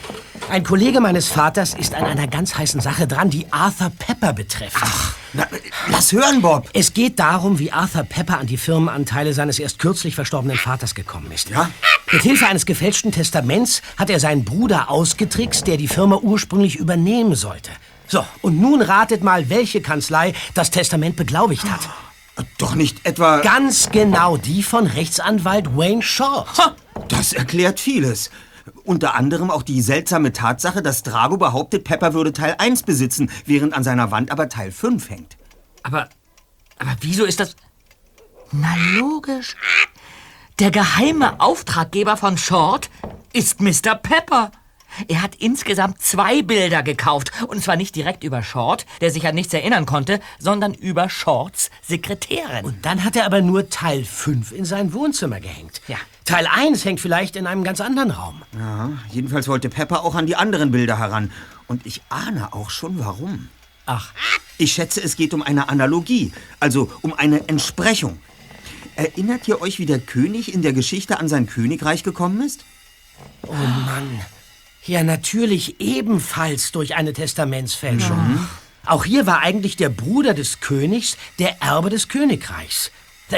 Ein 0.49 0.62
Kollege 0.62 1.01
meines 1.01 1.27
Vaters 1.29 1.75
ist 1.75 1.95
an 1.95 2.05
einer 2.05 2.29
ganz 2.29 2.57
heißen 2.57 2.81
Sache 2.81 3.09
dran, 3.09 3.29
die 3.29 3.53
Arthur 3.53 3.91
Pepper 3.99 4.33
betrifft. 4.33 4.79
Ach. 4.81 5.14
lass 5.89 6.12
hören, 6.12 6.41
Bob. 6.41 6.71
Es 6.73 6.95
geht 6.95 7.19
darum, 7.19 7.59
wie 7.59 7.73
Arthur 7.73 8.05
Pepper 8.05 8.39
an 8.39 8.47
die 8.47 8.57
Firmenanteile 8.57 9.35
seines 9.35 9.59
erst 9.59 9.81
kürzlich 9.81 10.14
verstorbenen 10.14 10.57
Vaters 10.57 10.95
gekommen 10.95 11.33
ist. 11.33 11.51
Ja? 11.51 11.69
Mit 12.12 12.23
Hilfe 12.23 12.47
eines 12.47 12.64
gefälschten 12.64 13.11
Testaments 13.11 13.83
hat 13.97 14.11
er 14.11 14.21
seinen 14.21 14.45
Bruder 14.45 14.89
ausgetrickst, 14.89 15.66
der 15.66 15.77
die 15.79 15.89
Firma 15.89 16.16
ursprünglich 16.16 16.77
übernehmen 16.77 17.35
sollte. 17.35 17.71
So, 18.07 18.25
und 18.41 18.61
nun 18.61 18.83
ratet 18.83 19.25
mal, 19.25 19.51
welche 19.51 19.83
Kanzlei 19.83 20.33
das 20.55 20.71
Testament 20.71 21.16
beglaubigt 21.16 21.69
hat. 21.69 21.81
Doch 22.59 22.74
nicht 22.74 23.05
etwa... 23.07 23.41
Ganz 23.41 23.91
genau 23.91 24.36
die 24.36 24.62
von 24.62 24.86
Rechtsanwalt 24.86 25.76
Wayne 25.76 26.03
Short. 26.03 26.49
Das 27.09 27.32
erklärt 27.32 27.80
vieles. 27.80 28.30
Unter 28.84 29.14
anderem 29.14 29.51
auch 29.51 29.62
die 29.62 29.82
seltsame 29.82 30.32
Tatsache, 30.32 30.82
dass 30.82 31.03
Drago 31.03 31.36
behauptet, 31.36 31.84
Pepper 31.84 32.14
würde 32.14 32.32
Teil 32.32 32.55
1 32.59 32.82
besitzen, 32.84 33.30
während 33.45 33.74
an 33.74 33.84
seiner 33.84 34.11
Wand 34.11 34.30
aber 34.30 34.49
Teil 34.49 34.72
5 34.72 35.11
hängt. 35.11 35.36
Aber, 35.82 36.09
aber 36.78 36.97
wieso 37.01 37.24
ist 37.24 37.41
das... 37.41 37.57
Na 38.51 38.74
logisch. 38.97 39.57
Der 40.59 40.70
geheime 40.70 41.41
Auftraggeber 41.41 42.16
von 42.16 42.39
Short 42.39 42.91
ist 43.32 43.61
Mr. 43.61 43.95
Pepper. 43.95 44.51
Er 45.09 45.22
hat 45.22 45.34
insgesamt 45.36 46.01
zwei 46.03 46.43
Bilder 46.43 46.82
gekauft. 46.82 47.32
Und 47.47 47.62
zwar 47.62 47.76
nicht 47.76 47.95
direkt 47.95 48.24
über 48.24 48.43
Short, 48.43 48.86
der 49.01 49.11
sich 49.11 49.26
an 49.26 49.34
nichts 49.34 49.55
erinnern 49.55 49.86
konnte, 49.86 50.20
sondern 50.39 50.74
über 50.74 51.09
Shorts 51.09 51.70
Sekretärin. 51.82 52.64
Und 52.64 52.84
dann 52.84 53.05
hat 53.05 53.16
er 53.16 53.26
aber 53.26 53.41
nur 53.41 53.68
Teil 53.70 54.05
5 54.05 54.53
in 54.53 54.64
sein 54.64 54.93
Wohnzimmer 54.93 55.41
gehängt. 55.41 55.80
Ja. 55.89 55.99
Teil 56.24 56.47
1 56.47 56.84
hängt 56.84 57.01
vielleicht 57.01 57.36
in 57.36 57.47
einem 57.47 57.64
ganz 57.64 57.80
anderen 57.80 58.11
Raum. 58.11 58.43
Ja, 58.59 58.91
jedenfalls 59.11 59.49
wollte 59.49 59.68
Pepper 59.68 60.05
auch 60.05 60.14
an 60.14 60.26
die 60.26 60.36
anderen 60.36 60.70
Bilder 60.70 60.99
heran. 60.99 61.30
Und 61.66 61.86
ich 61.86 62.03
ahne 62.09 62.53
auch 62.53 62.70
schon 62.70 62.99
warum. 62.99 63.49
Ach. 63.86 64.12
Ich 64.59 64.72
schätze, 64.72 65.03
es 65.03 65.16
geht 65.16 65.32
um 65.32 65.43
eine 65.43 65.68
Analogie, 65.68 66.32
also 66.61 66.91
um 67.01 67.14
eine 67.14 67.49
Entsprechung. 67.49 68.18
Erinnert 68.97 69.47
ihr 69.47 69.62
euch, 69.62 69.78
wie 69.78 69.86
der 69.86 70.01
König 70.01 70.53
in 70.53 70.62
der 70.62 70.72
Geschichte 70.72 71.20
an 71.20 71.28
sein 71.28 71.47
Königreich 71.47 72.03
gekommen 72.03 72.43
ist? 72.43 72.64
Oh 73.47 73.53
Mann. 73.53 74.20
Ja, 74.89 75.03
natürlich 75.03 75.80
ebenfalls 75.80 76.72
durch 76.72 76.97
eine 76.97 77.12
Testamentsfälschung. 77.12 78.49
Auch 78.86 79.05
hier 79.05 79.26
war 79.26 79.41
eigentlich 79.41 79.76
der 79.76 79.91
Bruder 79.91 80.32
des 80.32 80.61
Königs 80.61 81.18
der 81.39 81.61
Erbe 81.61 81.91
des 81.91 82.09
Königreichs. 82.09 82.91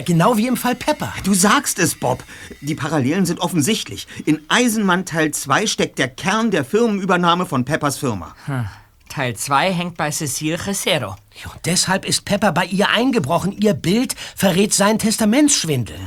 Genau 0.05 0.36
wie 0.36 0.46
im 0.46 0.57
Fall 0.57 0.76
Pepper. 0.76 1.12
Du 1.24 1.34
sagst 1.34 1.80
es, 1.80 1.96
Bob. 1.96 2.22
Die 2.61 2.76
Parallelen 2.76 3.26
sind 3.26 3.40
offensichtlich. 3.40 4.07
In 4.24 4.40
Eisenmann 4.46 5.05
Teil 5.07 5.32
2 5.32 5.66
steckt 5.66 5.98
der 5.98 6.07
Kern 6.07 6.53
der 6.53 6.64
Firmenübernahme 6.64 7.46
von 7.46 7.64
Peppers 7.64 7.98
Firma. 7.98 8.36
Hm. 8.46 8.66
Teil 9.09 9.34
2 9.34 9.72
hängt 9.72 9.96
bei 9.96 10.12
Cecile 10.12 10.57
Cesero. 10.57 11.16
Ja, 11.42 11.51
und 11.53 11.66
deshalb 11.66 12.05
ist 12.05 12.24
Pepper 12.24 12.53
bei 12.53 12.66
ihr 12.66 12.90
eingebrochen. 12.90 13.51
Ihr 13.51 13.74
Bild 13.74 14.14
verrät 14.36 14.72
seinen 14.72 15.01
Testamentsschwindel. 15.01 15.98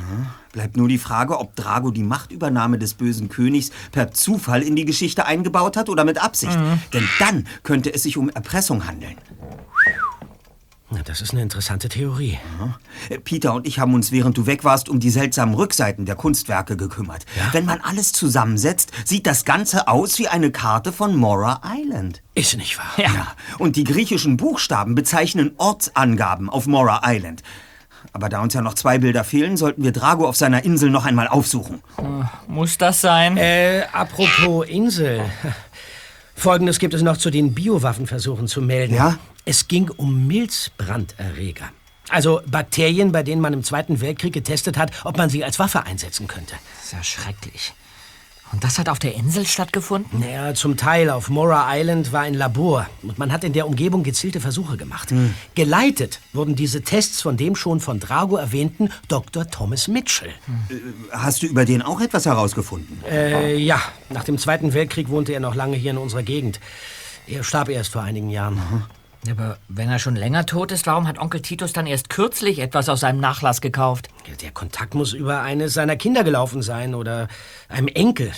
Bleibt 0.54 0.78
nur 0.78 0.88
die 0.88 1.00
Frage, 1.00 1.40
ob 1.40 1.56
Drago 1.56 1.90
die 1.90 2.04
Machtübernahme 2.04 2.78
des 2.78 2.94
bösen 2.94 3.28
Königs 3.28 3.72
per 3.92 4.12
Zufall 4.12 4.62
in 4.62 4.76
die 4.76 4.86
Geschichte 4.86 5.26
eingebaut 5.26 5.76
hat 5.76 5.90
oder 5.90 6.06
mit 6.06 6.24
Absicht. 6.24 6.58
Denn 6.94 7.10
dann 7.20 7.48
könnte 7.64 7.92
es 7.94 8.04
sich 8.04 8.18
um 8.18 8.30
Erpressung 8.30 8.88
handeln. 8.88 9.18
Das 11.06 11.22
ist 11.22 11.32
eine 11.32 11.42
interessante 11.42 11.90
Theorie. 11.90 12.38
Äh, 13.10 13.18
Peter 13.18 13.54
und 13.56 13.66
ich 13.66 13.80
haben 13.80 13.96
uns, 13.96 14.12
während 14.12 14.38
du 14.38 14.46
weg 14.46 14.64
warst, 14.64 14.90
um 14.90 15.00
die 15.00 15.10
seltsamen 15.10 15.56
Rückseiten 15.56 16.06
der 16.06 16.16
Kunstwerke 16.16 16.78
gekümmert. 16.78 17.26
Wenn 17.52 17.66
man 17.66 17.82
alles 17.82 18.12
zusammensetzt, 18.12 18.92
sieht 19.04 19.26
das 19.26 19.44
Ganze 19.44 19.88
aus 19.88 20.20
wie 20.20 20.28
eine 20.28 20.52
Karte 20.52 20.92
von 20.92 21.16
Mora 21.16 21.62
Island. 21.66 22.22
Ist 22.36 22.58
nicht 22.58 22.78
wahr? 22.78 22.94
Ja. 22.98 23.34
Und 23.58 23.76
die 23.76 23.84
griechischen 23.86 24.38
Buchstaben 24.38 24.94
bezeichnen 24.94 25.54
Ortsangaben 25.58 26.50
auf 26.50 26.68
Mora 26.68 27.02
Island. 27.06 27.42
Aber 28.14 28.30
da 28.30 28.42
uns 28.42 28.54
ja 28.54 28.62
noch 28.62 28.76
zwei 28.76 29.00
Bilder 29.00 29.24
fehlen, 29.24 29.58
sollten 29.58 29.84
wir 29.84 29.92
Drago 29.92 30.28
auf 30.28 30.36
seiner 30.36 30.64
Insel 30.64 30.92
noch 30.92 31.06
einmal 31.06 31.28
aufsuchen. 31.28 31.82
Muss 32.48 32.78
das 32.78 33.02
sein? 33.02 33.38
Äh, 33.38 33.84
apropos 33.92 34.68
Insel. 34.68 35.22
Folgendes 36.36 36.78
gibt 36.78 36.94
es 36.94 37.02
noch 37.02 37.18
zu 37.18 37.32
den 37.32 37.54
Biowaffenversuchen 37.54 38.48
zu 38.48 38.62
melden. 38.62 38.94
Ja? 38.94 39.18
Es 39.46 39.68
ging 39.68 39.90
um 39.90 40.28
Milzbranderreger. 40.28 41.66
Also 42.10 42.42
Bakterien, 42.46 43.12
bei 43.12 43.24
denen 43.24 43.42
man 43.42 43.54
im 43.54 43.64
Zweiten 43.64 44.00
Weltkrieg 44.00 44.34
getestet 44.34 44.78
hat, 44.78 44.92
ob 45.04 45.18
man 45.18 45.30
sie 45.30 45.44
als 45.44 45.58
Waffe 45.58 45.84
einsetzen 45.84 46.28
könnte. 46.28 46.56
Das 46.78 46.86
ist 46.86 46.94
ja 46.94 47.04
schrecklich. 47.04 47.74
Und 48.54 48.64
das 48.64 48.78
hat 48.78 48.88
auf 48.88 49.00
der 49.00 49.16
Insel 49.16 49.48
stattgefunden? 49.48 50.20
Naja, 50.20 50.54
zum 50.54 50.78
Teil. 50.78 51.10
Auf 51.10 51.30
Mora 51.30 51.76
Island 51.76 52.12
war 52.14 52.22
ein 52.22 52.36
Labor 52.36 52.88
und 53.02 53.18
man 53.18 53.32
hat 53.32 53.44
in 53.44 53.52
der 53.52 53.66
Umgebung 53.68 54.04
gezielte 54.04 54.40
Versuche 54.40 54.78
gemacht. 54.78 55.12
Geleitet 55.56 56.22
wurden 56.34 56.56
diese 56.56 56.84
Tests 56.84 57.22
von 57.22 57.36
dem 57.36 57.56
schon 57.56 57.80
von 57.80 58.00
Drago 58.00 58.38
erwähnten 58.38 58.90
Dr. 59.08 59.48
Thomas 59.48 59.88
Mitchell. 59.88 60.32
Hast 61.12 61.42
du 61.42 61.48
über 61.48 61.66
den 61.66 61.82
auch 61.82 62.00
etwas 62.00 62.28
herausgefunden? 62.28 63.00
Äh, 63.10 63.58
ja. 63.58 63.82
Nach 64.10 64.24
dem 64.24 64.38
Zweiten 64.38 64.74
Weltkrieg 64.74 65.10
wohnte 65.10 65.34
er 65.34 65.40
noch 65.40 65.56
lange 65.56 65.76
hier 65.76 65.92
in 65.92 65.98
unserer 65.98 66.24
Gegend. 66.24 66.60
Er 67.26 67.44
starb 67.44 67.70
erst 67.70 67.92
vor 67.92 68.04
einigen 68.04 68.30
Jahren. 68.30 68.62
Aber 69.30 69.58
wenn 69.70 69.90
er 69.90 70.00
schon 70.00 70.16
länger 70.16 70.46
tot 70.46 70.72
ist, 70.72 70.86
warum 70.86 71.08
hat 71.08 71.18
Onkel 71.18 71.42
Titus 71.42 71.72
dann 71.72 71.88
erst 71.88 72.10
kürzlich 72.10 72.60
etwas 72.60 72.90
aus 72.90 73.00
seinem 73.02 73.20
Nachlass 73.20 73.62
gekauft? 73.62 74.10
Ja, 74.28 74.36
Der 74.36 74.52
Kontakt 74.52 74.96
muss 74.96 75.14
über 75.14 75.42
eines 75.42 75.74
seiner 75.74 75.96
Kinder 75.96 76.24
gelaufen 76.24 76.62
sein 76.62 76.94
oder 76.94 77.28
einem 77.70 77.88
Enkel. 77.88 78.32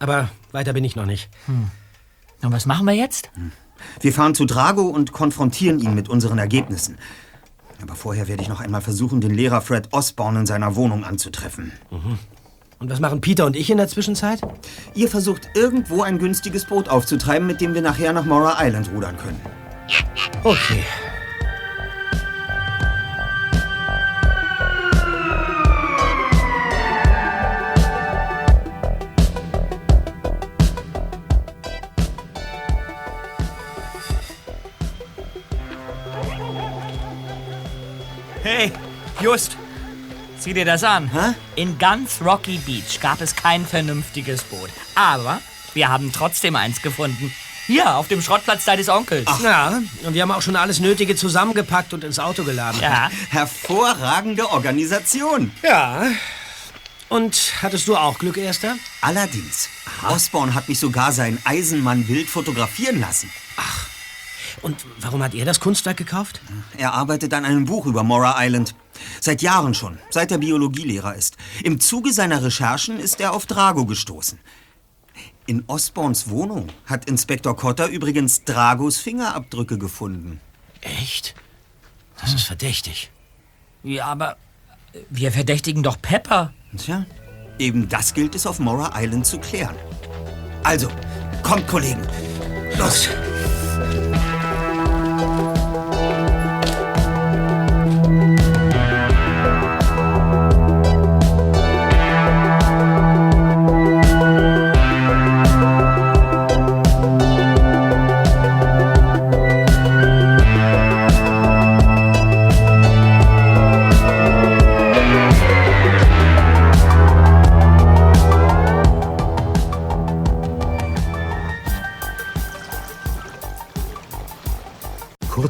Aber 0.00 0.28
weiter 0.50 0.72
bin 0.72 0.84
ich 0.84 0.96
noch 0.96 1.06
nicht. 1.06 1.30
Hm. 1.46 1.70
Und 2.42 2.52
was 2.52 2.66
machen 2.66 2.86
wir 2.86 2.94
jetzt? 2.94 3.30
Wir 4.00 4.12
fahren 4.12 4.34
zu 4.34 4.44
Drago 4.44 4.82
und 4.82 5.12
konfrontieren 5.12 5.78
ihn 5.78 5.94
mit 5.94 6.08
unseren 6.08 6.38
Ergebnissen. 6.38 6.98
Aber 7.80 7.94
vorher 7.94 8.28
werde 8.28 8.42
ich 8.42 8.48
noch 8.48 8.60
einmal 8.60 8.80
versuchen, 8.80 9.20
den 9.20 9.34
Lehrer 9.34 9.60
Fred 9.60 9.92
Osborne 9.92 10.40
in 10.40 10.46
seiner 10.46 10.74
Wohnung 10.74 11.04
anzutreffen. 11.04 11.72
Und 12.78 12.90
was 12.90 13.00
machen 13.00 13.20
Peter 13.20 13.46
und 13.46 13.56
ich 13.56 13.70
in 13.70 13.78
der 13.78 13.88
Zwischenzeit? 13.88 14.40
Ihr 14.94 15.08
versucht 15.08 15.48
irgendwo 15.54 16.02
ein 16.02 16.18
günstiges 16.18 16.66
Boot 16.66 16.88
aufzutreiben, 16.88 17.46
mit 17.46 17.60
dem 17.60 17.74
wir 17.74 17.82
nachher 17.82 18.12
nach 18.12 18.24
Mora 18.24 18.56
Island 18.58 18.90
rudern 18.92 19.16
können. 19.16 19.40
Okay. 20.44 20.84
Hey, 38.42 38.72
Just, 39.20 39.56
sieh 40.38 40.52
dir 40.52 40.66
das 40.66 40.84
an. 40.84 41.10
In 41.56 41.78
ganz 41.78 42.20
Rocky 42.20 42.58
Beach 42.58 43.00
gab 43.00 43.22
es 43.22 43.34
kein 43.34 43.64
vernünftiges 43.64 44.42
Boot. 44.44 44.68
Aber 44.94 45.40
wir 45.72 45.88
haben 45.88 46.12
trotzdem 46.12 46.54
eins 46.54 46.82
gefunden. 46.82 47.32
Hier, 47.66 47.96
auf 47.96 48.08
dem 48.08 48.20
Schrottplatz 48.20 48.64
deines 48.64 48.88
Onkels. 48.88 49.28
Ja, 49.42 49.80
und 50.04 50.14
wir 50.14 50.22
haben 50.22 50.30
auch 50.30 50.42
schon 50.42 50.56
alles 50.56 50.80
Nötige 50.80 51.16
zusammengepackt 51.16 51.94
und 51.94 52.04
ins 52.04 52.18
Auto 52.18 52.44
geladen. 52.44 52.80
Ja. 52.80 53.10
Hervorragende 53.30 54.50
Organisation. 54.50 55.50
Ja. 55.62 56.06
Und 57.08 57.54
hattest 57.62 57.88
du 57.88 57.96
auch 57.96 58.18
Glück, 58.18 58.36
Erster? 58.36 58.76
Allerdings. 59.00 59.68
Osborne 60.08 60.54
hat 60.54 60.68
mich 60.68 60.78
sogar 60.78 61.12
sein 61.12 61.38
Eisenmann-Bild 61.44 62.28
fotografieren 62.28 63.00
lassen. 63.00 63.30
Und 64.62 64.84
warum 64.98 65.22
hat 65.22 65.34
er 65.34 65.44
das 65.44 65.60
Kunstwerk 65.60 65.96
gekauft? 65.96 66.40
Er 66.76 66.92
arbeitet 66.92 67.32
an 67.34 67.44
einem 67.44 67.64
Buch 67.64 67.86
über 67.86 68.02
Mora 68.02 68.36
Island. 68.44 68.74
Seit 69.20 69.42
Jahren 69.42 69.74
schon, 69.74 69.98
seit 70.10 70.30
er 70.30 70.38
Biologielehrer 70.38 71.14
ist. 71.14 71.36
Im 71.62 71.80
Zuge 71.80 72.12
seiner 72.12 72.42
Recherchen 72.42 72.98
ist 72.98 73.20
er 73.20 73.32
auf 73.32 73.46
Drago 73.46 73.84
gestoßen. 73.84 74.38
In 75.46 75.64
Osborns 75.66 76.30
Wohnung 76.30 76.68
hat 76.86 77.04
Inspektor 77.04 77.54
Cotter 77.54 77.88
übrigens 77.88 78.44
Dragos 78.44 78.96
Fingerabdrücke 78.96 79.76
gefunden. 79.76 80.40
Echt? 80.80 81.34
Das 82.20 82.32
ist 82.32 82.44
verdächtig. 82.44 83.10
Ja, 83.82 84.06
aber 84.06 84.36
wir 85.10 85.32
verdächtigen 85.32 85.82
doch 85.82 86.00
Pepper. 86.00 86.54
Tja, 86.78 87.04
eben 87.58 87.88
das 87.88 88.14
gilt 88.14 88.34
es 88.34 88.46
auf 88.46 88.58
Mora 88.58 88.92
Island 88.98 89.26
zu 89.26 89.38
klären. 89.38 89.76
Also, 90.62 90.88
kommt, 91.42 91.66
Kollegen. 91.66 92.02
Los! 92.78 93.08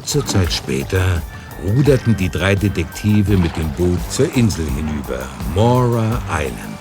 Kurze 0.05 0.23
Zeit 0.23 0.53
später 0.53 1.23
ruderten 1.63 2.15
die 2.15 2.29
drei 2.29 2.53
Detektive 2.53 3.37
mit 3.37 3.57
dem 3.57 3.71
Boot 3.71 3.97
zur 4.11 4.31
Insel 4.35 4.67
hinüber, 4.67 5.27
Mora 5.55 6.21
Island. 6.29 6.77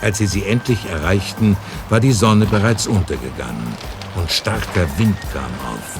Als 0.00 0.18
sie 0.18 0.28
sie 0.28 0.44
endlich 0.44 0.86
erreichten, 0.88 1.56
war 1.88 1.98
die 1.98 2.12
Sonne 2.12 2.46
bereits 2.46 2.86
untergegangen 2.86 3.66
und 4.14 4.30
starker 4.30 4.86
Wind 4.96 5.16
kam 5.32 5.50
auf. 5.72 5.98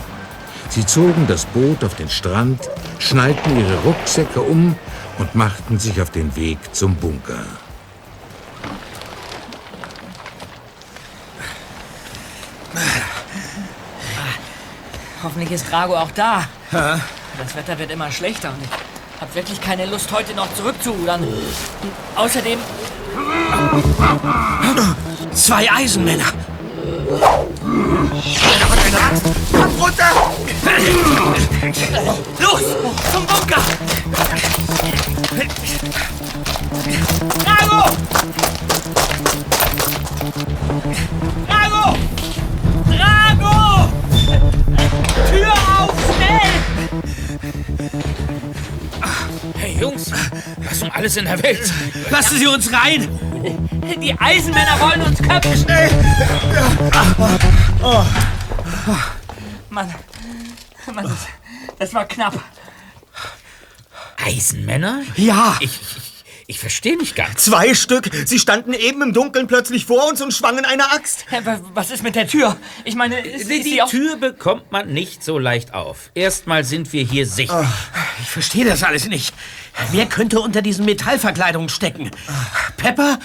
Sie 0.69 0.87
zogen 0.87 1.27
das 1.27 1.47
Boot 1.47 1.83
auf 1.83 1.97
den 1.97 2.09
Strand, 2.09 2.61
schnallten 3.01 3.59
ihre 3.59 3.79
Rucksäcke 3.83 4.41
um 4.41 4.77
und 5.19 5.35
machten 5.35 5.81
sich 5.81 6.01
auf 6.01 6.11
den 6.11 6.37
Weg 6.37 6.59
zum 6.71 6.95
Bunker. 6.95 7.45
Hoffentlich 15.35 15.61
ist 15.61 15.69
Drago 15.69 15.97
auch 15.97 16.13
da. 16.13 16.45
Das 16.71 17.57
Wetter 17.57 17.77
wird 17.77 17.91
immer 17.91 18.09
schlechter 18.13 18.51
und 18.51 18.63
ich 18.63 18.71
habe 19.21 19.35
wirklich 19.35 19.61
keine 19.61 19.85
Lust, 19.85 20.13
heute 20.13 20.33
noch 20.33 20.47
zurückzurudern. 20.55 21.27
Außerdem... 22.15 22.61
Zwei 25.35 25.69
Eisenmänner. 25.73 26.27
Komm 29.51 29.81
runter! 29.81 30.13
Los, 32.39 32.63
zum 33.13 33.27
Bunker! 33.27 33.61
Drago! 37.45 37.91
Alles 50.95 51.17
in 51.17 51.25
der 51.25 51.43
Welt? 51.43 51.73
Lassen 52.11 52.39
Sie 52.39 52.47
uns 52.47 52.73
rein! 52.73 53.09
Die 54.01 54.19
Eisenmänner 54.19 54.81
wollen 54.81 55.03
uns 55.03 55.19
köpfen! 55.19 55.57
Schnell! 55.57 55.91
Mann, 59.71 59.95
Mann, 60.95 61.05
das, 61.05 61.27
das 61.79 61.95
war 61.95 62.07
knapp. 62.07 62.41
Eisenmänner? 64.25 65.03
Ja! 65.17 65.57
Ich, 65.61 65.81
ich, 65.81 66.04
ich 66.47 66.59
verstehe 66.59 66.97
nicht 66.97 67.17
ganz. 67.17 67.45
Zwei 67.45 67.75
Stück. 67.75 68.11
Sie 68.27 68.39
standen 68.39 68.73
eben 68.75 69.03
im 69.03 69.13
Dunkeln 69.13 69.47
plötzlich 69.47 69.87
vor 69.87 70.09
uns 70.09 70.21
und 70.21 70.33
schwangen 70.33 70.65
eine 70.65 70.91
Axt. 70.93 71.25
Was 71.73 71.91
ist 71.91 72.03
mit 72.03 72.15
der 72.15 72.27
Tür? 72.27 72.57
Ich 72.85 72.95
meine, 72.95 73.21
ist, 73.21 73.49
Die, 73.49 73.55
ist 73.55 73.65
sie 73.65 73.71
die 73.71 73.83
auch... 73.83 73.89
Tür 73.89 74.17
bekommt 74.17 74.71
man 74.71 74.93
nicht 74.93 75.25
so 75.25 75.39
leicht 75.39 75.73
auf. 75.75 76.11
Erstmal 76.15 76.65
sind 76.65 76.93
wir 76.93 77.05
hier 77.05 77.27
sicher. 77.27 77.67
Ich 78.23 78.29
verstehe 78.31 78.65
das 78.65 78.83
alles 78.83 79.09
nicht. 79.09 79.35
Wer 79.91 80.07
könnte 80.07 80.41
unter 80.41 80.63
diesen 80.63 80.85
Metallverkleidungen 80.85 81.69
stecken? 81.69 82.11
Pepper? 82.77 83.19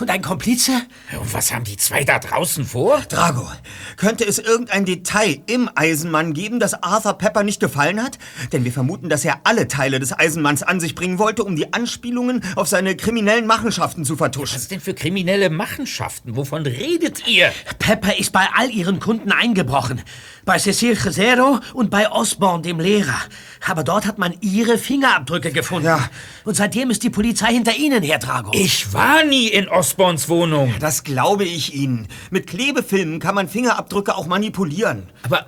Und 0.00 0.10
ein 0.10 0.22
Komplize? 0.22 0.72
Und 1.18 1.32
was 1.32 1.52
haben 1.52 1.64
die 1.64 1.76
zwei 1.76 2.04
da 2.04 2.18
draußen 2.18 2.64
vor? 2.64 3.00
Drago, 3.08 3.48
könnte 3.96 4.24
es 4.24 4.38
irgendein 4.38 4.84
Detail 4.84 5.40
im 5.46 5.70
Eisenmann 5.74 6.34
geben, 6.34 6.60
das 6.60 6.82
Arthur 6.82 7.14
Pepper 7.14 7.42
nicht 7.42 7.60
gefallen 7.60 8.02
hat? 8.02 8.18
Denn 8.52 8.64
wir 8.64 8.72
vermuten, 8.72 9.08
dass 9.08 9.24
er 9.24 9.40
alle 9.44 9.68
Teile 9.68 9.98
des 10.00 10.12
Eisenmanns 10.12 10.62
an 10.62 10.80
sich 10.80 10.94
bringen 10.94 11.18
wollte, 11.18 11.44
um 11.44 11.56
die 11.56 11.72
Anspielungen 11.72 12.42
auf 12.56 12.68
seine 12.68 12.96
kriminellen 12.96 13.46
Machenschaften 13.46 14.04
zu 14.04 14.16
vertuschen. 14.16 14.56
Was 14.56 14.68
denn 14.68 14.80
für 14.80 14.94
kriminelle 14.94 15.50
Machenschaften? 15.50 16.36
Wovon 16.36 16.62
redet 16.62 17.26
ihr? 17.26 17.52
Pepper 17.78 18.18
ist 18.18 18.32
bei 18.32 18.46
all 18.54 18.70
ihren 18.70 19.00
Kunden 19.00 19.32
eingebrochen. 19.32 20.02
Bei 20.46 20.60
Cecil 20.60 20.96
Cesero 20.96 21.58
und 21.74 21.90
bei 21.90 22.08
Osborne, 22.08 22.62
dem 22.62 22.78
Lehrer. 22.78 23.18
Aber 23.66 23.82
dort 23.82 24.06
hat 24.06 24.16
man 24.16 24.32
ihre 24.40 24.78
Fingerabdrücke 24.78 25.50
gefunden. 25.50 25.86
Ja. 25.86 26.08
Und 26.44 26.54
seitdem 26.54 26.88
ist 26.90 27.02
die 27.02 27.10
Polizei 27.10 27.48
hinter 27.48 27.76
ihnen 27.76 28.00
her, 28.00 28.20
Drago. 28.20 28.52
Ich 28.54 28.92
war 28.92 29.24
nie 29.24 29.48
in 29.48 29.68
Osborns 29.68 30.28
Wohnung. 30.28 30.72
Das 30.78 31.02
glaube 31.02 31.42
ich 31.42 31.74
Ihnen. 31.74 32.06
Mit 32.30 32.46
Klebefilmen 32.46 33.18
kann 33.18 33.34
man 33.34 33.48
Fingerabdrücke 33.48 34.14
auch 34.14 34.26
manipulieren. 34.26 35.08
Aber, 35.24 35.46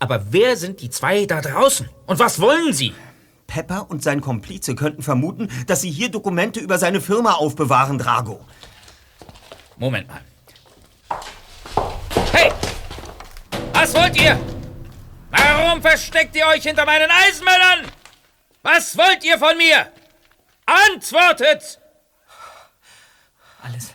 aber 0.00 0.26
wer 0.28 0.58
sind 0.58 0.82
die 0.82 0.90
zwei 0.90 1.24
da 1.24 1.40
draußen? 1.40 1.88
Und 2.04 2.18
was 2.18 2.38
wollen 2.38 2.74
sie? 2.74 2.92
Pepper 3.46 3.86
und 3.88 4.02
sein 4.02 4.20
Komplize 4.20 4.74
könnten 4.74 5.02
vermuten, 5.02 5.48
dass 5.66 5.80
sie 5.80 5.90
hier 5.90 6.10
Dokumente 6.10 6.60
über 6.60 6.76
seine 6.76 7.00
Firma 7.00 7.32
aufbewahren, 7.32 7.96
Drago. 7.96 8.44
Moment 9.78 10.08
mal. 10.08 10.20
Hey! 12.32 12.52
Was 13.78 13.92
wollt 13.92 14.16
ihr? 14.16 14.40
Warum 15.30 15.82
versteckt 15.82 16.34
ihr 16.34 16.46
euch 16.46 16.62
hinter 16.62 16.86
meinen 16.86 17.10
Eisenmännern? 17.10 17.92
Was 18.62 18.96
wollt 18.96 19.22
ihr 19.22 19.38
von 19.38 19.54
mir? 19.58 19.92
Antwortet! 20.64 21.78
Alles... 23.62 23.92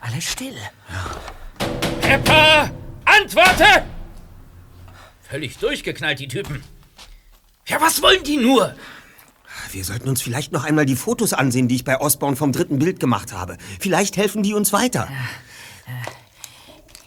Alles 0.00 0.24
still. 0.24 0.56
Pepper! 2.00 2.70
Antworte! 3.04 3.84
Völlig 5.28 5.58
durchgeknallt, 5.58 6.20
die 6.20 6.28
Typen. 6.28 6.62
Ja, 7.66 7.80
was 7.80 8.00
wollen 8.02 8.22
die 8.22 8.36
nur? 8.36 8.76
Wir 9.72 9.84
sollten 9.84 10.08
uns 10.08 10.22
vielleicht 10.22 10.52
noch 10.52 10.62
einmal 10.62 10.86
die 10.86 10.96
Fotos 10.96 11.32
ansehen, 11.32 11.66
die 11.66 11.74
ich 11.74 11.84
bei 11.84 12.00
Osborne 12.00 12.36
vom 12.36 12.52
dritten 12.52 12.78
Bild 12.78 13.00
gemacht 13.00 13.32
habe. 13.32 13.58
Vielleicht 13.80 14.16
helfen 14.16 14.44
die 14.44 14.54
uns 14.54 14.72
weiter. 14.72 15.08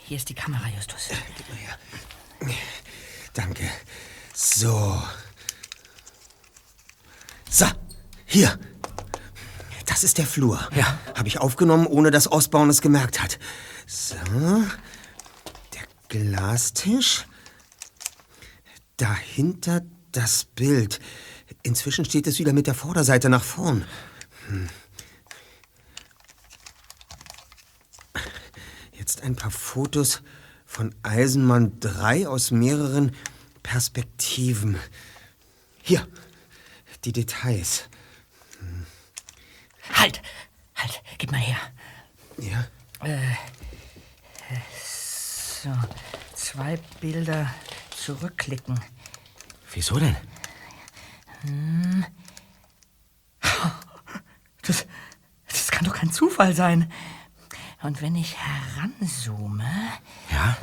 Hier 0.05 0.17
ist 0.17 0.29
die 0.29 0.33
Kamera, 0.33 0.67
Justus. 0.75 1.09
Danke. 3.33 3.69
So. 4.33 5.01
So, 7.49 7.65
hier. 8.25 8.59
Das 9.85 10.03
ist 10.03 10.17
der 10.17 10.25
Flur. 10.25 10.59
Ja. 10.75 10.99
Habe 11.15 11.27
ich 11.27 11.39
aufgenommen, 11.39 11.87
ohne 11.87 12.11
dass 12.11 12.31
Osborne 12.31 12.71
es 12.71 12.81
gemerkt 12.81 13.21
hat. 13.21 13.39
So. 13.85 14.15
Der 15.73 15.83
Glastisch. 16.09 17.25
Dahinter 18.97 19.81
das 20.11 20.45
Bild. 20.45 20.99
Inzwischen 21.63 22.05
steht 22.05 22.27
es 22.27 22.39
wieder 22.39 22.53
mit 22.53 22.67
der 22.67 22.75
Vorderseite 22.75 23.29
nach 23.29 23.43
vorn. 23.43 23.85
Hm. 24.47 24.69
Jetzt 29.23 29.29
ein 29.29 29.35
paar 29.37 29.51
Fotos 29.51 30.21
von 30.65 30.93
Eisenmann 31.01 31.79
3 31.79 32.27
aus 32.27 32.51
mehreren 32.51 33.15
Perspektiven. 33.61 34.77
Hier, 35.81 36.05
die 37.05 37.13
Details. 37.13 37.87
Halt! 39.93 40.21
Halt! 40.75 41.01
Gib 41.17 41.31
mal 41.31 41.39
her. 41.39 41.55
Ja. 42.37 42.67
Äh, 43.07 43.35
so, 44.83 45.69
zwei 46.35 46.77
Bilder 46.99 47.53
zurückklicken. 47.95 48.77
Wieso 49.71 49.99
denn? 49.99 50.17
Hm. 51.41 52.05
Das, 54.65 54.85
das 55.49 55.71
kann 55.71 55.83
doch 55.83 55.93
kein 55.93 56.11
Zufall 56.11 56.55
sein. 56.55 56.89
Und 57.83 58.01
wenn 58.01 58.15
ich 58.15 58.35
heranzoome. 58.37 59.69
Ja? 60.31 60.57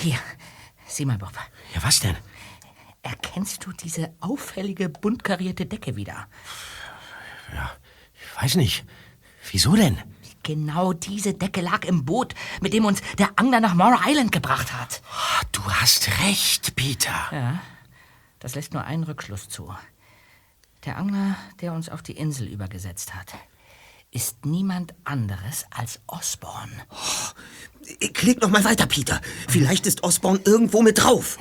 Hier, 0.00 0.18
sieh 0.86 1.06
mal, 1.06 1.16
Bob. 1.16 1.32
Ja, 1.74 1.82
was 1.82 2.00
denn? 2.00 2.14
Erkennst 3.02 3.64
du 3.64 3.72
diese 3.72 4.14
auffällige, 4.20 4.90
bunt 4.90 5.24
karierte 5.24 5.64
Decke 5.64 5.96
wieder? 5.96 6.28
Ich 8.14 8.42
weiß 8.42 8.56
nicht. 8.56 8.84
Wieso 9.50 9.76
denn? 9.76 9.98
Genau 10.42 10.92
diese 10.92 11.34
Decke 11.34 11.62
lag 11.62 11.84
im 11.84 12.04
Boot, 12.04 12.34
mit 12.60 12.74
dem 12.74 12.84
uns 12.84 13.00
der 13.18 13.30
Angler 13.36 13.60
nach 13.60 13.74
Mora 13.74 14.00
Island 14.06 14.30
gebracht 14.30 14.72
hat. 14.72 15.02
Du 15.52 15.62
hast 15.64 16.08
recht, 16.20 16.76
Peter. 16.76 17.14
Ja, 17.32 17.60
das 18.40 18.54
lässt 18.54 18.74
nur 18.74 18.84
einen 18.84 19.04
Rückschluss 19.04 19.48
zu. 19.48 19.74
Der 20.86 20.98
Angler, 20.98 21.36
der 21.60 21.72
uns 21.72 21.88
auf 21.88 22.00
die 22.00 22.16
Insel 22.16 22.46
übergesetzt 22.46 23.12
hat, 23.12 23.34
ist 24.12 24.46
niemand 24.46 24.94
anderes 25.02 25.66
als 25.70 25.98
Osborne. 26.06 26.86
Klick 28.14 28.40
noch 28.40 28.50
mal 28.50 28.62
weiter, 28.62 28.86
Peter. 28.86 29.20
Vielleicht 29.48 29.84
ist 29.86 30.04
Osborne 30.04 30.40
irgendwo 30.44 30.82
mit 30.82 31.02
drauf. 31.02 31.38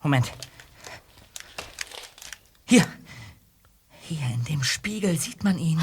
Moment. 0.00 0.32
Hier. 2.64 2.86
Hier 4.02 4.26
in 4.28 4.44
dem 4.44 4.62
Spiegel 4.62 5.18
sieht 5.18 5.42
man 5.42 5.58
ihn. 5.58 5.82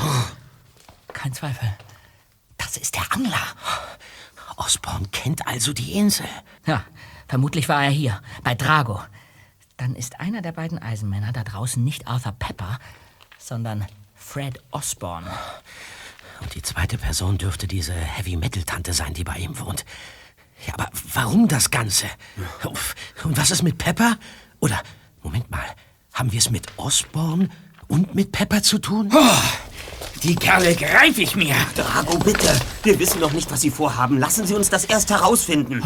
Kein 1.12 1.34
Zweifel. 1.34 1.78
Das 2.58 2.78
ist 2.78 2.96
der 2.96 3.12
Angler. 3.12 3.46
Osborne 4.56 5.10
kennt 5.10 5.46
also 5.46 5.74
die 5.74 5.94
Insel. 5.94 6.28
Ja, 6.66 6.86
vermutlich 7.28 7.68
war 7.68 7.84
er 7.84 7.92
hier, 7.92 8.22
bei 8.42 8.56
Drago. 8.56 9.02
Dann 9.78 9.96
ist 9.96 10.20
einer 10.20 10.42
der 10.42 10.52
beiden 10.52 10.80
Eisenmänner 10.80 11.32
da 11.32 11.44
draußen 11.44 11.84
nicht 11.84 12.08
Arthur 12.08 12.34
Pepper, 12.34 12.80
sondern 13.38 13.86
Fred 14.16 14.60
Osborne. 14.72 15.28
Und 16.42 16.56
die 16.56 16.62
zweite 16.62 16.98
Person 16.98 17.38
dürfte 17.38 17.68
diese 17.68 17.94
Heavy-Metal-Tante 17.94 18.94
sein, 18.94 19.14
die 19.14 19.24
bei 19.24 19.38
ihm 19.38 19.58
wohnt. 19.60 19.86
Ja, 20.66 20.74
aber 20.74 20.90
warum 21.14 21.48
das 21.48 21.70
Ganze? 21.70 22.08
Und 23.24 23.38
was 23.38 23.52
ist 23.52 23.62
mit 23.62 23.78
Pepper? 23.78 24.18
Oder, 24.60 24.82
Moment 25.22 25.50
mal, 25.52 25.66
haben 26.14 26.32
wir 26.32 26.40
es 26.40 26.50
mit 26.50 26.66
Osborne 26.78 27.50
und 27.88 28.16
mit 28.16 28.32
Pepper 28.32 28.64
zu 28.64 28.80
tun? 28.80 29.12
die 30.24 30.36
Kerle 30.36 30.76
greife 30.76 31.22
ich 31.22 31.36
mir. 31.36 31.56
Drago, 31.76 32.18
bitte. 32.18 32.60
Wir 32.82 32.98
wissen 32.98 33.22
doch 33.22 33.32
nicht, 33.32 33.52
was 33.52 33.62
Sie 33.62 33.70
vorhaben. 33.70 34.18
Lassen 34.18 34.48
Sie 34.48 34.56
uns 34.56 34.70
das 34.70 34.86
erst 34.86 35.12
herausfinden. 35.12 35.84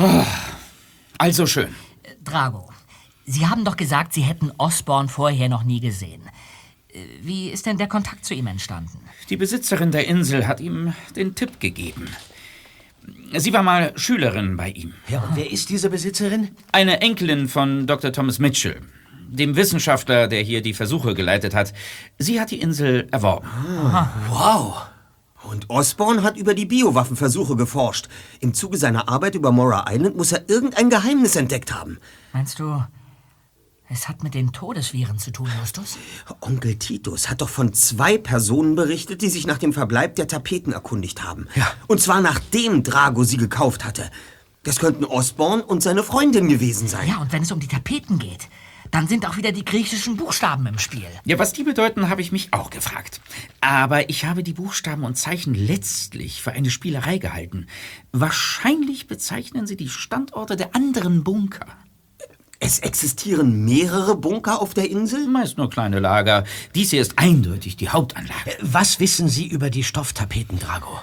Also 1.18 1.46
schön. 1.46 1.76
Drago, 2.24 2.71
Sie 3.32 3.48
haben 3.48 3.64
doch 3.64 3.78
gesagt, 3.78 4.14
Sie 4.14 4.22
hätten 4.22 4.52
Osborne 4.58 5.08
vorher 5.08 5.48
noch 5.48 5.64
nie 5.64 5.80
gesehen. 5.80 6.22
Äh, 6.90 7.00
Wie 7.22 7.50
ist 7.50 7.66
denn 7.66 7.78
der 7.78 7.88
Kontakt 7.88 8.26
zu 8.26 8.34
ihm 8.34 8.48
entstanden? 8.48 9.00
Die 9.30 9.38
Besitzerin 9.38 9.92
der 9.92 10.08
Insel 10.08 10.48
hat 10.48 10.60
ihm 10.60 10.94
den 11.16 11.34
Tipp 11.36 11.60
gegeben. 11.60 12.08
Sie 13.36 13.54
war 13.54 13.64
mal 13.64 13.94
Schülerin 13.96 14.58
bei 14.58 14.70
ihm. 14.70 14.94
Ja, 15.08 15.22
und 15.22 15.36
wer 15.38 15.50
ist 15.50 15.70
diese 15.70 15.90
Besitzerin? 15.90 16.50
Eine 16.74 17.02
Enkelin 17.02 17.48
von 17.48 17.88
Dr. 17.88 18.12
Thomas 18.12 18.38
Mitchell, 18.40 18.82
dem 19.30 19.56
Wissenschaftler, 19.56 20.28
der 20.28 20.42
hier 20.44 20.62
die 20.62 20.74
Versuche 20.74 21.14
geleitet 21.14 21.56
hat. 21.56 21.74
Sie 22.20 22.40
hat 22.42 22.52
die 22.52 22.60
Insel 22.60 23.08
erworben. 23.12 23.48
Wow. 24.30 24.88
Und 25.44 25.70
Osborne 25.70 26.22
hat 26.22 26.38
über 26.38 26.54
die 26.54 26.66
Biowaffenversuche 26.66 27.56
geforscht. 27.56 28.10
Im 28.42 28.54
Zuge 28.54 28.78
seiner 28.78 29.08
Arbeit 29.10 29.36
über 29.36 29.52
Mora 29.52 29.86
Island 29.90 30.18
muss 30.18 30.34
er 30.34 30.48
irgendein 30.50 30.90
Geheimnis 30.90 31.36
entdeckt 31.38 31.74
haben. 31.74 31.98
Meinst 32.34 32.60
du, 32.60 32.84
es 33.92 34.08
hat 34.08 34.24
mit 34.24 34.34
den 34.34 34.54
Todesviren 34.54 35.20
zu 35.20 35.32
tun, 35.32 35.50
Justus? 35.60 35.98
Onkel 36.40 36.76
Titus 36.76 37.30
hat 37.30 37.42
doch 37.42 37.50
von 37.50 37.74
zwei 37.74 38.18
Personen 38.18 38.76
berichtet, 38.76 39.22
die 39.22 39.30
sich 39.30 39.46
nach 39.46 39.58
dem 39.58 39.74
Verbleib 39.74 40.16
der 40.16 40.28
Tapeten 40.28 40.72
erkundigt 40.72 41.24
haben. 41.24 41.48
Ja. 41.56 41.72
Und 41.88 42.00
zwar 42.00 42.22
nachdem 42.22 42.84
Drago 42.84 43.24
sie 43.24 43.38
gekauft 43.38 43.84
hatte. 43.84 44.10
Das 44.64 44.80
könnten 44.80 45.04
Osborne 45.06 45.64
und 45.64 45.84
seine 45.84 46.04
Freundin 46.04 46.48
gewesen 46.48 46.88
sein. 46.88 47.08
Ja, 47.08 47.18
und 47.18 47.34
wenn 47.34 47.44
es 47.44 47.52
um 47.52 47.60
die 47.60 47.68
Tapeten 47.68 48.18
geht, 48.18 48.48
dann 48.92 49.08
sind 49.08 49.28
auch 49.28 49.38
wieder 49.38 49.52
die 49.52 49.66
griechischen 49.66 50.18
Buchstaben 50.18 50.66
im 50.68 50.78
Spiel. 50.78 51.08
Ja, 51.26 51.40
was 51.40 51.54
die 51.54 51.64
bedeuten, 51.64 52.10
habe 52.10 52.22
ich 52.22 52.32
mich 52.32 52.54
auch 52.54 52.70
gefragt. 52.70 53.22
Aber 53.60 54.10
ich 54.10 54.26
habe 54.26 54.44
die 54.44 54.54
Buchstaben 54.54 55.04
und 55.04 55.18
Zeichen 55.18 55.54
letztlich 55.54 56.42
für 56.42 56.52
eine 56.52 56.70
Spielerei 56.70 57.18
gehalten. 57.18 57.68
Wahrscheinlich 58.12 59.08
bezeichnen 59.08 59.68
sie 59.68 59.78
die 59.78 59.90
Standorte 59.90 60.56
der 60.56 60.76
anderen 60.76 61.24
Bunker. 61.24 61.66
Es 62.64 62.78
existieren 62.78 63.66
mehrere 63.66 64.16
Bunker 64.16 64.62
auf 64.62 64.76
der 64.76 64.88
Insel? 64.88 65.28
Meist 65.28 65.58
nur 65.58 65.72
kleine 65.72 65.98
Lager. 66.00 66.44
Dies 66.76 66.92
hier 66.92 67.02
ist 67.02 67.18
eindeutig 67.18 67.76
die 67.76 67.90
Hauptanlage. 67.90 68.56
Was 68.62 69.00
wissen 69.00 69.28
Sie 69.28 69.48
über 69.48 69.72
die 69.72 69.84
Stofftapeten, 69.84 70.60
Drago? 70.60 71.02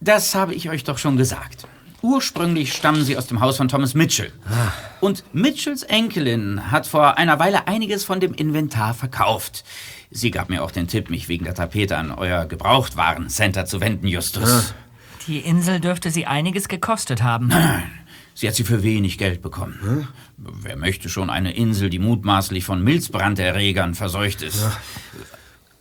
Das 0.00 0.34
habe 0.34 0.54
ich 0.54 0.70
euch 0.70 0.82
doch 0.82 0.96
schon 0.96 1.18
gesagt. 1.18 1.66
Ursprünglich 2.00 2.72
stammen 2.72 3.04
sie 3.04 3.18
aus 3.18 3.26
dem 3.26 3.40
Haus 3.40 3.58
von 3.58 3.68
Thomas 3.68 3.92
Mitchell. 3.92 4.32
Und 5.00 5.24
Mitchells 5.34 5.82
Enkelin 5.82 6.70
hat 6.70 6.86
vor 6.86 7.18
einer 7.18 7.38
Weile 7.38 7.68
einiges 7.68 8.04
von 8.04 8.18
dem 8.18 8.32
Inventar 8.32 8.94
verkauft. 8.94 9.62
Sie 10.10 10.30
gab 10.30 10.48
mir 10.48 10.62
auch 10.62 10.70
den 10.70 10.88
Tipp, 10.88 11.10
mich 11.10 11.28
wegen 11.28 11.44
der 11.44 11.54
Tapete 11.54 11.98
an 11.98 12.12
euer 12.12 12.46
Gebrauchtwarencenter 12.46 13.66
zu 13.66 13.82
wenden, 13.82 14.06
Justus. 14.06 14.72
Die 15.26 15.38
Insel 15.38 15.80
dürfte 15.80 16.10
sie 16.10 16.26
einiges 16.26 16.68
gekostet 16.68 17.22
haben. 17.22 17.48
Nein, 17.48 17.90
sie 18.34 18.48
hat 18.48 18.54
sie 18.54 18.64
für 18.64 18.82
wenig 18.82 19.18
Geld 19.18 19.42
bekommen. 19.42 20.08
Wer 20.36 20.76
möchte 20.76 21.08
schon 21.08 21.30
eine 21.30 21.54
Insel, 21.54 21.90
die 21.90 21.98
mutmaßlich 21.98 22.64
von 22.64 22.82
Milzbranderregern 22.82 23.94
verseucht 23.94 24.42
ist? 24.42 24.66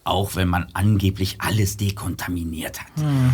Auch 0.04 0.36
wenn 0.36 0.48
man 0.48 0.68
angeblich 0.74 1.42
alles 1.42 1.78
dekontaminiert 1.78 2.82
hat. 2.82 2.96
Hm. 2.98 3.34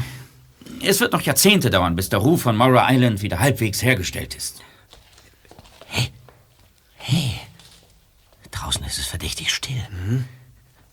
Es 0.82 1.00
wird 1.00 1.14
noch 1.14 1.22
Jahrzehnte 1.22 1.70
dauern, 1.70 1.96
bis 1.96 2.10
der 2.10 2.20
Ruf 2.20 2.44
von 2.44 2.56
Mora 2.56 2.92
Island 2.92 3.22
wieder 3.22 3.40
halbwegs 3.40 3.82
hergestellt 3.82 4.36
ist. 4.36 4.62
Hey, 6.96 7.40
draußen 8.52 8.86
ist 8.86 9.00
es 9.00 9.08
verdächtig 9.08 9.52
still. 9.52 9.82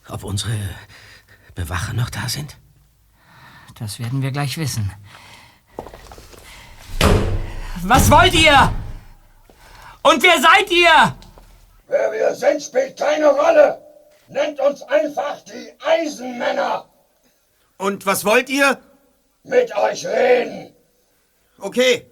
Ob 0.08 0.24
unsere 0.24 0.56
Bewacher 1.54 1.92
noch 1.92 2.08
da 2.08 2.28
sind? 2.28 2.56
Das 3.74 3.98
werden 3.98 4.22
wir 4.22 4.30
gleich 4.30 4.56
wissen. 4.56 4.90
Was 7.82 8.10
wollt 8.10 8.34
ihr? 8.34 8.72
Und 10.02 10.22
wer 10.22 10.40
seid 10.40 10.70
ihr? 10.70 11.16
Wer 11.88 12.12
wir 12.12 12.34
sind, 12.34 12.62
spielt 12.62 12.98
keine 12.98 13.28
Rolle. 13.28 13.80
Nennt 14.28 14.58
uns 14.60 14.82
einfach 14.82 15.42
die 15.42 15.72
Eisenmänner. 15.84 16.88
Und 17.76 18.06
was 18.06 18.24
wollt 18.24 18.48
ihr? 18.48 18.80
Mit 19.42 19.76
euch 19.76 20.06
reden. 20.06 20.74
Okay. 21.58 22.10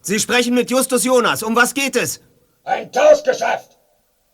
Sie 0.00 0.18
sprechen 0.18 0.54
mit 0.54 0.70
Justus 0.70 1.04
Jonas. 1.04 1.42
Um 1.42 1.54
was 1.54 1.74
geht 1.74 1.96
es? 1.96 2.20
Ein 2.64 2.90
Tauschgeschäft. 2.90 3.78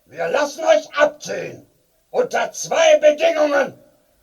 Wir 0.06 0.28
lassen 0.28 0.64
euch 0.64 0.94
abziehen. 0.94 1.66
Unter 2.10 2.52
zwei 2.52 2.98
Bedingungen. 2.98 3.78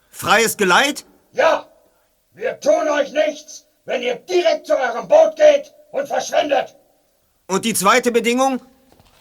Freies 0.09 0.57
Geleit? 0.57 1.05
Ja. 1.33 1.67
Wir 2.33 2.59
tun 2.59 2.87
euch 2.89 3.11
nichts, 3.11 3.67
wenn 3.85 4.01
ihr 4.01 4.15
direkt 4.15 4.67
zu 4.67 4.77
eurem 4.77 5.07
Boot 5.07 5.35
geht 5.35 5.73
und 5.97 6.07
verschwindet. 6.07 6.75
Und 7.47 7.65
die 7.65 7.73
zweite 7.73 8.11
Bedingung? 8.11 8.61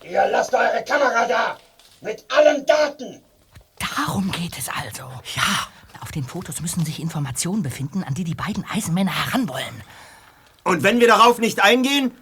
Ihr 0.02 0.26
lasst 0.28 0.54
eure 0.54 0.82
Kamera 0.84 1.26
da. 1.26 1.56
Mit 2.00 2.24
allen 2.30 2.66
Daten. 2.66 3.22
Darum 3.78 4.30
geht 4.32 4.56
es 4.58 4.68
also. 4.68 5.04
Ja. 5.34 5.68
Auf 6.02 6.12
den 6.12 6.24
Fotos 6.24 6.60
müssen 6.60 6.84
sich 6.84 7.00
Informationen 7.00 7.62
befinden, 7.62 8.04
an 8.04 8.14
die 8.14 8.24
die 8.24 8.34
beiden 8.34 8.64
Eisenmänner 8.70 9.12
heranwollen. 9.26 9.82
Und 10.62 10.82
wenn 10.82 11.00
wir 11.00 11.08
darauf 11.08 11.38
nicht 11.38 11.62
eingehen? 11.62 12.12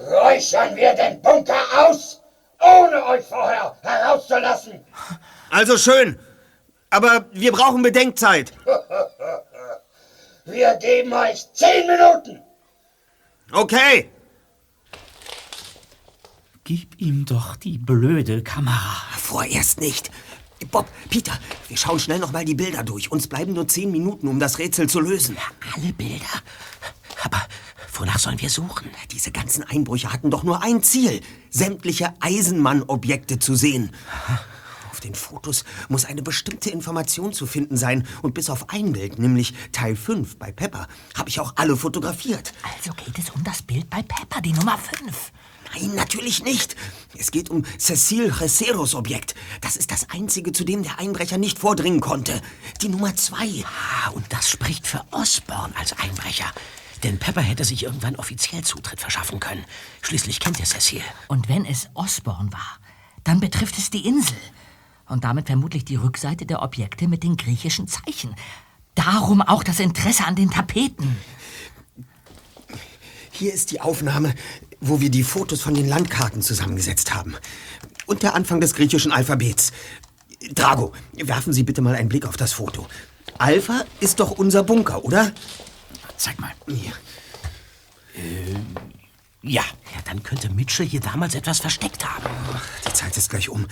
Räuchern 0.00 0.76
wir 0.76 0.94
den 0.94 1.20
Bunker 1.20 1.60
aus, 1.76 2.22
ohne 2.60 3.04
euch 3.06 3.24
vorher 3.26 3.76
herauszulassen. 3.82 4.84
Also 5.50 5.76
schön. 5.76 6.18
Aber 6.90 7.26
wir 7.32 7.52
brauchen 7.52 7.82
Bedenkzeit. 7.82 8.52
Wir 10.44 10.76
geben 10.76 11.12
euch 11.12 11.52
zehn 11.52 11.86
Minuten. 11.86 12.42
Okay. 13.52 14.10
Gib 16.64 17.00
ihm 17.00 17.24
doch 17.24 17.56
die 17.56 17.78
blöde 17.78 18.42
Kamera. 18.42 19.02
Vorerst 19.16 19.80
nicht. 19.80 20.10
Bob, 20.70 20.86
Peter, 21.08 21.32
wir 21.68 21.76
schauen 21.76 21.98
schnell 21.98 22.18
noch 22.18 22.32
mal 22.32 22.44
die 22.44 22.54
Bilder 22.54 22.82
durch. 22.82 23.10
Uns 23.10 23.26
bleiben 23.26 23.54
nur 23.54 23.68
zehn 23.68 23.90
Minuten, 23.90 24.28
um 24.28 24.38
das 24.40 24.58
Rätsel 24.58 24.88
zu 24.88 25.00
lösen. 25.00 25.36
Alle 25.74 25.92
Bilder? 25.92 26.26
Aber 27.22 27.40
wonach 27.94 28.18
sollen 28.18 28.40
wir 28.40 28.50
suchen? 28.50 28.90
Diese 29.12 29.30
ganzen 29.30 29.62
Einbrüche 29.64 30.12
hatten 30.12 30.30
doch 30.30 30.42
nur 30.42 30.62
ein 30.62 30.82
Ziel. 30.82 31.20
Sämtliche 31.48 32.12
Eisenmann-Objekte 32.20 33.38
zu 33.38 33.54
sehen. 33.54 33.92
Auf 34.98 35.02
den 35.02 35.14
Fotos 35.14 35.64
muss 35.88 36.06
eine 36.06 36.22
bestimmte 36.22 36.70
Information 36.70 37.32
zu 37.32 37.46
finden 37.46 37.76
sein. 37.76 38.04
Und 38.20 38.34
bis 38.34 38.50
auf 38.50 38.70
ein 38.70 38.94
Bild, 38.94 39.20
nämlich 39.20 39.54
Teil 39.70 39.94
5 39.94 40.38
bei 40.38 40.50
Pepper, 40.50 40.88
habe 41.16 41.28
ich 41.28 41.38
auch 41.38 41.52
alle 41.54 41.76
fotografiert. 41.76 42.52
Also 42.64 42.90
geht 42.94 43.16
es 43.16 43.30
um 43.30 43.44
das 43.44 43.62
Bild 43.62 43.88
bei 43.88 44.02
Pepper, 44.02 44.40
die 44.40 44.52
Nummer 44.52 44.76
5. 44.76 45.30
Nein, 45.72 45.94
natürlich 45.94 46.42
nicht. 46.42 46.74
Es 47.16 47.30
geht 47.30 47.48
um 47.48 47.62
Cecil 47.78 48.28
Receros 48.28 48.96
Objekt. 48.96 49.36
Das 49.60 49.76
ist 49.76 49.92
das 49.92 50.10
einzige, 50.10 50.50
zu 50.50 50.64
dem 50.64 50.82
der 50.82 50.98
Einbrecher 50.98 51.38
nicht 51.38 51.60
vordringen 51.60 52.00
konnte. 52.00 52.42
Die 52.82 52.88
Nummer 52.88 53.14
zwei. 53.14 53.64
Ah, 53.66 54.10
und 54.10 54.32
das 54.32 54.50
spricht 54.50 54.84
für 54.84 55.04
Osborne 55.12 55.76
als 55.76 55.92
Einbrecher. 55.92 56.52
Denn 57.04 57.20
Pepper 57.20 57.42
hätte 57.42 57.64
sich 57.64 57.84
irgendwann 57.84 58.16
offiziell 58.16 58.64
Zutritt 58.64 59.00
verschaffen 59.00 59.38
können. 59.38 59.64
Schließlich 60.02 60.40
kennt 60.40 60.58
er 60.58 60.66
Cecil. 60.66 61.02
Und 61.28 61.48
wenn 61.48 61.64
es 61.64 61.88
Osborne 61.94 62.52
war, 62.52 62.80
dann 63.22 63.38
betrifft 63.38 63.78
es 63.78 63.90
die 63.90 64.04
Insel. 64.04 64.36
Und 65.08 65.24
damit 65.24 65.46
vermutlich 65.46 65.84
die 65.84 65.96
Rückseite 65.96 66.46
der 66.46 66.62
Objekte 66.62 67.08
mit 67.08 67.22
den 67.22 67.36
griechischen 67.36 67.88
Zeichen. 67.88 68.34
Darum 68.94 69.42
auch 69.42 69.62
das 69.62 69.80
Interesse 69.80 70.24
an 70.24 70.36
den 70.36 70.50
Tapeten. 70.50 71.16
Hier 73.30 73.54
ist 73.54 73.70
die 73.70 73.80
Aufnahme, 73.80 74.34
wo 74.80 75.00
wir 75.00 75.10
die 75.10 75.22
Fotos 75.22 75.62
von 75.62 75.74
den 75.74 75.88
Landkarten 75.88 76.42
zusammengesetzt 76.42 77.14
haben. 77.14 77.36
Und 78.06 78.22
der 78.22 78.34
Anfang 78.34 78.60
des 78.60 78.74
griechischen 78.74 79.12
Alphabets. 79.12 79.72
Drago, 80.52 80.92
werfen 81.12 81.52
Sie 81.52 81.62
bitte 81.62 81.82
mal 81.82 81.94
einen 81.94 82.08
Blick 82.08 82.26
auf 82.26 82.36
das 82.36 82.52
Foto. 82.52 82.86
Alpha 83.38 83.84
ist 84.00 84.20
doch 84.20 84.32
unser 84.32 84.62
Bunker, 84.62 85.04
oder? 85.04 85.32
Zeig 86.16 86.40
mal. 86.40 86.50
Hier. 86.66 86.92
Ja. 89.42 89.62
Ja, 89.94 90.00
dann 90.04 90.22
könnte 90.22 90.50
Mitchell 90.50 90.86
hier 90.86 91.00
damals 91.00 91.34
etwas 91.34 91.60
versteckt 91.60 92.04
haben. 92.04 92.24
Die 92.86 92.92
Zeit 92.92 93.16
ist 93.16 93.30
gleich 93.30 93.48
um. 93.48 93.66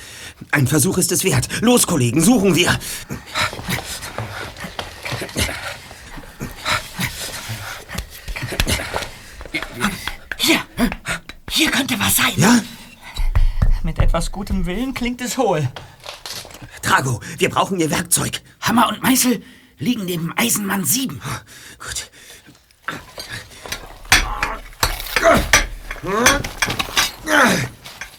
Ein 0.53 0.67
Versuch 0.67 0.97
ist 0.99 1.11
es 1.11 1.25
wert. 1.25 1.49
Los, 1.61 1.87
Kollegen, 1.87 2.23
suchen 2.23 2.55
wir. 2.55 2.79
Hier! 10.39 10.61
Hier 11.51 11.71
könnte 11.71 11.99
was 11.99 12.17
sein. 12.17 12.33
Ja? 12.37 12.61
Mit 13.83 13.99
etwas 13.99 14.31
gutem 14.31 14.67
Willen 14.67 14.95
klingt 14.95 15.21
es 15.21 15.37
hohl. 15.37 15.69
Drago, 16.83 17.21
wir 17.39 17.51
brauchen 17.51 17.81
Ihr 17.81 17.91
Werkzeug. 17.91 18.41
Hammer 18.61 18.89
und 18.89 19.03
Meißel? 19.03 19.43
liegen 19.79 20.05
neben 20.05 20.33
Eisenmann 20.37 20.85
7. 20.85 21.21
Gut. 21.79 22.11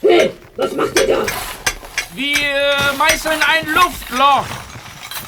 Hey, 0.02 0.34
was 0.58 0.74
macht 0.74 1.00
ihr 1.00 1.08
da? 1.08 1.26
Wir 2.14 2.94
meißeln 2.98 3.42
ein 3.42 3.74
Luftloch. 3.74 4.46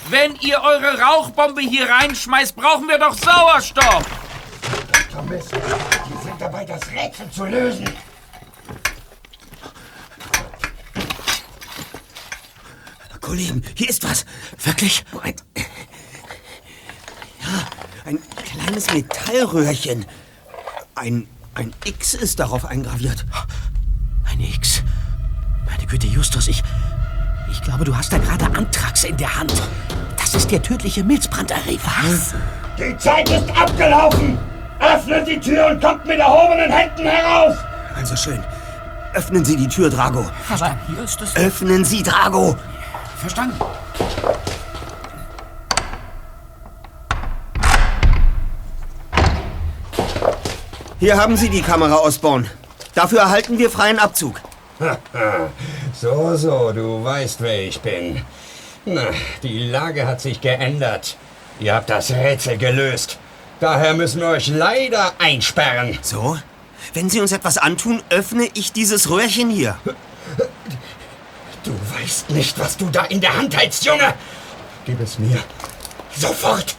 Wenn 0.09 0.35
ihr 0.37 0.59
eure 0.61 0.99
Rauchbombe 0.99 1.61
hier 1.61 1.87
reinschmeißt, 1.87 2.55
brauchen 2.57 2.87
wir 2.89 2.97
doch 2.97 3.13
Sauerstoff. 3.13 4.03
Thomas, 5.09 5.45
die 5.47 6.23
sind 6.23 6.41
dabei, 6.41 6.65
das 6.65 6.81
Rätsel 6.91 7.31
zu 7.31 7.45
lösen. 7.45 7.89
Kollegen, 13.21 13.63
hier 13.75 13.89
ist 13.89 14.03
was. 14.03 14.25
Wirklich? 14.65 15.05
Ein, 15.21 15.35
ja, 17.41 17.67
ein 18.05 18.19
kleines 18.43 18.91
Metallröhrchen. 18.91 20.05
Ein, 20.95 21.29
ein 21.59 21.73
X 21.83 22.13
ist 22.13 22.39
darauf 22.39 22.63
eingraviert. 22.63 23.25
Ein 24.31 24.39
X. 24.39 24.81
Meine 25.69 25.85
Güte, 25.85 26.07
Justus, 26.07 26.47
ich. 26.47 26.63
Ich 27.51 27.61
glaube, 27.61 27.83
du 27.83 27.95
hast 27.97 28.13
da 28.13 28.17
gerade 28.17 28.45
Anthrax 28.45 29.03
in 29.03 29.17
der 29.17 29.37
Hand. 29.37 29.53
Das 30.17 30.33
ist 30.33 30.49
der 30.51 30.61
tödliche 30.61 31.03
Milzbranderreger. 31.03 31.81
Was? 32.03 32.33
Die 32.77 32.97
Zeit 32.97 33.29
ist 33.29 33.49
abgelaufen. 33.49 34.37
Öffnet 34.79 35.27
die 35.27 35.39
Tür 35.39 35.67
und 35.67 35.81
kommt 35.83 36.05
mit 36.05 36.19
erhobenen 36.19 36.71
Händen 36.71 37.05
heraus. 37.05 37.57
Also 37.93 38.15
schön. 38.15 38.41
Öffnen 39.13 39.43
Sie 39.43 39.57
die 39.57 39.67
Tür, 39.67 39.89
Drago. 39.89 40.25
Aber 40.49 40.77
Justus... 40.97 41.35
Öffnen 41.35 41.83
Sie, 41.83 42.03
Drago. 42.03 42.55
Verstanden. 43.17 43.59
Hier 50.99 51.15
haben 51.15 51.37
Sie 51.37 51.49
die 51.49 51.61
Kamera, 51.61 51.95
Osborn. 51.95 52.49
Dafür 52.93 53.19
erhalten 53.19 53.57
wir 53.57 53.69
freien 53.69 53.99
Abzug. 53.99 54.41
so, 55.93 56.35
so, 56.35 56.73
du 56.73 57.01
weißt, 57.01 57.39
wer 57.39 57.61
ich 57.61 57.79
bin. 57.79 58.21
Na, 58.83 59.05
die 59.41 59.69
Lage 59.69 60.05
hat 60.05 60.19
sich 60.19 60.41
geändert. 60.41 61.15
Ihr 61.61 61.73
habt 61.73 61.89
das 61.89 62.11
Rätsel 62.11 62.57
gelöst. 62.57 63.17
Daher 63.61 63.93
müssen 63.93 64.19
wir 64.19 64.27
euch 64.27 64.47
leider 64.47 65.13
einsperren. 65.19 65.97
So? 66.01 66.37
Wenn 66.93 67.09
Sie 67.09 67.21
uns 67.21 67.31
etwas 67.31 67.57
antun, 67.57 68.01
öffne 68.09 68.49
ich 68.53 68.73
dieses 68.73 69.09
Röhrchen 69.09 69.49
hier. 69.49 69.77
Du 71.63 71.71
weißt 71.93 72.29
nicht, 72.31 72.59
was 72.59 72.75
du 72.75 72.89
da 72.89 73.05
in 73.05 73.21
der 73.21 73.37
Hand 73.37 73.55
hältst, 73.55 73.85
Junge. 73.85 74.13
Gib 74.85 74.99
es 74.99 75.17
mir. 75.17 75.41
Sofort. 76.13 76.75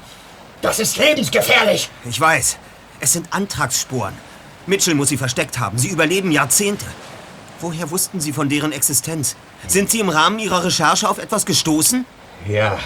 Das 0.61 0.79
ist 0.79 0.99
lebensgefährlich. 0.99 1.89
Ich 2.05 2.21
weiß. 2.21 2.59
Es 3.01 3.15
sind 3.15 3.33
Antragsspuren. 3.33 4.13
Mitchell 4.67 4.95
muss 4.95 5.09
sie 5.09 5.17
versteckt 5.17 5.59
haben. 5.59 5.79
Sie 5.79 5.89
überleben 5.89 6.31
Jahrzehnte. 6.31 6.85
Woher 7.61 7.91
wussten 7.91 8.21
Sie 8.21 8.33
von 8.33 8.49
deren 8.49 8.73
Existenz? 8.73 9.37
Sind 9.67 9.91
Sie 9.91 10.01
im 10.01 10.09
Rahmen 10.09 10.39
Ihrer 10.39 10.65
Recherche 10.65 11.09
auf 11.09 11.19
etwas 11.19 11.45
gestoßen? 11.45 12.05
Ja. 12.47 12.79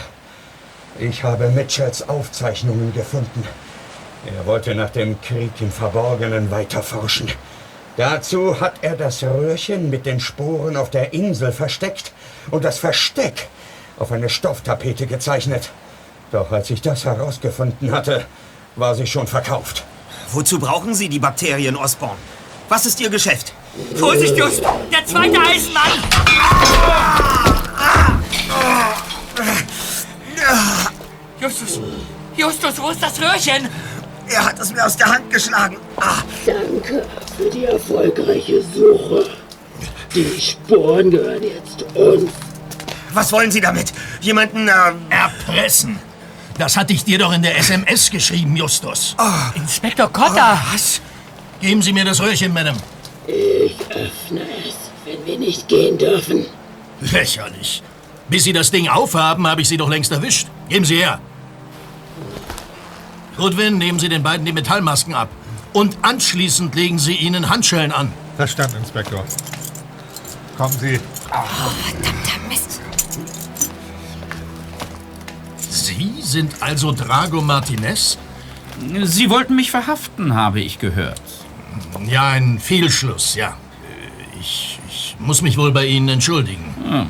Ich 0.99 1.25
habe 1.25 1.49
Mitchells 1.51 2.09
Aufzeichnungen 2.09 2.93
gefunden. 2.93 3.45
Er 4.27 4.47
wollte 4.47 4.75
nach 4.75 4.91
dem 4.91 5.21
Krieg 5.21 5.51
im 5.61 5.71
Verborgenen 5.71 6.51
weiterforschen. 6.51 7.31
Dazu 7.97 8.61
hat 8.61 8.75
er 8.83 8.97
das 8.97 9.23
Röhrchen 9.23 9.91
mit 9.91 10.07
den 10.07 10.19
Spuren 10.19 10.77
auf 10.77 10.91
der 10.91 11.13
Insel 11.13 11.53
versteckt 11.53 12.13
und 12.51 12.65
das 12.65 12.79
Versteck 12.79 13.49
auf 13.99 14.11
eine 14.11 14.29
Stofftapete 14.29 15.07
gezeichnet. 15.07 15.71
Doch 16.33 16.51
als 16.51 16.71
ich 16.71 16.83
das 16.83 17.05
herausgefunden 17.05 17.93
hatte, 17.93 18.25
war 18.77 18.95
sie 18.95 19.07
schon 19.07 19.27
verkauft. 19.27 19.85
Wozu 20.35 20.59
brauchen 20.59 20.95
Sie 20.95 21.09
die 21.09 21.21
Bakterien, 21.21 21.77
Osborn? 21.77 22.17
Was 22.69 22.87
ist 22.87 23.01
Ihr 23.01 23.09
Geschäft? 23.09 23.53
Vorsicht, 23.95 24.37
Just! 24.37 24.63
Der 24.91 25.07
zweite 25.07 25.39
Eisenmann! 25.41 25.93
Justus! 31.41 31.81
Justus, 32.37 32.83
wo 32.83 32.91
ist 32.91 33.01
das 33.01 33.21
Röhrchen? 33.21 33.69
Er 34.29 34.45
hat 34.45 34.59
es 34.59 34.73
mir 34.73 34.85
aus 34.85 34.97
der 34.97 35.07
Hand 35.07 35.31
geschlagen. 35.31 35.77
Ah. 35.99 36.17
Danke 36.45 37.07
für 37.37 37.51
die 37.51 37.67
erfolgreiche 37.67 38.61
Suche. 38.75 39.27
Die 40.17 40.41
Sporen 40.41 41.13
gehören 41.13 41.43
jetzt 41.45 41.85
uns. 41.95 42.33
Was 43.13 43.31
wollen 43.31 43.53
Sie 43.53 43.61
damit? 43.61 43.93
Jemanden 44.21 44.67
äh, 44.67 44.73
erpressen? 45.11 46.01
Das 46.59 46.77
hatte 46.77 46.93
ich 46.93 47.05
dir 47.05 47.19
doch 47.19 47.33
in 47.33 47.43
der 47.43 47.59
SMS 47.59 48.11
geschrieben, 48.11 48.57
Justus. 48.57 49.17
Oh. 49.19 49.59
Inspektor 49.59 50.09
Cotta! 50.13 50.61
Oh, 50.63 50.73
was? 50.75 51.01
Geben 51.61 51.83
Sie 51.83 51.93
mir 51.93 52.05
das 52.05 52.21
Röhrchen, 52.21 52.53
Madame. 52.53 52.79
Ich 53.27 53.77
öffne 53.91 54.43
es, 54.43 54.75
wenn 55.05 55.25
wir 55.27 55.39
nicht 55.39 55.67
gehen 55.67 55.99
dürfen. 55.99 56.47
Lächerlich. 57.01 57.83
Bis 58.29 58.45
Sie 58.45 58.53
das 58.53 58.71
Ding 58.71 58.89
aufhaben, 58.89 59.47
habe 59.47 59.63
ich 59.63 59.69
Sie 59.69 59.77
doch 59.77 59.89
längst 59.89 60.13
erwischt. 60.13 60.47
Geben 60.69 60.85
Sie 60.85 60.97
her. 60.97 61.21
Goodwin, 63.37 63.79
nehmen 63.79 63.99
Sie 63.99 64.09
den 64.09 64.23
beiden 64.23 64.47
die 64.47 64.53
Metallmasken 64.53 65.15
ab. 65.15 65.29
Und 65.73 65.97
anschließend 66.03 66.75
legen 66.75 66.99
Sie 66.99 67.15
ihnen 67.15 67.51
Handschellen 67.51 67.91
an. 67.91 68.13
Verstanden, 68.37 68.77
Inspektor. 68.77 69.25
Kommen 70.57 70.79
Sie. 70.79 71.01
Oh, 71.31 71.71
verdammter 71.83 72.44
sind 76.35 76.63
also 76.63 76.91
Drago 76.91 77.41
Martinez? 77.41 78.19
Sie 79.05 79.31
wollten 79.31 79.55
mich 79.55 79.71
verhaften, 79.71 80.35
habe 80.35 80.61
ich 80.61 80.81
gehört. 80.81 81.23
Ja, 82.07 82.29
ein 82.31 82.59
Fehlschluss, 82.59 83.37
ja. 83.37 83.57
Ich, 84.41 84.81
ich 84.89 85.17
muss 85.21 85.43
mich 85.43 85.57
wohl 85.57 85.71
bei 85.71 85.87
Ihnen 85.87 86.09
entschuldigen. 86.09 86.75
Hm. 86.89 87.07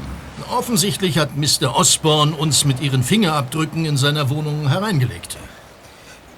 Offensichtlich 0.50 1.16
hat 1.16 1.30
Mr. 1.36 1.74
Osborne 1.74 2.36
uns 2.36 2.66
mit 2.66 2.82
Ihren 2.82 3.02
Fingerabdrücken 3.02 3.86
in 3.86 3.96
seiner 3.96 4.28
Wohnung 4.28 4.68
hereingelegt. 4.68 5.38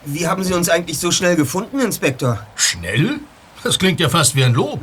Wie 0.05 0.29
haben 0.29 0.45
Sie 0.45 0.55
uns 0.55 0.69
eigentlich 0.69 1.01
so 1.01 1.11
schnell 1.11 1.35
gefunden, 1.35 1.81
Inspektor? 1.81 2.47
Schnell? 2.55 3.19
Das 3.65 3.81
klingt 3.81 3.99
ja 3.99 4.09
fast 4.09 4.37
wie 4.37 4.45
ein 4.45 4.55
Lob. 4.55 4.81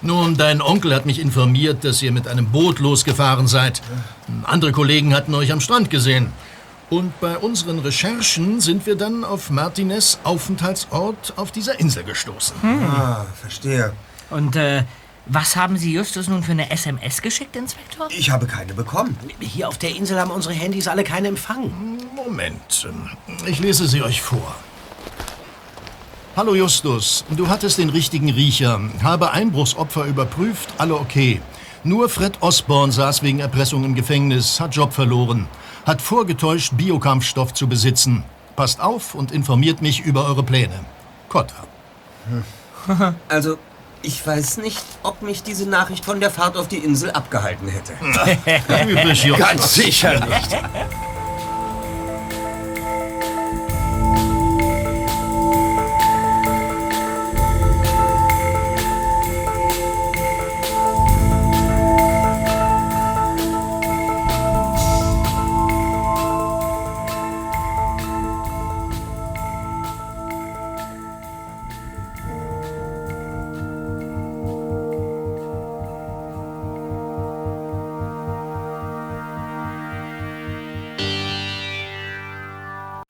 Nun, 0.00 0.38
dein 0.38 0.62
Onkel 0.62 0.94
hat 0.94 1.04
mich 1.04 1.20
informiert, 1.20 1.84
dass 1.84 2.00
ihr 2.02 2.12
mit 2.12 2.28
einem 2.28 2.46
Boot 2.46 2.78
losgefahren 2.78 3.46
seid. 3.46 3.82
Andere 4.44 4.72
Kollegen 4.72 5.14
hatten 5.14 5.34
euch 5.34 5.52
am 5.52 5.60
Strand 5.60 5.90
gesehen. 5.90 6.32
Und 6.90 7.20
bei 7.20 7.36
unseren 7.36 7.80
Recherchen 7.80 8.60
sind 8.60 8.86
wir 8.86 8.96
dann 8.96 9.24
auf 9.24 9.50
Martinez 9.50 10.18
Aufenthaltsort 10.24 11.34
auf 11.36 11.52
dieser 11.52 11.78
Insel 11.78 12.02
gestoßen. 12.02 12.56
Hm. 12.62 12.82
Ah, 12.84 13.26
verstehe. 13.38 13.92
Und 14.30 14.56
äh, 14.56 14.84
was 15.26 15.56
haben 15.56 15.76
Sie 15.76 15.92
Justus 15.92 16.28
nun 16.28 16.42
für 16.42 16.52
eine 16.52 16.70
SMS 16.70 17.20
geschickt, 17.20 17.54
Inspektor? 17.56 18.08
Ich 18.10 18.30
habe 18.30 18.46
keine 18.46 18.72
bekommen. 18.72 19.16
Hier 19.40 19.68
auf 19.68 19.76
der 19.76 19.94
Insel 19.94 20.18
haben 20.18 20.30
unsere 20.30 20.54
Handys 20.54 20.88
alle 20.88 21.04
keinen 21.04 21.26
Empfang. 21.26 21.70
Moment, 22.16 22.88
ich 23.46 23.58
lese 23.58 23.86
sie 23.86 24.02
euch 24.02 24.22
vor. 24.22 24.56
Hallo 26.36 26.54
Justus, 26.54 27.24
du 27.30 27.48
hattest 27.48 27.78
den 27.78 27.90
richtigen 27.90 28.30
Riecher. 28.30 28.80
Habe 29.02 29.32
Einbruchsopfer 29.32 30.06
überprüft, 30.06 30.70
alle 30.78 30.94
okay. 30.94 31.42
Nur 31.84 32.08
Fred 32.08 32.38
Osborne 32.40 32.92
saß 32.92 33.22
wegen 33.22 33.40
Erpressung 33.40 33.84
im 33.84 33.94
Gefängnis, 33.94 34.60
hat 34.60 34.74
Job 34.74 34.94
verloren. 34.94 35.46
Hat 35.88 36.02
vorgetäuscht, 36.02 36.74
Biokampfstoff 36.76 37.54
zu 37.54 37.66
besitzen. 37.66 38.22
Passt 38.56 38.78
auf 38.78 39.14
und 39.14 39.32
informiert 39.32 39.80
mich 39.80 40.00
über 40.00 40.26
eure 40.26 40.42
Pläne. 40.42 40.80
Hm. 42.28 42.44
Also, 43.28 43.56
ich 44.02 44.26
weiß 44.26 44.58
nicht, 44.58 44.84
ob 45.02 45.22
mich 45.22 45.42
diese 45.42 45.66
Nachricht 45.66 46.04
von 46.04 46.20
der 46.20 46.30
Fahrt 46.30 46.58
auf 46.58 46.68
die 46.68 46.76
Insel 46.76 47.10
abgehalten 47.12 47.68
hätte. 47.68 47.94
Ganz 49.38 49.74
sicher 49.74 50.26
nicht. 50.26 50.58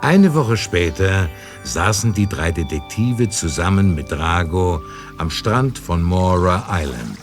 Eine 0.09 0.33
Woche 0.33 0.57
später 0.57 1.29
saßen 1.65 2.15
die 2.15 2.27
drei 2.27 2.51
Detektive 2.51 3.29
zusammen 3.29 3.95
mit 3.95 4.11
Drago 4.11 4.81
am 5.19 5.31
Strand 5.31 5.79
von 5.79 6.03
Mora 6.03 6.67
Island 6.71 7.19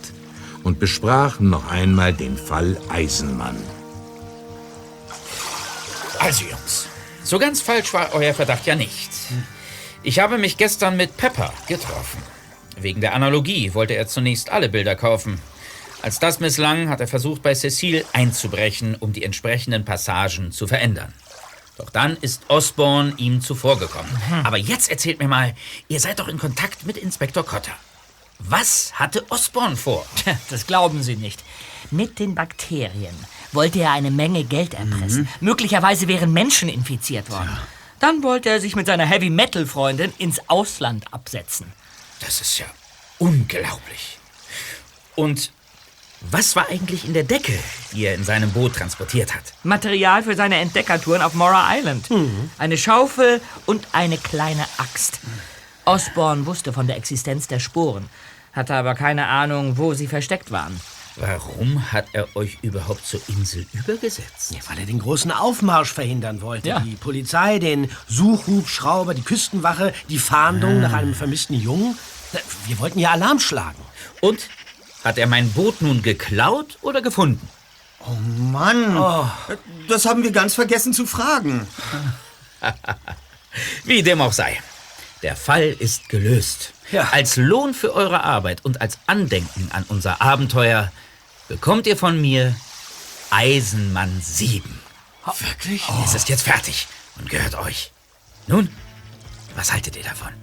und 0.64 0.80
besprachen 0.80 1.50
noch 1.50 1.72
einmal 1.72 2.14
den 2.14 2.38
Fall 2.38 2.78
Eisenmann. 2.90 3.58
Also, 6.20 6.44
Jungs, 6.44 6.86
so 7.24 7.40
ganz 7.40 7.60
falsch 7.60 7.92
war 7.92 8.14
euer 8.14 8.36
Verdacht 8.36 8.68
ja 8.68 8.76
nicht. 8.76 9.10
Ich 10.04 10.20
habe 10.20 10.38
mich 10.38 10.56
gestern 10.56 10.96
mit 10.96 11.18
Pepper 11.18 11.52
getroffen. 11.68 12.22
Wegen 12.80 13.02
der 13.02 13.16
Analogie 13.16 13.74
wollte 13.74 13.96
er 13.96 14.06
zunächst 14.06 14.52
alle 14.52 14.70
Bilder 14.70 14.96
kaufen. 14.96 15.42
Als 16.04 16.20
das 16.20 16.40
misslang, 16.40 16.88
hat 16.90 17.02
er 17.02 17.08
versucht, 17.08 17.42
bei 17.42 17.56
Cecile 17.56 18.06
einzubrechen, 18.14 18.94
um 18.94 19.12
die 19.12 19.24
entsprechenden 19.24 19.86
Passagen 19.86 20.52
zu 20.52 20.68
verändern. 20.68 21.12
Doch 21.78 21.90
dann 21.90 22.16
ist 22.18 22.44
Osborne 22.48 23.14
ihm 23.18 23.42
zuvorgekommen. 23.42 24.12
Aber 24.44 24.58
jetzt 24.58 24.90
erzählt 24.90 25.20
mir 25.20 25.28
mal, 25.28 25.54
ihr 25.88 26.00
seid 26.00 26.20
doch 26.20 26.28
in 26.28 26.38
Kontakt 26.38 26.86
mit 26.86 26.98
Inspektor 26.98 27.46
Cotter. 27.46 27.74
Was 28.40 28.94
hatte 28.96 29.26
Osborne 29.30 29.76
vor? 29.76 30.06
Das 30.50 30.68
glauben 30.68 31.04
Sie 31.04 31.16
nicht. 31.16 31.44
Mit 31.92 32.20
den 32.20 32.36
Bakterien 32.36 33.16
wollte 33.52 33.80
er 33.80 33.92
eine 33.92 34.12
Menge 34.12 34.44
Geld 34.44 34.74
erpressen. 34.74 35.28
Möglicherweise 35.40 36.08
wären 36.08 36.34
Menschen 36.34 36.68
infiziert 36.70 37.30
worden. 37.30 37.58
Dann 38.00 38.24
wollte 38.24 38.50
er 38.50 38.60
sich 38.60 38.76
mit 38.76 38.88
seiner 38.88 39.06
Heavy-Metal-Freundin 39.06 40.14
ins 40.18 40.42
Ausland 40.50 41.14
absetzen. 41.14 41.72
Das 42.20 42.42
ist 42.42 42.58
ja 42.58 42.66
unglaublich. 43.20 44.18
Und 45.16 45.52
was 46.32 46.56
war 46.56 46.70
eigentlich 46.70 47.06
in 47.06 47.14
der 47.14 47.24
Decke, 47.24 47.58
die 47.92 48.06
er 48.06 48.16
in 48.16 48.24
seinem 48.24 48.52
Boot 48.52 48.76
transportiert 48.76 49.34
hat? 49.34 49.54
Material 49.64 50.24
für 50.24 50.36
seine 50.36 50.58
Entdeckertouren 50.58 51.22
auf 51.22 51.34
Mora 51.34 51.76
Island. 51.76 52.10
Eine 52.58 52.78
Schaufel 52.78 53.42
und 53.66 53.88
eine 53.92 54.18
kleine 54.18 54.66
Axt. 54.78 55.20
Osborne 55.86 56.46
wusste 56.46 56.74
von 56.74 56.88
der 56.88 56.98
Existenz 56.98 57.48
der 57.48 57.60
Spuren, 57.60 58.10
hatte 58.54 58.74
aber 58.74 58.96
keine 58.96 59.28
Ahnung, 59.28 59.78
wo 59.78 59.94
sie 59.94 60.08
versteckt 60.08 60.52
waren. 60.52 60.80
Warum 61.18 61.94
hat 61.94 62.08
er 62.12 62.36
euch 62.36 62.58
überhaupt 62.62 63.06
zur 63.06 63.22
Insel 63.30 63.66
übergesetzt? 63.72 64.52
Ja, 64.52 64.60
weil 64.68 64.80
er 64.80 64.86
den 64.86 65.00
großen 65.00 65.32
Aufmarsch 65.32 65.94
verhindern 65.94 66.42
wollte. 66.42 66.68
Ja. 66.68 66.80
Die 66.82 66.96
Polizei, 66.96 67.60
den 67.60 67.90
Suchhubschrauber, 68.10 69.14
die 69.14 69.22
Küstenwache, 69.22 69.94
die 70.10 70.20
Fahndung 70.20 70.82
nach 70.82 70.92
einem 70.92 71.14
vermissten 71.14 71.54
Jungen. 71.54 71.98
Wir 72.68 72.80
wollten 72.80 73.00
ja 73.00 73.12
Alarm 73.12 73.40
schlagen. 73.40 73.82
Und? 74.20 74.50
Hat 75.06 75.20
er 75.20 75.28
mein 75.28 75.52
Boot 75.52 75.84
nun 75.84 76.02
geklaut 76.02 76.80
oder 76.82 77.04
gefunden? 77.04 77.48
Oh 78.00 78.16
Mann, 78.52 78.96
das 79.88 80.06
haben 80.06 80.24
wir 80.24 80.32
ganz 80.32 80.56
vergessen 80.56 80.94
zu 80.94 81.06
fragen. 81.06 81.68
Wie 83.84 84.02
dem 84.02 84.20
auch 84.20 84.34
sei. 84.34 84.60
Der 85.22 85.36
Fall 85.36 85.76
ist 85.78 86.10
gelöst. 86.10 86.74
Als 87.12 87.36
Lohn 87.36 87.76
für 87.76 87.94
eure 87.94 88.24
Arbeit 88.24 88.66
und 88.66 88.82
als 88.82 88.98
Andenken 89.06 89.70
an 89.72 89.86
unser 89.90 90.24
Abenteuer 90.24 90.92
bekommt 91.48 91.86
ihr 91.86 91.98
von 91.98 92.20
mir 92.20 92.56
Eisenmann 93.30 94.20
7. 94.24 94.80
Wirklich? 95.40 95.84
Es 96.04 96.16
ist 96.16 96.30
jetzt 96.30 96.44
fertig 96.44 96.88
und 97.18 97.30
gehört 97.30 97.54
euch. 97.56 97.92
Nun, 98.48 98.70
was 99.56 99.72
haltet 99.72 99.98
ihr 99.98 100.04
davon? 100.04 100.34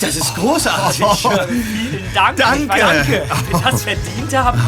Das 0.00 0.16
ist 0.16 0.34
großartig. 0.34 1.04
Vielen 1.06 2.14
Dank. 2.14 2.36
Danke. 2.36 2.66
Danke. 2.68 3.22
Wenn 3.50 3.60
wir 3.62 3.70
das 3.70 3.82
verdient 3.82 4.36
haben. 4.36 4.60